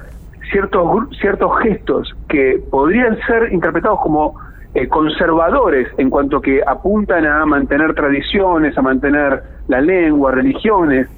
ciertos, 0.51 1.09
ciertos 1.21 1.51
gestos 1.63 2.15
que 2.29 2.61
podrían 2.71 3.17
ser 3.27 3.53
interpretados 3.53 4.01
como 4.01 4.35
eh, 4.75 4.89
conservadores 4.89 5.89
en 5.97 6.11
cuanto 6.11 6.41
que 6.41 6.61
apuntan 6.67 7.27
a 7.27 7.47
mantener 7.47 7.95
tradiciones, 7.95 8.77
a 8.77 8.83
mantener 8.83 9.43
la 9.69 9.81
lengua, 9.81 10.33
religiones 10.33 11.09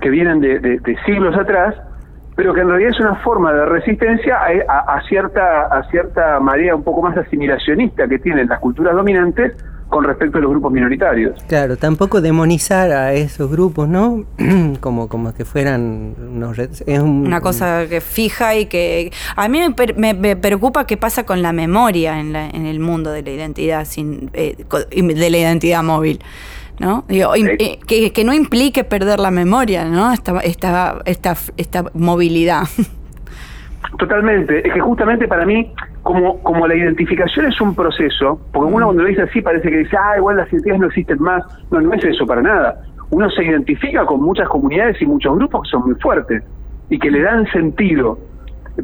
que 0.00 0.10
vienen 0.10 0.40
de 0.40 0.96
siglos 1.06 1.34
atrás, 1.36 1.74
pero 2.36 2.52
que 2.52 2.60
en 2.60 2.68
realidad 2.68 2.90
es 2.90 3.00
una 3.00 3.16
forma 3.16 3.52
de 3.52 3.64
resistencia 3.64 4.36
a, 4.68 5.00
cierta 5.08 5.66
a 5.66 5.82
cierta 5.90 6.38
marea 6.38 6.76
un 6.76 6.84
poco 6.84 7.02
más 7.02 7.16
asimilacionista 7.16 8.06
que 8.06 8.18
tienen 8.18 8.48
las 8.48 8.60
culturas 8.60 8.94
dominantes 8.94 9.54
con 9.88 10.04
respecto 10.04 10.38
a 10.38 10.40
los 10.40 10.50
grupos 10.50 10.72
minoritarios. 10.72 11.40
Claro, 11.46 11.76
tampoco 11.76 12.20
demonizar 12.20 12.90
a 12.90 13.14
esos 13.14 13.50
grupos, 13.50 13.88
¿no? 13.88 14.24
como 14.80 15.08
como 15.08 15.32
que 15.32 15.44
fueran 15.44 16.14
unos 16.18 16.58
es 16.58 17.00
una 17.00 17.40
cosa 17.40 17.86
que 17.88 18.00
fija 18.00 18.54
y 18.56 18.66
que 18.66 19.12
a 19.36 19.48
mí 19.48 19.60
me, 19.96 20.36
preocupa 20.36 20.86
qué 20.86 20.96
pasa 20.96 21.24
con 21.24 21.40
la 21.40 21.52
memoria 21.52 22.20
en, 22.20 22.32
la, 22.32 22.48
en 22.48 22.66
el 22.66 22.80
mundo 22.80 23.12
de 23.12 23.22
la 23.22 23.30
identidad 23.30 23.84
sin 23.86 24.30
eh, 24.34 24.56
de 24.90 25.30
la 25.30 25.38
identidad 25.38 25.82
móvil. 25.82 26.20
¿No? 26.78 27.04
Eh, 27.08 27.78
que, 27.86 28.24
no 28.24 28.32
implique 28.32 28.84
perder 28.84 29.18
la 29.18 29.30
memoria, 29.30 29.84
¿no? 29.84 30.12
Esta, 30.12 30.38
esta, 30.40 31.02
esta, 31.04 31.34
esta 31.56 31.84
movilidad. 31.94 32.62
Totalmente, 33.98 34.66
es 34.66 34.74
que 34.74 34.80
justamente 34.80 35.26
para 35.26 35.46
mí, 35.46 35.72
como, 36.02 36.42
como 36.42 36.66
la 36.66 36.74
identificación 36.74 37.46
es 37.46 37.60
un 37.60 37.74
proceso, 37.74 38.40
porque 38.52 38.72
uno 38.72 38.86
cuando 38.86 39.02
lo 39.04 39.08
dice 39.08 39.22
así 39.22 39.40
parece 39.40 39.70
que 39.70 39.78
dice, 39.78 39.96
ah, 39.96 40.16
igual 40.18 40.36
las 40.36 40.52
identidades 40.52 40.80
no 40.80 40.86
existen 40.88 41.22
más, 41.22 41.44
no, 41.70 41.80
no 41.80 41.92
es 41.94 42.04
eso 42.04 42.26
para 42.26 42.42
nada. 42.42 42.82
uno 43.10 43.30
se 43.30 43.44
identifica 43.44 44.04
con 44.04 44.20
muchas 44.20 44.48
comunidades 44.48 45.00
y 45.00 45.06
muchos 45.06 45.36
grupos 45.36 45.62
que 45.62 45.70
son 45.70 45.84
muy 45.84 45.94
fuertes 45.94 46.42
y 46.90 46.98
que 46.98 47.10
le 47.10 47.22
dan 47.22 47.46
sentido. 47.52 48.18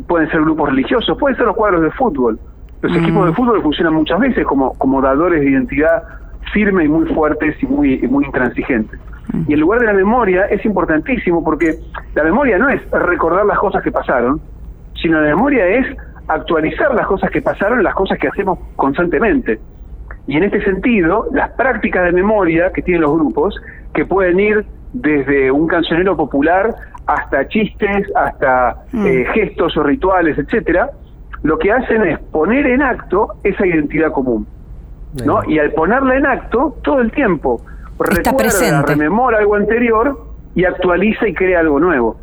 Pueden 0.06 0.30
ser 0.30 0.40
grupos 0.40 0.70
religiosos, 0.70 1.18
pueden 1.18 1.36
ser 1.36 1.46
los 1.46 1.56
cuadros 1.56 1.82
de 1.82 1.90
fútbol. 1.90 2.38
Los 2.80 2.96
equipos 2.96 3.26
de 3.26 3.32
fútbol 3.34 3.62
funcionan 3.62 3.94
muchas 3.94 4.18
veces 4.18 4.44
como, 4.46 4.72
como 4.78 5.00
dadores 5.00 5.40
de 5.40 5.50
identidad 5.50 6.02
firme 6.52 6.84
y 6.84 6.88
muy 6.88 7.06
fuertes 7.14 7.56
y 7.62 7.66
muy, 7.66 7.94
y 8.02 8.06
muy 8.06 8.24
intransigentes. 8.24 9.00
Y 9.48 9.54
el 9.54 9.60
lugar 9.60 9.80
de 9.80 9.86
la 9.86 9.92
memoria 9.92 10.44
es 10.46 10.64
importantísimo 10.64 11.42
porque 11.42 11.76
la 12.14 12.24
memoria 12.24 12.58
no 12.58 12.68
es 12.68 12.82
recordar 12.90 13.46
las 13.46 13.58
cosas 13.58 13.82
que 13.82 13.90
pasaron, 13.90 14.40
sino 15.00 15.20
la 15.20 15.28
memoria 15.28 15.66
es 15.66 15.86
actualizar 16.28 16.94
las 16.94 17.06
cosas 17.06 17.30
que 17.30 17.40
pasaron, 17.40 17.82
las 17.82 17.94
cosas 17.94 18.18
que 18.18 18.28
hacemos 18.28 18.58
constantemente. 18.76 19.58
Y 20.26 20.36
en 20.36 20.44
este 20.44 20.62
sentido, 20.64 21.28
las 21.32 21.50
prácticas 21.52 22.04
de 22.04 22.12
memoria 22.12 22.70
que 22.72 22.82
tienen 22.82 23.02
los 23.02 23.12
grupos, 23.14 23.60
que 23.94 24.04
pueden 24.04 24.38
ir 24.38 24.64
desde 24.92 25.50
un 25.50 25.66
cancionero 25.66 26.16
popular 26.16 26.74
hasta 27.06 27.48
chistes, 27.48 28.06
hasta 28.14 28.84
eh, 28.94 29.24
gestos 29.34 29.76
o 29.76 29.82
rituales, 29.82 30.38
etcétera, 30.38 30.90
lo 31.42 31.58
que 31.58 31.72
hacen 31.72 32.04
es 32.06 32.18
poner 32.30 32.66
en 32.66 32.82
acto 32.82 33.28
esa 33.42 33.66
identidad 33.66 34.12
común. 34.12 34.46
¿No? 35.24 35.40
Y 35.48 35.58
al 35.58 35.72
ponerla 35.72 36.16
en 36.16 36.26
acto, 36.26 36.76
todo 36.82 37.00
el 37.00 37.10
tiempo 37.12 37.60
Está 38.00 38.30
recuerda, 38.30 38.36
presente. 38.36 38.94
rememora 38.94 39.38
algo 39.38 39.54
anterior 39.54 40.26
y 40.54 40.64
actualiza 40.64 41.28
y 41.28 41.34
crea 41.34 41.60
algo 41.60 41.78
nuevo. 41.78 42.16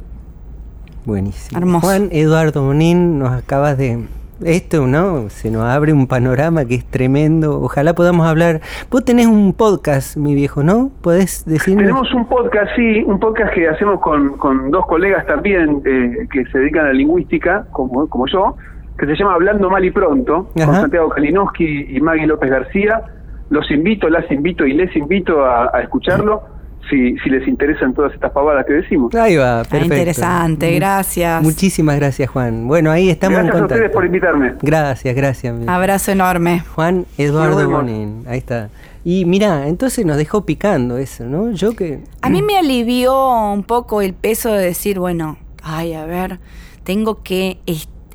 Buenísimo. 1.06 1.58
Hermoso. 1.60 1.88
Juan 1.88 2.10
Eduardo 2.12 2.62
Monín, 2.64 3.20
nos 3.20 3.32
acabas 3.32 3.78
de... 3.78 4.06
Esto, 4.42 4.88
¿no? 4.88 5.30
Se 5.30 5.52
nos 5.52 5.64
abre 5.64 5.92
un 5.92 6.08
panorama 6.08 6.64
que 6.64 6.76
es 6.76 6.86
tremendo. 6.86 7.60
Ojalá 7.60 7.94
podamos 7.94 8.26
hablar. 8.26 8.62
Vos 8.90 9.04
tenés 9.04 9.28
un 9.28 9.52
podcast, 9.52 10.16
mi 10.16 10.34
viejo, 10.34 10.64
¿no? 10.64 10.92
¿Podés 11.02 11.44
decirnos? 11.46 11.84
Tenemos 11.84 12.14
un 12.14 12.26
podcast, 12.26 12.72
sí, 12.74 13.04
un 13.04 13.20
podcast 13.20 13.54
que 13.54 13.68
hacemos 13.68 14.00
con, 14.00 14.38
con 14.38 14.72
dos 14.72 14.86
colegas 14.88 15.26
también 15.26 15.82
eh, 15.86 16.26
que 16.32 16.46
se 16.46 16.58
dedican 16.58 16.86
a 16.86 16.88
la 16.88 16.94
lingüística, 16.94 17.66
como, 17.74 18.08
como 18.08 18.28
yo, 18.28 18.56
que 19.00 19.06
se 19.08 19.16
llama 19.16 19.34
Hablando 19.36 19.70
Mal 19.70 19.84
y 19.86 19.92
Pronto, 19.92 20.50
con. 20.56 20.74
Santiago 20.82 21.10
Kalinowski 21.10 21.88
y 21.96 22.00
Maggie 22.02 22.28
López 22.28 22.50
García. 22.50 23.02
Los 23.50 23.70
invito, 23.72 24.10
las 24.10 24.30
invito 24.32 24.66
y 24.66 24.74
les 24.74 24.96
invito 24.96 25.44
a, 25.44 25.72
a 25.76 25.82
escucharlo 25.82 26.44
si, 26.90 27.18
si 27.20 27.30
les 27.30 27.48
interesan 27.48 27.94
todas 27.94 28.14
estas 28.14 28.32
pavadas 28.32 28.66
que 28.66 28.74
decimos. 28.74 29.14
Ahí 29.16 29.36
va, 29.38 29.62
Ah, 29.62 29.64
perfecto. 29.64 29.94
interesante, 29.96 30.70
Mu- 30.72 30.76
gracias. 30.76 31.42
Muchísimas 31.44 31.96
gracias, 31.98 32.30
Juan. 32.30 32.68
Bueno, 32.68 32.92
ahí 32.92 33.10
estamos 33.10 33.38
Gracias 33.38 33.56
en 33.56 33.62
a 33.62 33.66
ustedes 33.66 33.82
contacto. 33.82 33.96
por 33.98 34.06
invitarme. 34.06 34.54
Gracias, 34.62 35.16
gracias. 35.16 35.56
Abrazo 35.68 36.12
enorme. 36.12 36.62
Juan 36.76 37.06
Eduardo. 37.18 37.68
Monín, 37.70 38.24
ahí 38.28 38.38
está. 38.40 38.70
Y 39.04 39.26
mira, 39.26 39.68
entonces 39.68 40.06
nos 40.06 40.18
dejó 40.18 40.46
picando 40.46 40.98
eso, 40.98 41.24
¿no? 41.26 41.52
Yo 41.52 41.76
que... 41.76 42.02
A 42.22 42.30
mí 42.30 42.42
me 42.42 42.58
alivió 42.58 43.52
un 43.52 43.64
poco 43.64 44.02
el 44.02 44.14
peso 44.14 44.52
de 44.54 44.64
decir, 44.66 45.00
bueno, 45.00 45.38
ay, 45.64 45.94
a 45.94 46.06
ver, 46.06 46.40
tengo 46.84 47.24
que 47.24 47.60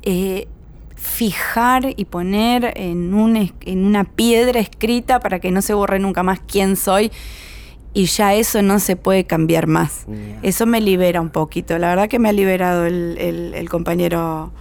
eh, 0.03 0.47
fijar 1.05 1.93
y 1.95 2.05
poner 2.05 2.73
en, 2.75 3.13
un, 3.13 3.35
en 3.61 3.85
una 3.85 4.03
piedra 4.03 4.59
escrita 4.59 5.19
para 5.19 5.39
que 5.39 5.51
no 5.51 5.61
se 5.61 5.73
borre 5.73 5.99
nunca 5.99 6.23
más 6.23 6.39
quién 6.45 6.75
soy. 6.75 7.11
Y 7.93 8.07
ya 8.07 8.33
eso 8.33 8.61
no 8.61 8.79
se 8.79 8.97
puede 8.97 9.23
cambiar 9.23 9.67
más. 9.67 10.05
Eso 10.41 10.65
me 10.65 10.81
libera 10.81 11.21
un 11.21 11.29
poquito. 11.29 11.77
La 11.77 11.87
verdad 11.87 12.09
que 12.09 12.19
me 12.19 12.27
ha 12.27 12.33
liberado 12.33 12.85
el, 12.85 13.17
el- 13.17 13.53
el 13.53 13.69
compañero 13.69 14.51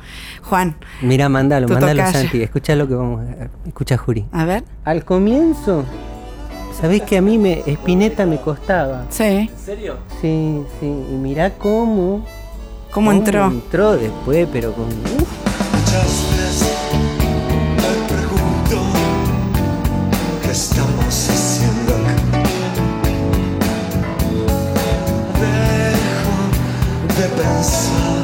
Juan. 0.42 0.76
Mira, 1.02 1.28
mandalo, 1.28 1.66
Tu 1.66 1.72
mandalo, 1.72 2.04
tocayo. 2.04 2.18
Santi. 2.20 2.42
Escucha 2.42 2.76
lo 2.76 2.86
que 2.86 2.94
vamos 2.94 3.22
a... 3.28 3.48
Escucha, 3.66 3.96
Juri. 3.96 4.24
A 4.30 4.44
ver. 4.44 4.62
Al 4.84 5.04
comienzo, 5.04 5.84
¿sabés 6.80 7.02
que 7.02 7.16
a 7.18 7.22
mí 7.22 7.36
me 7.38 7.64
Spinetta 7.66 8.24
me 8.24 8.36
costaba? 8.40 9.06
Sí. 9.10 9.50
Sí, 10.20 10.62
sí. 10.78 10.86
Y 10.86 11.14
mirá 11.16 11.50
cómo... 11.54 12.24
¿Cómo 12.92 13.10
entró? 13.10 13.46
entró 13.46 13.96
después, 13.96 14.46
pero 14.52 14.72
con... 14.74 14.84
uf, 14.84 16.33
estamos 20.54 21.28
haciendo 21.30 21.94
acá. 21.96 22.14
Dejo 25.40 26.36
de 27.18 27.26
pensar 27.42 28.23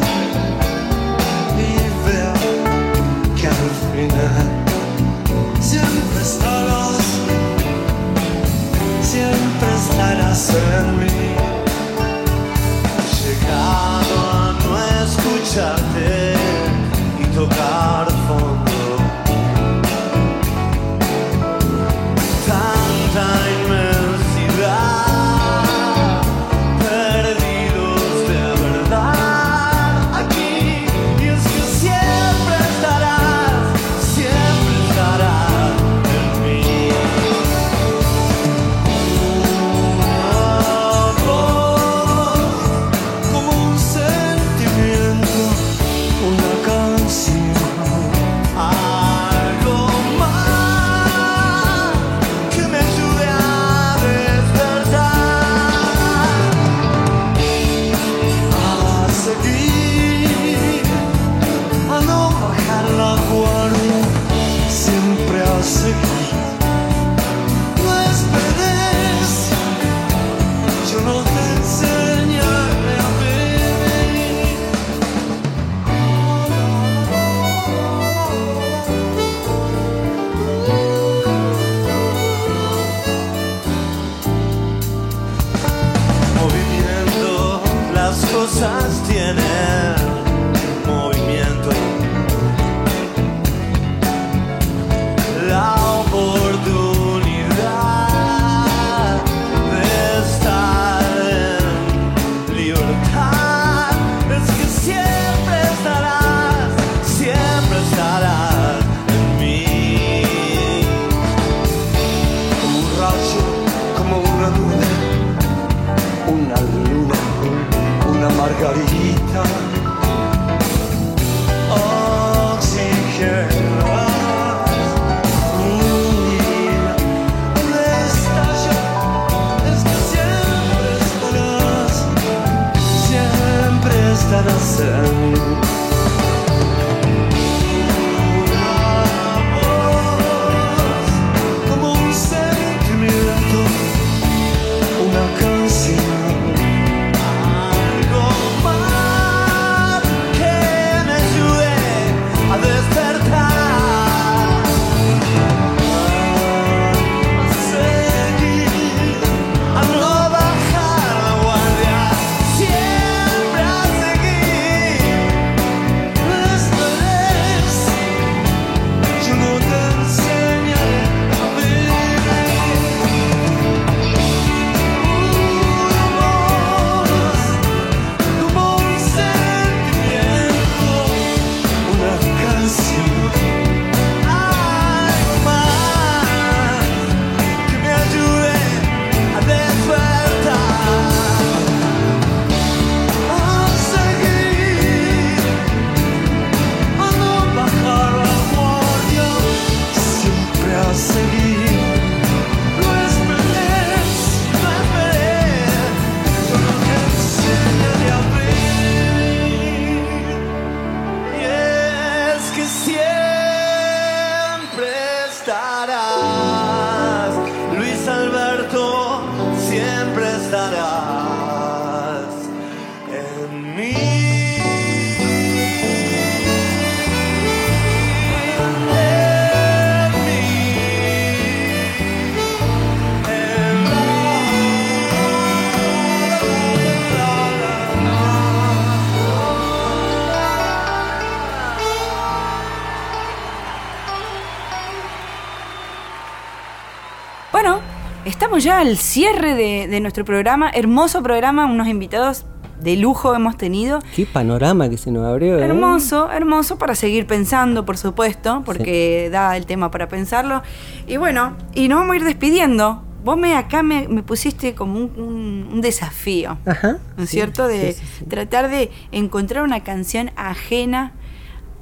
ya 248.71 248.79
al 248.79 248.97
cierre 248.99 249.57
de, 249.57 249.89
de 249.89 249.99
nuestro 250.01 250.25
programa. 250.25 250.71
Hermoso 250.73 251.25
programa, 251.25 251.66
unos 251.66 251.89
invitados 251.89 252.45
de 252.81 252.95
lujo 252.97 253.35
hemos 253.35 253.57
tenido. 253.57 253.99
Qué 254.14 254.27
panorama 254.27 254.89
que 254.89 254.97
se 254.97 255.11
nos 255.11 255.27
abrió. 255.27 255.59
¿eh? 255.59 255.64
Hermoso, 255.64 256.31
hermoso 256.31 256.79
para 256.79 256.95
seguir 256.95 257.27
pensando, 257.27 257.85
por 257.85 257.99
supuesto, 257.99 258.62
porque 258.64 259.29
da 259.33 259.57
el 259.57 259.66
tema 259.66 259.91
para 259.91 260.07
pensarlo. 260.07 260.62
Y 261.09 261.16
bueno, 261.16 261.57
y 261.75 261.89
nos 261.89 261.99
vamos 261.99 262.12
a 262.14 262.16
ir 262.18 262.25
despidiendo. 262.25 263.03
Vos 263.25 263.37
me 263.37 263.57
acá 263.57 263.83
me, 263.83 264.07
me 264.07 264.23
pusiste 264.23 264.77
como 264.77 265.01
un, 265.01 265.11
un- 265.16 265.68
un 265.73 265.81
desafío, 265.81 266.57
Ajá. 266.64 266.99
¿no 267.16 267.25
es 267.25 267.29
sí, 267.31 267.37
cierto? 267.39 267.66
De 267.66 267.95
sí, 267.95 268.25
tratar 268.29 268.71
de 268.71 268.93
encontrar 269.11 269.64
una 269.64 269.81
canción 269.83 270.31
ajena 270.37 271.12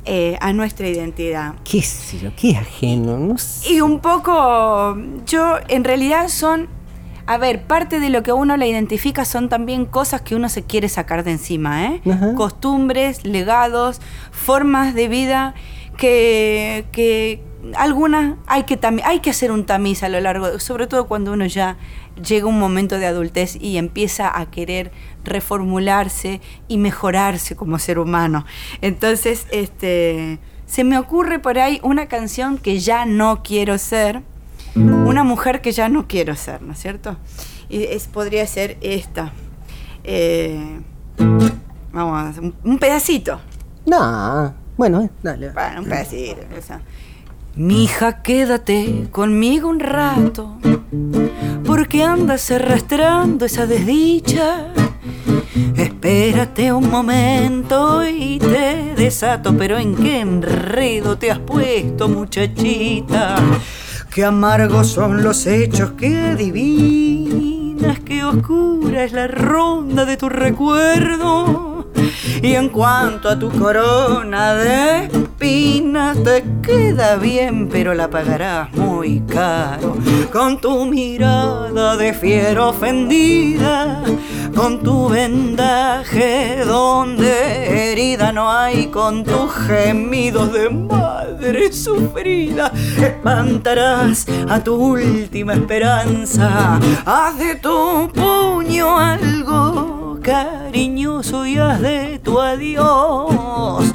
eh, 0.06 0.38
a 0.40 0.54
nuestra 0.54 0.88
identidad. 0.88 1.52
¿Qué 1.70 1.82
sé 1.82 2.18
yo? 2.18 2.30
¿Qué 2.34 2.56
ajeno? 2.56 3.18
No 3.18 3.36
sé. 3.36 3.72
Y 3.74 3.82
un 3.82 4.00
poco, 4.00 4.96
yo 5.26 5.56
en 5.68 5.84
realidad 5.84 6.28
son, 6.28 6.66
a 7.28 7.36
ver, 7.36 7.60
parte 7.64 8.00
de 8.00 8.08
lo 8.08 8.22
que 8.22 8.32
uno 8.32 8.56
le 8.56 8.66
identifica 8.66 9.26
son 9.26 9.50
también 9.50 9.84
cosas 9.84 10.22
que 10.22 10.34
uno 10.34 10.48
se 10.48 10.62
quiere 10.62 10.88
sacar 10.88 11.24
de 11.24 11.32
encima, 11.32 11.84
¿eh? 11.84 12.00
Ajá. 12.10 12.32
Costumbres, 12.34 13.22
legados, 13.26 14.00
formas 14.30 14.94
de 14.94 15.08
vida 15.08 15.54
que, 15.98 16.86
que 16.90 17.42
algunas 17.76 18.36
hay 18.46 18.62
que, 18.62 18.78
hay 19.04 19.20
que 19.20 19.28
hacer 19.28 19.52
un 19.52 19.66
tamiz 19.66 20.02
a 20.02 20.08
lo 20.08 20.18
largo, 20.20 20.58
sobre 20.58 20.86
todo 20.86 21.06
cuando 21.06 21.34
uno 21.34 21.44
ya 21.44 21.76
llega 22.26 22.46
a 22.46 22.48
un 22.48 22.58
momento 22.58 22.98
de 22.98 23.04
adultez 23.04 23.56
y 23.60 23.76
empieza 23.76 24.32
a 24.34 24.50
querer 24.50 24.90
reformularse 25.22 26.40
y 26.66 26.78
mejorarse 26.78 27.56
como 27.56 27.78
ser 27.78 27.98
humano. 27.98 28.46
Entonces, 28.80 29.46
este, 29.50 30.38
se 30.64 30.82
me 30.82 30.98
ocurre 30.98 31.40
por 31.40 31.58
ahí 31.58 31.78
una 31.82 32.06
canción 32.06 32.56
que 32.56 32.78
ya 32.78 33.04
no 33.04 33.42
quiero 33.42 33.76
ser, 33.76 34.22
una 34.74 35.24
mujer 35.24 35.60
que 35.60 35.72
ya 35.72 35.88
no 35.88 36.06
quiero 36.06 36.34
ser, 36.36 36.62
¿no 36.62 36.72
es 36.72 36.78
cierto? 36.78 37.16
Y 37.68 37.84
es, 37.84 38.06
podría 38.06 38.46
ser 38.46 38.76
esta. 38.80 39.32
Eh, 40.04 40.80
vamos 41.92 42.18
a 42.18 42.28
hacer 42.28 42.42
un, 42.42 42.54
un 42.64 42.78
pedacito. 42.78 43.40
No. 43.86 44.54
Bueno, 44.76 45.10
dale. 45.22 45.50
Bueno, 45.50 45.80
un 45.80 45.88
pedacito. 45.88 46.42
esa. 46.56 46.80
Mija, 47.56 48.22
quédate 48.22 49.08
conmigo 49.10 49.68
un 49.68 49.80
rato, 49.80 50.58
porque 51.66 52.04
andas 52.04 52.52
arrastrando 52.52 53.46
esa 53.46 53.66
desdicha. 53.66 54.68
Espérate 55.76 56.72
un 56.72 56.88
momento 56.88 58.06
y 58.08 58.38
te 58.38 58.94
desato, 58.96 59.56
pero 59.56 59.76
en 59.76 59.96
qué 59.96 60.20
enredo 60.20 61.18
te 61.18 61.32
has 61.32 61.40
puesto, 61.40 62.08
muchachita. 62.08 63.36
Qué 64.18 64.24
amargos 64.24 64.88
son 64.88 65.22
los 65.22 65.46
hechos, 65.46 65.92
qué 65.92 66.18
adivinas, 66.18 68.00
qué 68.00 68.24
oscura 68.24 69.04
es 69.04 69.12
la 69.12 69.28
ronda 69.28 70.04
de 70.06 70.16
tu 70.16 70.28
recuerdo. 70.28 71.67
Y 72.42 72.54
en 72.54 72.68
cuanto 72.68 73.28
a 73.28 73.38
tu 73.38 73.50
corona 73.50 74.54
de 74.54 75.06
espinas, 75.06 76.22
te 76.22 76.44
queda 76.62 77.16
bien, 77.16 77.68
pero 77.68 77.94
la 77.94 78.08
pagarás 78.08 78.72
muy 78.74 79.20
caro. 79.20 79.96
Con 80.32 80.60
tu 80.60 80.86
mirada 80.86 81.96
de 81.96 82.12
fiera 82.12 82.66
ofendida, 82.68 84.02
con 84.54 84.82
tu 84.82 85.08
vendaje 85.08 86.64
donde 86.64 87.92
herida 87.92 88.32
no 88.32 88.50
hay, 88.50 88.86
con 88.86 89.24
tus 89.24 89.52
gemidos 89.66 90.52
de 90.52 90.70
madre 90.70 91.72
sufrida, 91.72 92.72
espantarás 93.00 94.26
a 94.48 94.62
tu 94.62 94.74
última 94.74 95.54
esperanza. 95.54 96.78
Haz 97.04 97.38
de 97.38 97.54
tu 97.56 98.10
cariñoso 100.28 101.46
y 101.46 101.56
haz 101.56 101.80
de 101.80 102.18
tu 102.22 102.38
adiós 102.38 103.87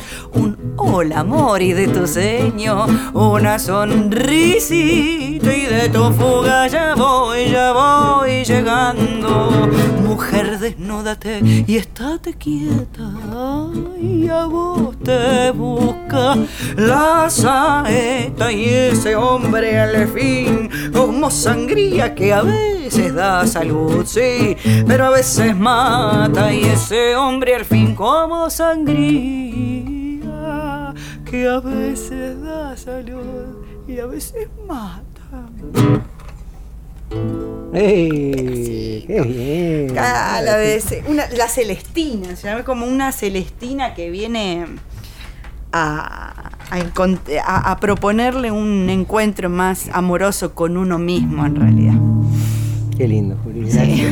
hola 0.77 1.19
amor 1.19 1.61
y 1.61 1.73
de 1.73 1.87
tu 1.87 2.07
ceño 2.07 2.85
una 3.13 3.59
sonrisita 3.59 5.55
y 5.55 5.65
de 5.65 5.89
tu 5.89 6.11
fuga 6.13 6.67
ya 6.67 6.95
voy, 6.95 7.49
ya 7.49 7.71
voy 7.71 8.43
llegando. 8.43 9.69
Mujer, 10.03 10.59
desnúdate 10.59 11.41
y 11.67 11.77
estate 11.77 12.33
quieta 12.35 13.11
y 13.99 14.27
a 14.27 14.45
vos 14.45 14.95
te 15.03 15.51
busca 15.51 16.35
la 16.75 17.29
saeta 17.29 18.51
y 18.51 18.69
ese 18.69 19.15
hombre 19.15 19.79
al 19.79 20.07
fin 20.07 20.69
como 20.93 21.31
sangría 21.31 22.13
que 22.13 22.33
a 22.33 22.41
veces 22.41 23.13
da 23.13 23.47
salud, 23.47 24.05
sí, 24.05 24.55
pero 24.87 25.07
a 25.07 25.09
veces 25.09 25.55
mata 25.55 26.53
y 26.53 26.63
ese 26.63 27.15
hombre 27.15 27.55
al 27.55 27.65
fin 27.65 27.95
como 27.95 28.49
sangría 28.49 29.92
que 31.33 31.47
a 31.47 31.59
veces 31.59 32.39
da 32.43 32.77
salud 32.77 33.55
y 33.87 33.97
a 33.97 34.05
veces 34.05 34.47
mata. 34.67 35.49
¡Ey! 37.73 39.03
¡Qué 39.07 39.21
bien! 39.21 39.97
Ah, 39.97 40.41
la, 40.45 40.57
de 40.57 40.79
ce- 40.79 41.03
una- 41.07 41.27
la 41.35 41.47
Celestina, 41.47 42.35
se 42.35 42.47
llama 42.49 42.63
como 42.63 42.85
una 42.85 43.11
Celestina 43.11 43.95
que 43.95 44.11
viene 44.11 44.67
a, 45.71 46.51
a 46.69 46.79
encont- 46.79 47.39
a- 47.43 47.71
a 47.71 47.77
proponerle 47.79 48.51
un 48.51 48.87
encuentro 48.91 49.49
más 49.49 49.89
amoroso 49.91 50.53
con 50.53 50.77
uno 50.77 50.99
mismo 50.99 51.47
en 51.47 51.55
realidad. 51.55 51.95
Qué 52.95 53.07
lindo, 53.07 53.35
Juli. 53.43 53.71
Sí. 53.71 54.05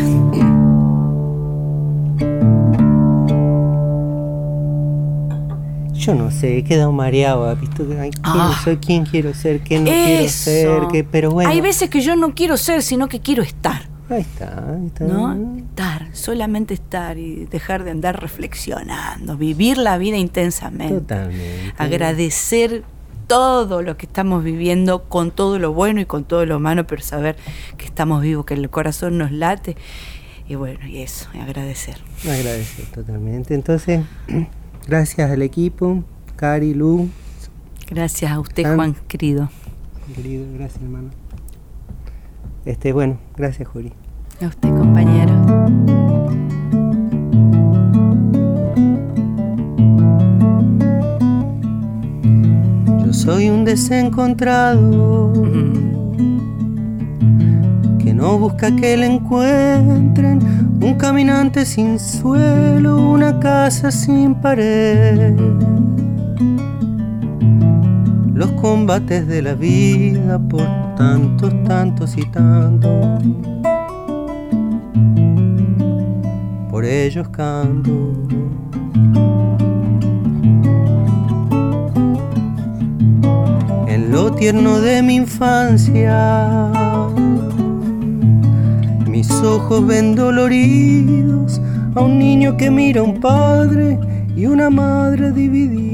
Yo 6.02 6.16
no 6.16 6.32
sé, 6.32 6.58
he 6.58 6.64
quedado 6.64 6.92
mareado. 6.92 7.48
¿has 7.48 7.60
visto? 7.62 7.84
Ay, 8.00 8.10
¿Quién 8.10 8.24
Ah. 8.24 8.60
soy? 8.64 8.78
¿Quién 8.78 9.06
quiero 9.06 9.34
ser? 9.36 9.62
¿Qué 9.62 9.78
no 9.80 9.86
quiero 9.86 10.30
ser? 10.30 10.82
¿Qué? 10.92 11.04
Pero 11.04 11.30
bueno. 11.32 11.50
Hay 11.50 11.62
veces 11.62 11.90
que 11.92 12.02
yo 12.02 12.16
no 12.16 12.34
quiero 12.34 12.58
ser, 12.58 12.82
sino 12.82 13.08
que 13.08 13.20
quiero 13.20 13.44
estar. 13.44 13.88
Ahí 14.10 14.22
está, 14.22 14.66
ahí 14.68 14.88
está. 14.88 15.06
¿no? 15.06 15.58
Estar, 15.58 16.08
solamente 16.14 16.74
estar 16.74 17.18
y 17.20 17.46
dejar 17.46 17.84
de 17.84 17.92
andar 17.92 18.20
reflexionando, 18.20 19.38
vivir 19.38 19.78
la 19.78 19.98
vida 20.00 20.18
intensamente. 20.18 20.96
Totalmente. 20.96 21.74
Agradecer 21.78 22.84
todo 23.28 23.82
lo 23.84 23.96
que 23.96 24.08
estamos 24.08 24.44
viviendo 24.44 25.04
con 25.04 25.32
todo 25.32 25.60
lo 25.60 25.72
bueno 25.72 26.02
y 26.02 26.06
con 26.06 26.24
todo 26.26 26.46
lo 26.46 26.60
malo, 26.60 26.86
pero 26.88 27.02
saber 27.04 27.38
que 27.78 27.86
estamos 27.86 28.22
vivos, 28.24 28.46
que 28.46 28.56
el 28.56 28.70
corazón 28.70 29.18
nos 29.20 29.32
late. 29.32 29.78
Y 30.50 30.56
bueno, 30.56 30.86
y 30.86 30.98
eso, 31.04 31.30
y 31.34 31.40
agradecer. 31.40 31.96
Agradecer 32.26 32.86
totalmente. 32.88 33.54
Entonces, 33.54 34.02
gracias 34.88 35.32
al 35.32 35.42
equipo, 35.42 36.04
Cari, 36.36 36.74
Lu, 36.74 37.10
Gracias 37.90 38.32
a 38.32 38.40
usted. 38.40 38.74
Juan 38.76 38.96
querido. 39.08 39.50
querido, 40.16 40.46
gracias 40.54 40.82
hermano. 40.82 41.10
Este, 42.66 42.94
bueno, 42.94 43.18
gracias 43.36 43.68
Juli. 43.68 43.92
A 44.42 44.48
usted, 44.48 44.70
compañero. 44.70 45.34
Yo 53.06 53.14
soy 53.14 53.50
un 53.50 53.66
desencontrado 53.66 55.34
que 58.00 58.14
no 58.14 58.38
busca 58.38 58.76
que 58.76 58.98
le 58.98 59.08
encuentren 59.08 60.40
un 60.82 60.96
caminante 60.96 61.64
sin 61.66 62.00
suelo, 62.00 62.98
una 62.98 63.40
casa 63.40 63.92
sin 63.92 64.34
pared. 64.36 65.36
Los 68.34 68.52
combates 68.54 69.28
de 69.28 69.42
la 69.44 69.54
vida 69.54 70.40
por 70.40 70.66
tantos, 70.96 71.54
tantos 71.64 72.18
y 72.18 72.26
tantos. 72.26 73.24
Por 76.72 76.86
ellos 76.86 77.30
canto. 77.30 78.14
En 83.88 84.12
lo 84.12 84.32
tierno 84.32 84.82
de 84.82 85.04
mi 85.04 85.16
infancia, 85.18 86.91
ojos 89.44 89.86
ven 89.86 90.16
doloridos 90.16 91.62
a 91.96 92.02
un 92.02 92.20
niño 92.20 92.58
que 92.58 92.70
mira 92.70 93.02
a 93.02 93.04
un 93.04 93.20
padre 93.20 94.00
y 94.36 94.46
una 94.46 94.70
madre 94.70 95.32
divididos. 95.32 95.92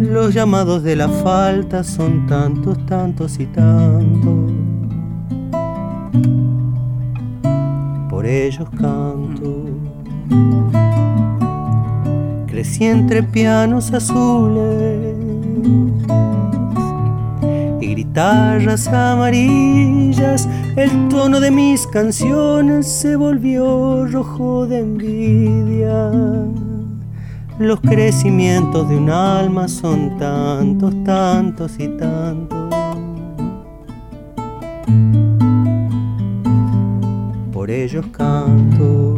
Los 0.00 0.34
llamados 0.34 0.82
de 0.82 0.96
la 0.96 1.08
falta 1.08 1.82
son 1.84 2.26
tantos, 2.26 2.84
tantos 2.86 3.38
y 3.38 3.46
tantos. 3.46 4.52
Por 8.10 8.26
ellos 8.26 8.68
canto. 8.70 9.66
Crecí 12.46 12.84
entre 12.84 13.22
pianos 13.22 13.92
azules 13.92 14.91
guitarras 18.12 18.88
amarillas, 18.88 20.46
el 20.76 21.08
tono 21.08 21.40
de 21.40 21.50
mis 21.50 21.86
canciones 21.86 22.86
se 22.86 23.16
volvió 23.16 24.06
rojo 24.06 24.66
de 24.66 24.80
envidia. 24.80 26.10
Los 27.58 27.80
crecimientos 27.80 28.86
de 28.90 28.98
un 28.98 29.08
alma 29.08 29.66
son 29.66 30.18
tantos, 30.18 30.92
tantos 31.04 31.72
y 31.78 31.88
tantos. 31.88 32.74
Por 37.50 37.70
ellos 37.70 38.04
canto. 38.12 39.11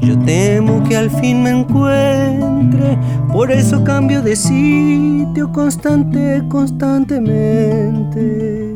Yo 0.00 0.16
temo 0.24 0.84
que 0.84 0.96
al 0.96 1.10
fin 1.10 1.42
me 1.42 1.50
encuentre, 1.50 2.96
por 3.32 3.50
eso 3.50 3.82
cambio 3.82 4.22
de 4.22 4.36
sitio 4.36 5.50
constante, 5.50 6.40
constantemente. 6.48 8.72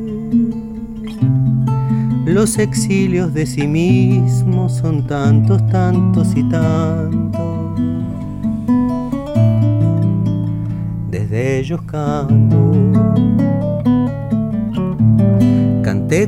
Los 2.25 2.59
exilios 2.59 3.33
de 3.33 3.47
sí 3.47 3.69
mismo 3.69 4.69
son 4.69 5.07
tantos, 5.07 5.65
tantos 5.69 6.37
y 6.37 6.43
tantos. 6.49 7.81
Desde 11.09 11.61
ellos 11.61 11.81
canto 11.83 12.57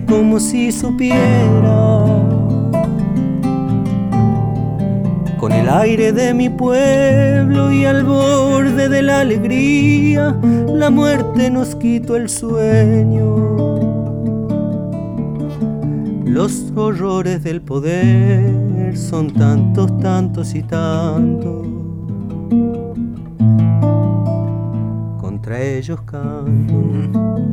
como 0.06 0.40
si 0.40 0.72
supiera. 0.72 2.04
Con 5.38 5.52
el 5.52 5.68
aire 5.68 6.12
de 6.12 6.34
mi 6.34 6.48
pueblo 6.48 7.72
y 7.72 7.84
al 7.84 8.04
borde 8.04 8.88
de 8.88 9.02
la 9.02 9.20
alegría, 9.20 10.36
la 10.66 10.90
muerte 10.90 11.50
nos 11.50 11.76
quitó 11.76 12.16
el 12.16 12.28
sueño. 12.28 13.68
Los 16.24 16.72
horrores 16.74 17.42
del 17.42 17.60
poder 17.62 18.96
son 18.96 19.32
tantos, 19.32 19.98
tantos 20.00 20.54
y 20.54 20.62
tantos. 20.62 21.66
Contra 25.20 25.62
ellos 25.62 26.00
canto 26.02 27.47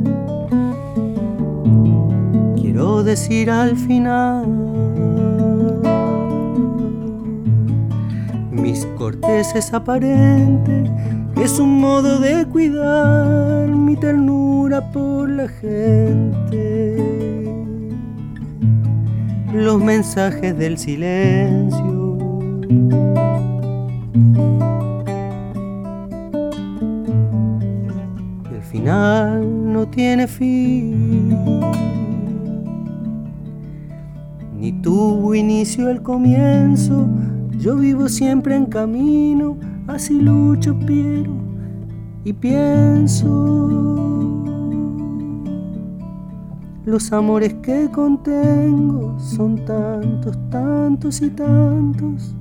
quiero 2.75 3.03
decir 3.03 3.49
al 3.49 3.77
final. 3.77 4.45
Mis 8.51 8.85
corteses 8.97 9.73
aparentes 9.73 10.89
es 11.37 11.57
un 11.57 11.79
modo 11.79 12.19
de 12.19 12.45
cuidar 12.45 13.69
mi 13.69 13.95
ternura 13.95 14.91
por 14.91 15.29
la 15.29 15.47
gente. 15.47 16.97
Los 19.53 19.81
mensajes 19.81 20.57
del 20.57 20.77
silencio. 20.77 22.17
El 28.51 28.61
final 28.69 29.71
no 29.71 29.87
tiene 29.87 30.27
fin 30.27 31.84
tuvo 34.85 35.33
inicio 35.33 35.89
el 35.89 36.03
comienzo. 36.03 37.07
Yo 37.57 37.75
vivo 37.75 38.07
siempre 38.07 38.55
en 38.55 38.67
camino, 38.67 39.57
así 39.87 40.21
lucho, 40.21 40.77
pero 40.85 41.33
y 42.23 42.31
pienso. 42.31 43.25
Los 46.85 47.11
amores 47.11 47.55
que 47.63 47.89
contengo 47.89 49.19
son 49.19 49.65
tantos, 49.65 50.37
tantos 50.51 51.19
y 51.19 51.31
tantos. 51.31 52.35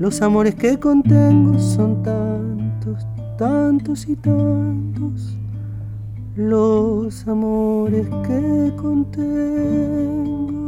Los 0.00 0.20
amores 0.22 0.56
que 0.56 0.80
contengo 0.80 1.56
son 1.60 2.02
tantos, 2.02 3.06
tantos 3.38 4.08
y 4.08 4.16
tantos. 4.16 5.38
Los 6.34 7.28
amores 7.28 8.08
que 8.26 8.72
contengo 8.76 10.59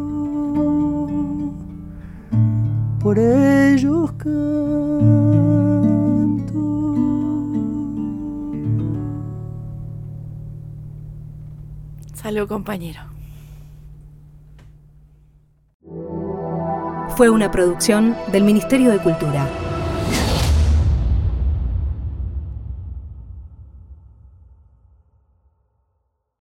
por 3.01 3.19
ellos 3.19 4.13
canto. 4.13 4.33
Salud, 12.15 12.49
compañero. 12.49 13.01
Fue 17.17 17.29
una 17.29 17.51
producción 17.51 18.17
del 18.31 18.45
Ministerio 18.45 18.91
de 18.91 18.99
Cultura. 18.99 19.47